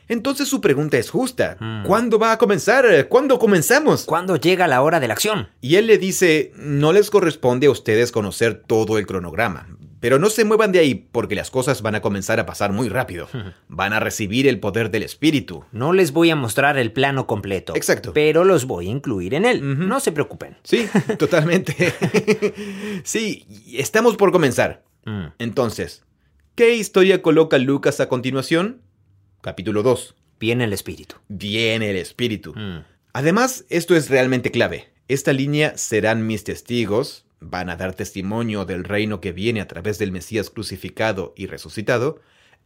Entonces 0.08 0.48
su 0.48 0.60
pregunta 0.60 0.98
es 0.98 1.10
justa. 1.10 1.56
¿Cuándo 1.84 2.18
va 2.18 2.32
a 2.32 2.38
comenzar? 2.38 3.08
¿Cuándo 3.08 3.38
comenzamos? 3.38 4.04
¿Cuándo 4.04 4.36
llega 4.36 4.68
la 4.68 4.82
hora 4.82 5.00
de 5.00 5.08
la 5.08 5.14
acción? 5.14 5.48
Y 5.60 5.76
él 5.76 5.86
le 5.86 5.98
dice, 5.98 6.52
no 6.56 6.92
les 6.92 7.10
corresponde 7.10 7.66
a 7.66 7.70
ustedes 7.70 8.12
conocer 8.12 8.62
todo 8.66 8.98
el 8.98 9.06
cronograma. 9.06 9.66
Pero 10.02 10.18
no 10.18 10.30
se 10.30 10.44
muevan 10.44 10.72
de 10.72 10.80
ahí 10.80 10.96
porque 10.96 11.36
las 11.36 11.52
cosas 11.52 11.80
van 11.80 11.94
a 11.94 12.02
comenzar 12.02 12.40
a 12.40 12.44
pasar 12.44 12.72
muy 12.72 12.88
rápido. 12.88 13.28
Van 13.68 13.92
a 13.92 14.00
recibir 14.00 14.48
el 14.48 14.58
poder 14.58 14.90
del 14.90 15.04
Espíritu. 15.04 15.64
No 15.70 15.92
les 15.92 16.10
voy 16.12 16.28
a 16.30 16.36
mostrar 16.36 16.76
el 16.76 16.90
plano 16.90 17.28
completo. 17.28 17.76
Exacto. 17.76 18.12
Pero 18.12 18.42
los 18.42 18.64
voy 18.64 18.88
a 18.88 18.90
incluir 18.90 19.32
en 19.34 19.44
él. 19.44 19.88
No 19.88 20.00
se 20.00 20.10
preocupen. 20.10 20.56
Sí, 20.64 20.88
totalmente. 21.20 21.94
sí, 23.04 23.46
estamos 23.72 24.16
por 24.16 24.32
comenzar. 24.32 24.82
Mm. 25.04 25.26
Entonces, 25.38 26.04
¿qué 26.56 26.74
historia 26.74 27.22
coloca 27.22 27.58
Lucas 27.58 28.00
a 28.00 28.08
continuación? 28.08 28.82
Capítulo 29.42 29.83
2. 29.83 30.14
Viene 30.38 30.62
el 30.62 30.72
Espíritu. 30.72 31.16
Viene 31.26 31.90
el 31.90 31.96
Espíritu. 31.96 32.55
Mm. 32.55 32.85
Además, 33.12 33.64
esto 33.70 33.96
es 33.96 34.09
realmente 34.09 34.52
clave. 34.52 34.90
Esta 35.09 35.33
línea 35.33 35.76
serán 35.76 36.28
mis 36.28 36.44
testigos, 36.44 37.26
van 37.40 37.68
a 37.68 37.74
dar 37.74 37.92
testimonio 37.92 38.66
del 38.66 38.85
reino 38.85 39.20
que 39.20 39.33
viene 39.33 39.61
a 39.61 39.66
través 39.66 39.98
del 39.98 40.12
Mesías 40.12 40.48
crucificado 40.48 41.35
y 41.37 41.48
resucitado, 41.48 42.20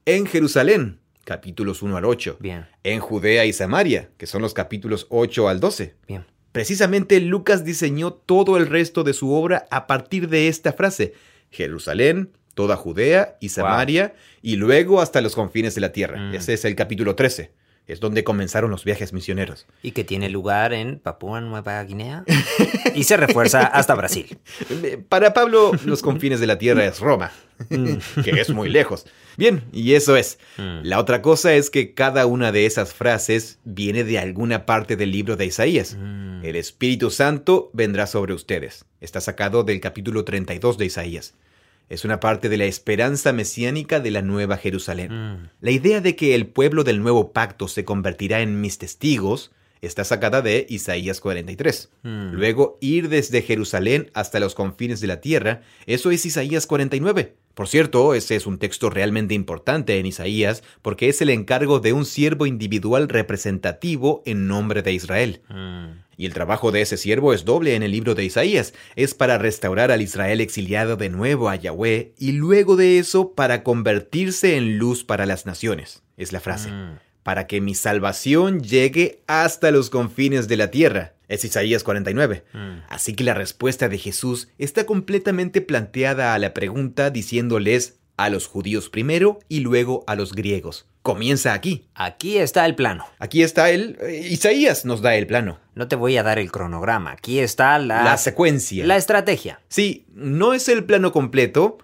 en 0.05 0.27
Jerusalén, 0.27 1.01
capítulos 1.25 1.81
1 1.81 1.97
al 1.97 2.05
8, 2.05 2.37
Bien. 2.41 2.67
en 2.85 3.01
Judea 3.01 3.47
y 3.47 3.55
Samaria, 3.55 4.11
que 4.19 4.27
son 4.27 4.43
los 4.43 4.53
capítulos 4.53 5.07
8 5.09 5.49
al 5.49 5.61
12. 5.61 5.95
Bien. 6.07 6.27
Precisamente 6.53 7.19
Lucas 7.23 7.65
diseñó 7.65 8.13
todo 8.13 8.59
el 8.59 8.67
resto 8.67 9.03
de 9.03 9.15
su 9.15 9.33
obra 9.33 9.67
a 9.71 9.87
partir 9.87 10.29
de 10.29 10.49
esta 10.49 10.75
frase, 10.75 11.15
Jerusalén, 11.51 12.36
toda 12.57 12.75
Judea 12.75 13.37
y 13.39 13.51
Samaria, 13.51 14.15
y 14.41 14.57
luego 14.57 15.03
hasta 15.03 15.21
los 15.21 15.35
confines 15.35 15.75
de 15.75 15.83
la 15.83 15.93
tierra. 15.93 16.19
Mm. 16.19 16.35
Ese 16.35 16.55
es 16.55 16.65
el 16.65 16.75
capítulo 16.75 17.15
13. 17.15 17.53
Es 17.87 18.01
donde 18.01 18.25
comenzaron 18.25 18.71
los 18.71 18.83
viajes 18.83 19.13
misioneros. 19.13 19.67
Y 19.83 19.93
que 19.93 20.03
tiene 20.03 20.29
lugar 20.31 20.73
en 20.73 20.99
Papúa 20.99 21.41
Nueva 21.43 21.85
Guinea. 21.85 22.25
y 22.95 23.05
se 23.05 23.19
refuerza 23.19 23.65
hasta 23.67 23.95
Brasil. 23.95 24.39
Para 25.09 25.35
Pablo, 25.35 25.71
los 25.85 26.03
confines 26.03 26.41
de 26.41 26.47
la 26.47 26.59
tierra 26.59 26.87
es 26.87 26.99
Roma, 26.99 27.31
que 27.69 28.31
es 28.41 28.49
muy 28.49 28.71
lejos. 28.71 29.07
Bien, 29.37 29.63
y 29.71 29.93
eso 29.93 30.17
es. 30.17 30.39
Mm. 30.57 30.81
La 30.83 30.99
otra 30.99 31.21
cosa 31.21 31.53
es 31.53 31.69
que 31.69 31.93
cada 31.93 32.25
una 32.25 32.53
de 32.53 32.65
esas 32.65 32.95
frases 32.95 33.59
viene 33.65 34.03
de 34.03 34.19
alguna 34.19 34.65
parte 34.65 34.97
del 34.97 35.13
libro 35.13 35.37
de 35.37 35.45
Isaías. 35.45 35.95
Mm. 35.97 36.43
El 36.43 36.57
Espíritu 36.57 37.11
Santo 37.11 37.71
vendrá 37.75 38.07
sobre 38.07 38.33
ustedes. 38.33 38.87
Está 39.03 39.21
sacado 39.21 39.63
del 39.63 39.79
capítulo 39.81 40.25
32 40.25 40.79
de 40.79 40.87
Isaías. 40.87 41.35
Es 41.89 42.05
una 42.05 42.21
parte 42.21 42.49
de 42.49 42.57
la 42.57 42.65
esperanza 42.65 43.33
mesiánica 43.33 44.01
de 44.01 44.11
la 44.11 44.23
Nueva 44.23 44.57
Jerusalén. 44.57 45.13
Mm. 45.13 45.51
La 45.61 45.71
idea 45.71 46.01
de 46.01 46.17
que 46.17 46.35
el 46.35 46.47
pueblo 46.47 46.85
del 46.85 47.01
nuevo 47.01 47.33
pacto 47.33 47.69
se 47.69 47.85
convertirá 47.85 48.41
en 48.41 48.61
mis 48.61 48.79
testigos 48.79 49.53
está 49.87 50.05
sacada 50.05 50.43
de 50.43 50.67
Isaías 50.69 51.21
43. 51.21 51.91
Mm. 52.03 52.33
Luego, 52.33 52.79
ir 52.81 53.09
desde 53.09 53.43
Jerusalén 53.43 54.11
hasta 54.15 54.41
los 54.41 54.55
confines 54.55 55.01
de 55.01 55.07
la 55.07 55.21
tierra, 55.21 55.63
eso 55.87 56.11
es 56.11 56.27
Isaías 56.27 56.67
49. 56.67 57.35
Por 57.57 57.69
cierto, 57.69 58.13
ese 58.13 58.37
es 58.37 58.47
un 58.47 58.59
texto 58.59 58.91
realmente 58.91 59.33
importante 59.33 59.99
en 59.99 60.05
Isaías 60.05 60.63
porque 60.83 61.09
es 61.09 61.23
el 61.23 61.31
encargo 61.31 61.81
de 61.81 61.95
un 61.95 62.05
siervo 62.05 62.45
individual 62.45 63.09
representativo 63.09 64.23
en 64.27 64.47
nombre 64.47 64.83
de 64.83 64.93
Israel. 64.93 65.41
Mm. 65.49 66.05
Y 66.19 66.27
el 66.27 66.35
trabajo 66.35 66.71
de 66.71 66.83
ese 66.83 66.99
siervo 66.99 67.33
es 67.33 67.47
doble 67.47 67.75
en 67.75 67.83
el 67.83 67.93
libro 67.93 68.15
de 68.15 68.25
Isaías. 68.25 68.75
Es 68.95 69.15
para 69.15 69.39
restaurar 69.39 69.91
al 69.91 70.03
Israel 70.03 70.43
exiliado 70.43 70.97
de 70.97 71.09
nuevo 71.09 71.49
a 71.49 71.57
Yahweh 71.57 72.13
y 72.19 72.33
luego 72.33 72.77
de 72.77 72.99
eso 72.99 73.33
para 73.33 73.63
convertirse 73.63 74.57
en 74.57 74.77
luz 74.77 75.05
para 75.05 75.25
las 75.25 75.47
naciones. 75.47 76.03
Es 76.19 76.33
la 76.33 76.41
frase. 76.41 76.71
Mm. 76.71 76.99
Para 77.27 77.49
que 77.49 77.61
mi 77.61 77.75
salvación 77.75 78.61
llegue 78.63 79.21
hasta 79.27 79.73
los 79.73 79.91
confines 79.91 80.47
de 80.47 80.57
la 80.57 80.71
tierra. 80.71 81.15
Es 81.27 81.45
Isaías 81.45 81.83
49. 81.83 82.45
Mm. 82.53 82.59
Así 82.89 83.17
que 83.17 83.25
la 83.25 83.35
respuesta 83.35 83.89
de 83.89 83.99
Jesús 83.99 84.47
está 84.59 84.87
completamente 84.87 85.61
planteada 85.61 86.35
a 86.35 86.39
la 86.39 86.55
pregunta 86.55 87.11
diciéndoles 87.11 87.99
a 88.17 88.31
los 88.31 88.47
judíos 88.47 88.89
primero 88.91 89.41
y 89.49 89.59
luego 89.59 90.05
a 90.07 90.15
los 90.15 90.35
griegos. 90.35 90.87
Comienza 91.03 91.53
aquí. 91.53 91.89
Aquí 91.97 92.39
está 92.39 92.65
el 92.65 92.77
plano. 92.77 93.05
Aquí 93.19 93.43
está 93.43 93.71
el... 93.71 93.99
eh, 94.01 94.29
Isaías 94.31 94.85
nos 94.85 95.03
da 95.03 95.17
el 95.17 95.27
plano. 95.27 95.59
No 95.75 95.89
te 95.89 95.97
voy 95.97 96.17
a 96.17 96.23
dar 96.23 96.39
el 96.39 96.53
cronograma. 96.53 97.11
Aquí 97.11 97.41
está 97.41 97.77
la, 97.81 98.05
La 98.05 98.17
secuencia. 98.19 98.87
la 98.87 98.97
estrategia. 98.97 99.61
Sí, 99.69 100.07
no 100.15 100.55
es 100.55 100.69
el 100.69 100.85
plano 100.85 101.11
completo, 101.13 101.79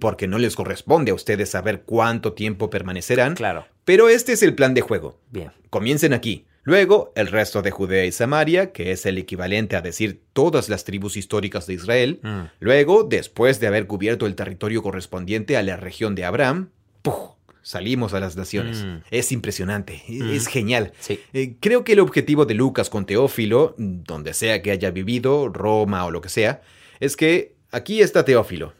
porque 0.00 0.26
no 0.28 0.38
les 0.38 0.56
corresponde 0.56 1.10
a 1.10 1.14
ustedes 1.14 1.50
saber 1.50 1.82
cuánto 1.82 2.32
tiempo 2.34 2.68
permanecerán, 2.70 3.34
Claro. 3.34 3.66
Pero 3.88 4.10
este 4.10 4.34
es 4.34 4.42
el 4.42 4.54
plan 4.54 4.74
de 4.74 4.82
juego. 4.82 5.18
Bien. 5.30 5.50
Comiencen 5.70 6.12
aquí. 6.12 6.44
Luego, 6.62 7.10
el 7.16 7.28
resto 7.28 7.62
de 7.62 7.70
Judea 7.70 8.04
y 8.04 8.12
Samaria, 8.12 8.70
que 8.70 8.92
es 8.92 9.06
el 9.06 9.16
equivalente 9.16 9.76
a 9.76 9.80
decir 9.80 10.20
todas 10.34 10.68
las 10.68 10.84
tribus 10.84 11.16
históricas 11.16 11.66
de 11.66 11.72
Israel. 11.72 12.20
Mm. 12.22 12.40
Luego, 12.60 13.04
después 13.04 13.60
de 13.60 13.66
haber 13.66 13.86
cubierto 13.86 14.26
el 14.26 14.34
territorio 14.34 14.82
correspondiente 14.82 15.56
a 15.56 15.62
la 15.62 15.78
región 15.78 16.14
de 16.14 16.26
Abraham, 16.26 16.68
¡puf! 17.00 17.30
salimos 17.62 18.12
a 18.12 18.20
las 18.20 18.36
naciones. 18.36 18.84
Mm. 18.84 18.96
Es 19.10 19.32
impresionante, 19.32 20.02
Mm. 20.06 20.32
es 20.32 20.48
genial. 20.48 20.92
Sí. 21.00 21.20
Eh, 21.32 21.54
creo 21.58 21.82
que 21.82 21.92
el 21.94 22.00
objetivo 22.00 22.44
de 22.44 22.52
Lucas 22.52 22.90
con 22.90 23.06
Teófilo, 23.06 23.74
donde 23.78 24.34
sea 24.34 24.60
que 24.60 24.70
haya 24.70 24.90
vivido, 24.90 25.48
Roma 25.48 26.04
o 26.04 26.10
lo 26.10 26.20
que 26.20 26.28
sea, 26.28 26.60
es 27.00 27.16
que 27.16 27.54
aquí 27.70 28.02
está 28.02 28.26
Teófilo. 28.26 28.74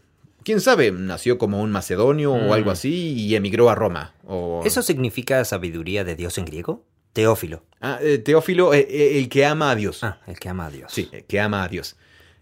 Quién 0.48 0.62
sabe, 0.62 0.90
nació 0.92 1.36
como 1.36 1.60
un 1.60 1.70
macedonio 1.70 2.34
Mm. 2.34 2.48
o 2.48 2.54
algo 2.54 2.70
así 2.70 3.12
y 3.12 3.34
emigró 3.36 3.68
a 3.68 3.74
Roma. 3.74 4.14
O... 4.26 4.62
¿Eso 4.64 4.80
significa 4.80 5.44
sabiduría 5.44 6.04
de 6.04 6.16
Dios 6.16 6.38
en 6.38 6.46
griego? 6.46 6.86
Teófilo. 7.12 7.64
Ah, 7.82 7.98
eh, 8.00 8.16
Teófilo, 8.16 8.72
eh, 8.72 8.86
eh, 8.88 9.18
el 9.18 9.28
que 9.28 9.44
ama 9.44 9.70
a 9.72 9.74
Dios. 9.74 10.02
Ah, 10.02 10.22
el 10.26 10.38
que 10.38 10.48
ama 10.48 10.64
a 10.64 10.70
Dios. 10.70 10.90
Sí, 10.90 11.10
eh, 11.12 11.22
que 11.28 11.38
ama 11.38 11.64
a 11.64 11.68
Dios. 11.68 11.96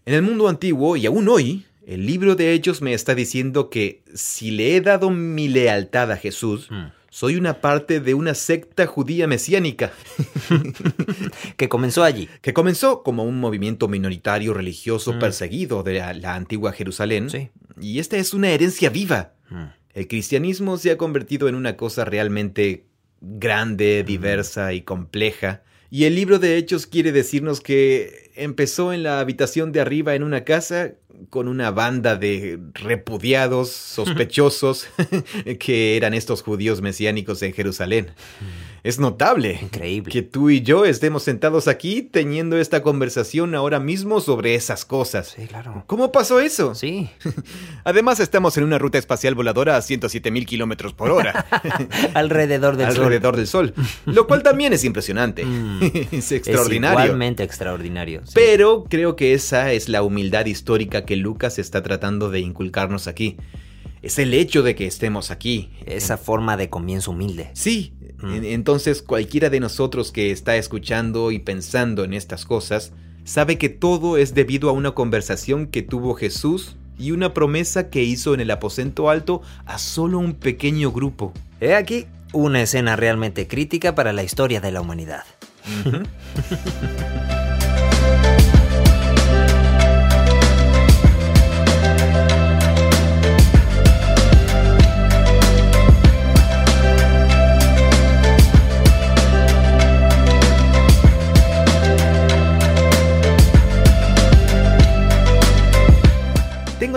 En 0.05 0.13
el 0.13 0.21
mundo 0.21 0.47
antiguo 0.47 0.95
y 0.95 1.05
aún 1.05 1.27
hoy, 1.27 1.65
el 1.85 2.05
libro 2.05 2.35
de 2.35 2.53
Hechos 2.53 2.81
me 2.81 2.93
está 2.93 3.13
diciendo 3.13 3.69
que 3.69 4.03
si 4.13 4.51
le 4.51 4.77
he 4.77 4.79
dado 4.79 5.09
mi 5.09 5.49
lealtad 5.49 6.09
a 6.09 6.15
Jesús, 6.15 6.71
Mm. 6.71 6.85
Soy 7.09 7.35
una 7.35 7.61
parte 7.61 7.99
de 7.99 8.13
una 8.13 8.33
secta 8.33 8.85
judía 8.85 9.27
mesiánica. 9.27 9.91
Que 11.57 11.69
comenzó 11.69 12.03
allí. 12.03 12.29
que 12.41 12.53
comenzó 12.53 13.03
como 13.03 13.23
un 13.23 13.39
movimiento 13.39 13.87
minoritario 13.87 14.53
religioso 14.53 15.13
Mm. 15.13 15.19
perseguido 15.19 15.83
de 15.83 15.93
la, 15.99 16.13
la 16.13 16.35
antigua 16.35 16.71
Jerusalén. 16.73 17.29
Sí. 17.29 17.49
Y 17.79 17.99
esta 17.99 18.17
es 18.17 18.33
una 18.33 18.49
herencia 18.49 18.89
viva. 18.89 19.33
Mm. 19.49 19.63
El 19.93 20.07
cristianismo 20.07 20.77
se 20.77 20.91
ha 20.91 20.97
convertido 20.97 21.47
en 21.47 21.55
una 21.55 21.75
cosa 21.77 22.05
realmente 22.05 22.85
grande, 23.21 24.03
diversa 24.03 24.73
y 24.73 24.81
compleja. 24.81 25.63
Y 25.89 26.03
el 26.03 26.15
libro 26.15 26.39
de 26.39 26.57
Hechos 26.57 26.85
quiere 26.85 27.11
decirnos 27.11 27.61
que 27.61 28.31
empezó 28.35 28.91
en 28.91 29.03
la 29.03 29.19
habitación 29.19 29.71
de 29.71 29.79
arriba 29.79 30.15
en 30.15 30.23
una 30.23 30.43
casa 30.43 30.93
con 31.29 31.47
una 31.47 31.71
banda 31.71 32.15
de 32.15 32.59
repudiados, 32.73 33.69
sospechosos, 33.71 34.87
que 35.59 35.97
eran 35.97 36.13
estos 36.13 36.41
judíos 36.43 36.81
mesiánicos 36.81 37.41
en 37.41 37.53
Jerusalén. 37.53 38.07
Es 38.87 38.99
notable 38.99 39.59
Increíble. 39.61 40.11
que 40.13 40.21
tú 40.21 40.49
y 40.49 40.61
yo 40.61 40.85
estemos 40.85 41.23
sentados 41.23 41.67
aquí 41.67 42.01
teniendo 42.03 42.57
esta 42.57 42.81
conversación 42.81 43.53
ahora 43.53 43.81
mismo 43.81 44.21
sobre 44.21 44.55
esas 44.55 44.85
cosas. 44.85 45.33
Sí, 45.35 45.45
claro. 45.45 45.83
¿Cómo 45.87 46.13
pasó 46.13 46.39
eso? 46.39 46.73
Sí. 46.73 47.09
Además, 47.83 48.21
estamos 48.21 48.55
en 48.57 48.63
una 48.63 48.77
ruta 48.77 48.97
espacial 48.97 49.35
voladora 49.35 49.75
a 49.75 49.81
107 49.81 50.31
mil 50.31 50.45
kilómetros 50.45 50.93
por 50.93 51.11
hora, 51.11 51.45
Alrededor 52.13 52.77
del 52.77 52.93
sol. 52.93 53.03
alrededor 53.03 53.35
del 53.35 53.47
Sol, 53.47 53.73
lo 54.05 54.25
cual 54.25 54.41
también 54.41 54.71
es 54.71 54.85
impresionante. 54.85 55.43
Mm. 55.43 55.79
es 56.11 56.13
Es 56.13 56.31
extraordinario. 56.31 56.99
igualmente 57.03 57.43
extraordinario. 57.43 58.21
sí. 58.25 58.31
Pero 58.35 58.85
creo 58.89 59.17
que 59.17 59.33
esa 59.33 59.73
es 59.73 59.89
la 59.89 60.01
humildad 60.01 60.45
histórica 60.45 61.03
que 61.03 61.17
Lucas 61.17 61.59
está 61.59 61.83
tratando 61.83 62.29
de 62.29 62.39
inculcarnos 62.39 63.07
aquí. 63.07 63.35
Es 64.01 64.19
el 64.19 64.33
hecho 64.33 64.63
de 64.63 64.75
que 64.75 64.85
estemos 64.87 65.31
aquí. 65.31 65.71
Esa 65.85 66.17
forma 66.17 66.55
de 66.57 66.69
comienzo 66.69 67.11
humilde. 67.11 67.49
Sí, 67.53 67.93
Mm. 68.19 68.33
en- 68.33 68.45
entonces 68.45 69.01
cualquiera 69.01 69.49
de 69.49 69.59
nosotros 69.59 70.11
que 70.11 70.31
está 70.31 70.55
escuchando 70.57 71.31
y 71.31 71.39
pensando 71.39 72.03
en 72.03 72.13
estas 72.13 72.45
cosas, 72.45 72.91
sabe 73.25 73.57
que 73.57 73.69
todo 73.69 74.17
es 74.17 74.33
debido 74.33 74.69
a 74.69 74.73
una 74.73 74.91
conversación 74.91 75.67
que 75.67 75.81
tuvo 75.83 76.15
Jesús 76.15 76.75
y 76.97 77.11
una 77.11 77.33
promesa 77.33 77.89
que 77.89 78.03
hizo 78.03 78.33
en 78.33 78.39
el 78.39 78.49
aposento 78.51 79.09
alto 79.09 79.41
a 79.65 79.77
solo 79.77 80.17
un 80.19 80.33
pequeño 80.33 80.91
grupo. 80.91 81.31
He 81.61 81.75
aquí 81.75 82.05
una 82.33 82.61
escena 82.61 82.95
realmente 82.95 83.47
crítica 83.47 83.93
para 83.95 84.13
la 84.13 84.23
historia 84.23 84.61
de 84.61 84.71
la 84.71 84.81
humanidad. 84.81 85.23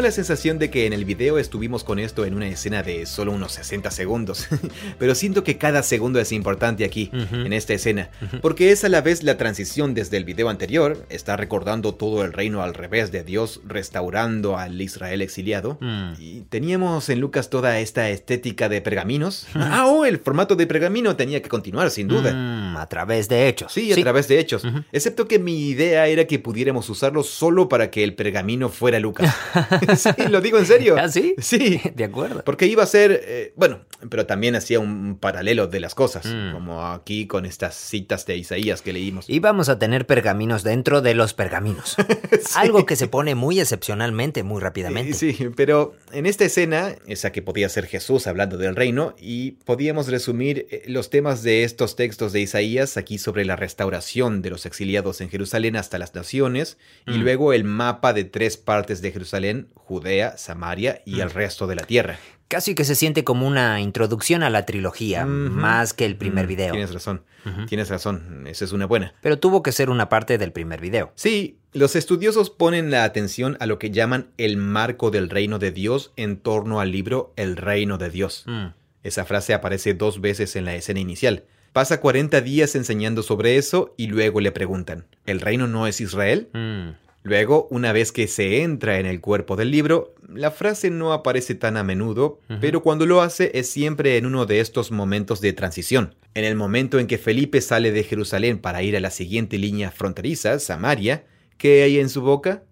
Tengo 0.00 0.08
la 0.08 0.12
sensación 0.14 0.58
de 0.58 0.70
que 0.70 0.86
en 0.86 0.94
el 0.94 1.04
video 1.04 1.36
estuvimos 1.36 1.84
con 1.84 1.98
esto 1.98 2.24
en 2.24 2.32
una 2.32 2.48
escena 2.48 2.82
de 2.82 3.04
solo 3.04 3.32
unos 3.32 3.52
60 3.52 3.90
segundos, 3.90 4.48
pero 4.98 5.14
siento 5.14 5.44
que 5.44 5.58
cada 5.58 5.82
segundo 5.82 6.18
es 6.20 6.32
importante 6.32 6.86
aquí, 6.86 7.10
Ujú. 7.12 7.36
en 7.44 7.52
esta 7.52 7.74
escena, 7.74 8.08
porque 8.40 8.72
es 8.72 8.82
a 8.82 8.88
la 8.88 9.02
vez 9.02 9.22
la 9.22 9.36
transición 9.36 9.92
desde 9.92 10.16
el 10.16 10.24
video 10.24 10.48
anterior, 10.48 11.04
está 11.10 11.36
recordando 11.36 11.94
todo 11.96 12.24
el 12.24 12.32
reino 12.32 12.62
al 12.62 12.72
revés 12.72 13.12
de 13.12 13.24
Dios 13.24 13.60
restaurando 13.66 14.56
al 14.56 14.80
Israel 14.80 15.20
exiliado, 15.20 15.76
Mm. 15.82 16.12
y 16.18 16.40
teníamos 16.48 17.10
en 17.10 17.20
Lucas 17.20 17.50
toda 17.50 17.78
esta 17.78 18.08
estética 18.08 18.70
de 18.70 18.80
pergaminos. 18.80 19.48
ah, 19.54 19.84
oh, 19.86 20.06
el 20.06 20.16
formato 20.18 20.56
de 20.56 20.66
pergamino 20.66 21.14
tenía 21.14 21.42
que 21.42 21.50
continuar, 21.50 21.90
sin 21.90 22.08
duda. 22.08 22.32
Mm, 22.32 22.78
a 22.78 22.88
través 22.88 23.28
de 23.28 23.48
hechos. 23.48 23.70
Sí, 23.70 23.92
a 23.92 23.96
través 23.96 24.28
de 24.28 24.38
hechos. 24.38 24.62
Excepto 24.92 25.28
que 25.28 25.38
mi 25.38 25.68
idea 25.68 26.06
era 26.06 26.24
que 26.24 26.38
pudiéramos 26.38 26.88
usarlo 26.88 27.22
solo 27.22 27.68
para 27.68 27.90
que 27.90 28.02
el 28.02 28.14
pergamino 28.14 28.70
fuera 28.70 28.98
Lucas. 28.98 29.34
sí, 29.96 30.10
lo 30.30 30.40
digo 30.40 30.58
en 30.58 30.66
serio. 30.66 30.96
¿Ah, 30.98 31.08
sí? 31.08 31.34
Sí. 31.38 31.80
De 31.94 32.04
acuerdo. 32.04 32.42
Porque 32.44 32.66
iba 32.66 32.82
a 32.82 32.86
ser, 32.86 33.20
eh, 33.24 33.52
bueno, 33.56 33.80
pero 34.08 34.26
también 34.26 34.54
hacía 34.56 34.80
un 34.80 35.18
paralelo 35.18 35.66
de 35.66 35.80
las 35.80 35.94
cosas, 35.94 36.26
Mm. 36.26 36.52
como 36.52 36.86
aquí 36.86 37.26
con 37.26 37.46
estas 37.46 37.74
citas 37.74 38.26
de 38.26 38.36
Isaías 38.36 38.82
que 38.82 38.92
leímos. 38.92 39.28
Y 39.28 39.38
vamos 39.40 39.68
a 39.68 39.78
tener 39.78 40.06
pergaminos 40.06 40.62
dentro 40.62 41.00
de 41.02 41.14
los 41.14 41.34
pergaminos. 41.34 41.96
Algo 42.56 42.86
que 42.86 42.96
se 42.96 43.08
pone 43.08 43.34
muy 43.34 43.60
excepcionalmente, 43.60 44.42
muy 44.42 44.60
rápidamente. 44.60 45.14
Sí, 45.14 45.36
pero 45.56 45.94
en 46.12 46.26
esta 46.26 46.44
escena, 46.44 46.94
esa 47.06 47.32
que 47.32 47.42
podía 47.42 47.68
ser 47.68 47.86
Jesús 47.86 48.26
hablando 48.26 48.56
del 48.58 48.76
reino, 48.76 49.14
y 49.18 49.52
podíamos 49.64 50.08
resumir 50.08 50.66
eh, 50.70 50.82
los 50.86 51.10
temas 51.10 51.42
de 51.42 51.64
estos 51.64 51.96
textos 51.96 52.32
de 52.32 52.40
Isaías 52.40 52.96
aquí 52.96 53.18
sobre 53.18 53.44
la 53.44 53.56
restauración 53.56 54.42
de 54.42 54.50
los 54.50 54.66
exiliados 54.66 55.20
en 55.20 55.30
Jerusalén 55.30 55.76
hasta 55.76 55.98
las 55.98 56.14
naciones, 56.14 56.78
y 57.06 57.12
Mm. 57.18 57.22
luego 57.22 57.52
el 57.52 57.64
mapa 57.64 58.12
de 58.12 58.24
tres 58.24 58.56
partes 58.56 59.00
de 59.02 59.12
Jerusalén, 59.12 59.68
Judea, 59.90 60.38
Samaria 60.38 61.02
y 61.04 61.16
Mm. 61.16 61.20
el 61.22 61.30
resto 61.32 61.66
de 61.66 61.74
la 61.74 61.82
tierra. 61.82 62.16
Casi 62.46 62.76
que 62.76 62.84
se 62.84 62.94
siente 62.94 63.24
como 63.24 63.44
una 63.46 63.80
introducción 63.80 64.44
a 64.44 64.50
la 64.50 64.64
trilogía, 64.66 65.24
más 65.26 65.94
que 65.94 66.04
el 66.06 66.16
primer 66.16 66.44
Mm, 66.44 66.48
video. 66.48 66.72
Tienes 66.72 66.92
razón, 66.94 67.22
tienes 67.68 67.88
razón, 67.88 68.44
esa 68.46 68.64
es 68.64 68.70
una 68.72 68.86
buena. 68.86 69.14
Pero 69.20 69.38
tuvo 69.40 69.62
que 69.64 69.72
ser 69.72 69.90
una 69.90 70.08
parte 70.08 70.38
del 70.38 70.52
primer 70.52 70.80
video. 70.80 71.10
Sí, 71.16 71.58
los 71.72 71.96
estudiosos 71.96 72.50
ponen 72.50 72.90
la 72.92 73.02
atención 73.02 73.56
a 73.58 73.66
lo 73.66 73.80
que 73.80 73.90
llaman 73.90 74.28
el 74.36 74.56
marco 74.58 75.10
del 75.10 75.28
reino 75.28 75.58
de 75.58 75.72
Dios 75.72 76.12
en 76.16 76.36
torno 76.38 76.80
al 76.80 76.92
libro 76.92 77.32
El 77.36 77.56
reino 77.56 77.98
de 77.98 78.10
Dios. 78.10 78.44
Mm. 78.46 78.66
Esa 79.02 79.24
frase 79.24 79.54
aparece 79.54 79.94
dos 79.94 80.20
veces 80.20 80.54
en 80.54 80.66
la 80.66 80.74
escena 80.76 81.00
inicial. 81.00 81.44
Pasa 81.72 82.00
40 82.00 82.40
días 82.42 82.74
enseñando 82.76 83.22
sobre 83.22 83.56
eso 83.56 83.94
y 83.96 84.06
luego 84.08 84.40
le 84.40 84.50
preguntan, 84.52 85.06
¿el 85.24 85.40
reino 85.40 85.66
no 85.68 85.86
es 85.86 86.00
Israel? 86.00 86.48
Mm. 86.52 87.09
Luego, 87.22 87.68
una 87.70 87.92
vez 87.92 88.12
que 88.12 88.26
se 88.28 88.62
entra 88.62 88.98
en 88.98 89.06
el 89.06 89.20
cuerpo 89.20 89.56
del 89.56 89.70
libro, 89.70 90.14
la 90.26 90.50
frase 90.50 90.90
no 90.90 91.12
aparece 91.12 91.54
tan 91.54 91.76
a 91.76 91.84
menudo, 91.84 92.40
pero 92.60 92.82
cuando 92.82 93.04
lo 93.04 93.20
hace 93.20 93.50
es 93.54 93.68
siempre 93.68 94.16
en 94.16 94.24
uno 94.26 94.46
de 94.46 94.60
estos 94.60 94.90
momentos 94.90 95.40
de 95.40 95.52
transición. 95.52 96.14
En 96.34 96.44
el 96.44 96.56
momento 96.56 96.98
en 96.98 97.06
que 97.06 97.18
Felipe 97.18 97.60
sale 97.60 97.92
de 97.92 98.04
Jerusalén 98.04 98.58
para 98.58 98.82
ir 98.82 98.96
a 98.96 99.00
la 99.00 99.10
siguiente 99.10 99.58
línea 99.58 99.90
fronteriza, 99.90 100.58
Samaria, 100.58 101.24
¿qué 101.58 101.82
hay 101.82 101.98
en 101.98 102.08
su 102.08 102.22
boca? 102.22 102.62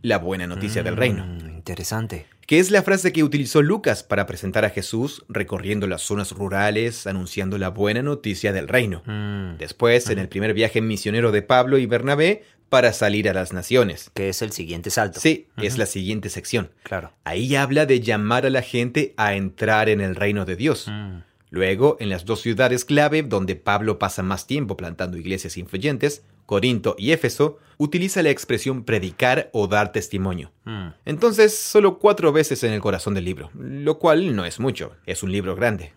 La 0.00 0.16
buena 0.18 0.46
noticia 0.46 0.82
del 0.82 0.96
reino. 0.96 1.26
Mm, 1.26 1.56
Interesante. 1.56 2.26
Que 2.46 2.58
es 2.58 2.70
la 2.70 2.82
frase 2.82 3.12
que 3.12 3.22
utilizó 3.22 3.62
Lucas 3.62 4.02
para 4.02 4.26
presentar 4.26 4.64
a 4.64 4.70
Jesús 4.70 5.24
recorriendo 5.28 5.86
las 5.86 6.02
zonas 6.02 6.32
rurales, 6.32 7.06
anunciando 7.06 7.58
la 7.58 7.68
buena 7.68 8.02
noticia 8.02 8.52
del 8.52 8.66
reino. 8.66 9.02
Mm. 9.04 9.58
Después, 9.58 10.08
en 10.08 10.18
el 10.18 10.28
primer 10.28 10.54
viaje 10.54 10.80
misionero 10.80 11.32
de 11.32 11.42
Pablo 11.42 11.78
y 11.78 11.86
Bernabé, 11.86 12.42
para 12.70 12.94
salir 12.94 13.28
a 13.28 13.34
las 13.34 13.52
naciones. 13.52 14.10
Que 14.14 14.30
es 14.30 14.40
el 14.40 14.52
siguiente 14.52 14.88
salto. 14.88 15.20
Sí, 15.20 15.48
es 15.58 15.76
la 15.76 15.84
siguiente 15.84 16.30
sección. 16.30 16.70
Claro. 16.84 17.12
Ahí 17.24 17.54
habla 17.56 17.84
de 17.84 18.00
llamar 18.00 18.46
a 18.46 18.50
la 18.50 18.62
gente 18.62 19.12
a 19.18 19.34
entrar 19.34 19.90
en 19.90 20.00
el 20.00 20.16
reino 20.16 20.46
de 20.46 20.56
Dios. 20.56 20.86
Mm. 20.88 21.18
Luego, 21.50 21.96
en 21.98 22.08
las 22.08 22.24
dos 22.24 22.40
ciudades 22.40 22.84
clave 22.84 23.22
donde 23.22 23.56
Pablo 23.56 23.98
pasa 23.98 24.22
más 24.22 24.46
tiempo 24.46 24.76
plantando 24.76 25.18
iglesias 25.18 25.56
influyentes, 25.56 26.22
Corinto 26.46 26.94
y 26.96 27.10
Éfeso, 27.10 27.58
utiliza 27.76 28.22
la 28.22 28.30
expresión 28.30 28.84
predicar 28.84 29.50
o 29.52 29.66
dar 29.66 29.90
testimonio. 29.90 30.52
Mm. 30.64 30.88
Entonces, 31.04 31.58
solo 31.58 31.98
cuatro 31.98 32.32
veces 32.32 32.62
en 32.62 32.72
el 32.72 32.80
corazón 32.80 33.14
del 33.14 33.24
libro, 33.24 33.50
lo 33.54 33.98
cual 33.98 34.34
no 34.36 34.44
es 34.44 34.60
mucho, 34.60 34.92
es 35.06 35.24
un 35.24 35.32
libro 35.32 35.56
grande. 35.56 35.92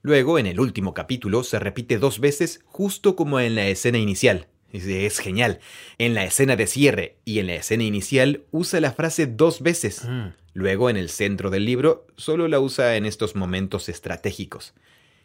Luego, 0.00 0.38
en 0.38 0.46
el 0.46 0.58
último 0.58 0.94
capítulo, 0.94 1.44
se 1.44 1.58
repite 1.58 1.98
dos 1.98 2.18
veces, 2.20 2.60
justo 2.64 3.14
como 3.14 3.40
en 3.40 3.54
la 3.54 3.66
escena 3.66 3.98
inicial. 3.98 4.46
Es, 4.72 5.18
genial. 5.18 5.60
En 5.96 6.14
la 6.14 6.24
escena 6.24 6.56
de 6.56 6.66
cierre 6.66 7.16
y 7.24 7.38
en 7.38 7.46
la 7.46 7.54
escena 7.54 7.84
inicial 7.84 8.44
usa 8.50 8.80
la 8.80 8.92
frase 8.92 9.26
dos 9.26 9.62
veces. 9.62 10.04
Mm. 10.04 10.28
Luego, 10.52 10.90
en 10.90 10.96
el 10.96 11.08
centro 11.08 11.50
del 11.50 11.64
libro, 11.64 12.06
solo 12.16 12.48
la 12.48 12.60
usa 12.60 12.96
en 12.96 13.06
estos 13.06 13.34
momentos 13.34 13.88
estratégicos. 13.88 14.74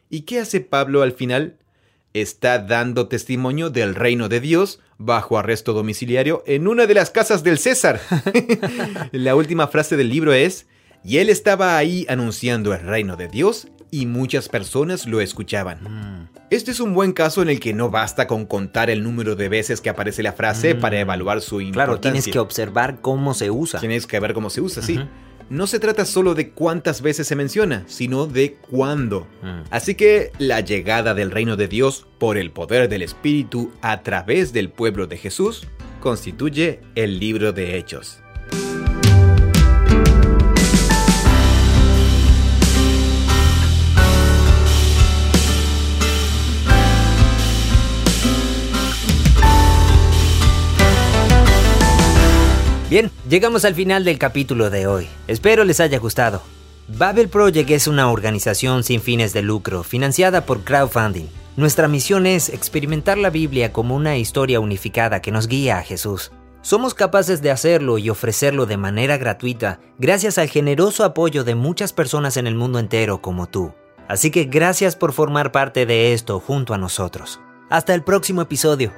¿Y 0.09 0.21
qué 0.21 0.39
hace 0.39 0.61
Pablo 0.61 1.01
al 1.01 1.11
final? 1.11 1.57
Está 2.13 2.59
dando 2.59 3.07
testimonio 3.07 3.69
del 3.69 3.95
reino 3.95 4.29
de 4.29 4.39
Dios 4.39 4.79
bajo 4.97 5.37
arresto 5.37 5.73
domiciliario 5.73 6.43
en 6.45 6.67
una 6.67 6.85
de 6.85 6.93
las 6.93 7.09
casas 7.09 7.43
del 7.43 7.57
César. 7.57 7.99
la 9.11 9.35
última 9.35 9.67
frase 9.67 9.97
del 9.97 10.09
libro 10.09 10.31
es, 10.31 10.67
y 11.03 11.17
él 11.17 11.29
estaba 11.29 11.75
ahí 11.77 12.05
anunciando 12.07 12.73
el 12.73 12.81
reino 12.81 13.17
de 13.17 13.27
Dios 13.27 13.67
y 13.93 14.07
muchas 14.07 14.49
personas 14.49 15.05
lo 15.05 15.21
escuchaban. 15.21 15.77
Mm. 15.83 16.27
Este 16.49 16.71
es 16.71 16.79
un 16.79 16.95
buen 16.95 17.13
caso 17.13 17.43
en 17.43 17.49
el 17.49 17.59
que 17.59 17.73
no 17.73 17.91
basta 17.91 18.25
con 18.25 18.47
contar 18.47 18.89
el 18.89 19.03
número 19.03 19.35
de 19.35 19.49
veces 19.49 19.81
que 19.81 19.89
aparece 19.91 20.23
la 20.23 20.33
frase 20.33 20.73
Mm. 20.73 20.79
para 20.79 20.99
evaluar 20.99 21.41
su 21.41 21.61
importancia. 21.61 21.85
Claro, 21.85 21.99
tienes 21.99 22.27
que 22.27 22.39
observar 22.39 23.01
cómo 23.01 23.35
se 23.35 23.51
usa. 23.51 23.79
Tienes 23.79 24.07
que 24.07 24.19
ver 24.19 24.33
cómo 24.33 24.49
se 24.49 24.61
usa, 24.61 24.81
sí. 24.81 24.99
No 25.51 25.67
se 25.67 25.77
trata 25.79 26.05
solo 26.05 26.33
de 26.33 26.49
cuántas 26.49 27.03
veces 27.03 27.27
se 27.27 27.35
menciona, 27.35 27.83
sino 27.85 28.25
de 28.25 28.55
cuándo. 28.55 29.27
Mm. 29.43 29.67
Así 29.69 29.93
que 29.93 30.31
la 30.39 30.61
llegada 30.61 31.13
del 31.13 31.29
reino 31.29 31.55
de 31.55 31.67
Dios 31.67 32.07
por 32.17 32.39
el 32.39 32.49
poder 32.49 32.89
del 32.89 33.03
Espíritu 33.03 33.71
a 33.83 34.01
través 34.01 34.53
del 34.53 34.69
pueblo 34.71 35.05
de 35.05 35.17
Jesús 35.17 35.67
constituye 35.99 36.79
el 36.95 37.19
libro 37.19 37.53
de 37.53 37.77
Hechos. 37.77 38.22
Bien, 52.93 53.09
llegamos 53.27 53.65
al 53.65 53.73
final 53.73 54.05
del 54.05 54.19
capítulo 54.19 54.69
de 54.69 54.85
hoy. 54.85 55.07
Espero 55.27 55.63
les 55.63 55.79
haya 55.79 55.97
gustado. 55.97 56.43
Babel 56.87 57.27
Project 57.27 57.71
es 57.71 57.87
una 57.87 58.11
organización 58.11 58.83
sin 58.83 59.01
fines 59.01 59.33
de 59.33 59.41
lucro, 59.41 59.81
financiada 59.81 60.45
por 60.45 60.63
crowdfunding. 60.63 61.25
Nuestra 61.57 61.87
misión 61.87 62.27
es 62.27 62.49
experimentar 62.49 63.17
la 63.17 63.31
Biblia 63.31 63.73
como 63.73 63.95
una 63.95 64.17
historia 64.17 64.59
unificada 64.59 65.23
que 65.23 65.31
nos 65.31 65.47
guía 65.47 65.79
a 65.79 65.81
Jesús. 65.81 66.31
Somos 66.61 66.93
capaces 66.93 67.41
de 67.41 67.49
hacerlo 67.49 67.97
y 67.97 68.11
ofrecerlo 68.11 68.67
de 68.67 68.77
manera 68.77 69.17
gratuita 69.17 69.79
gracias 69.97 70.37
al 70.37 70.47
generoso 70.47 71.03
apoyo 71.03 71.43
de 71.43 71.55
muchas 71.55 71.93
personas 71.93 72.37
en 72.37 72.45
el 72.45 72.53
mundo 72.53 72.77
entero 72.77 73.23
como 73.23 73.47
tú. 73.47 73.73
Así 74.07 74.29
que 74.29 74.43
gracias 74.43 74.95
por 74.95 75.13
formar 75.13 75.51
parte 75.51 75.87
de 75.87 76.13
esto 76.13 76.39
junto 76.39 76.75
a 76.75 76.77
nosotros. 76.77 77.39
Hasta 77.71 77.95
el 77.95 78.03
próximo 78.03 78.43
episodio. 78.43 78.93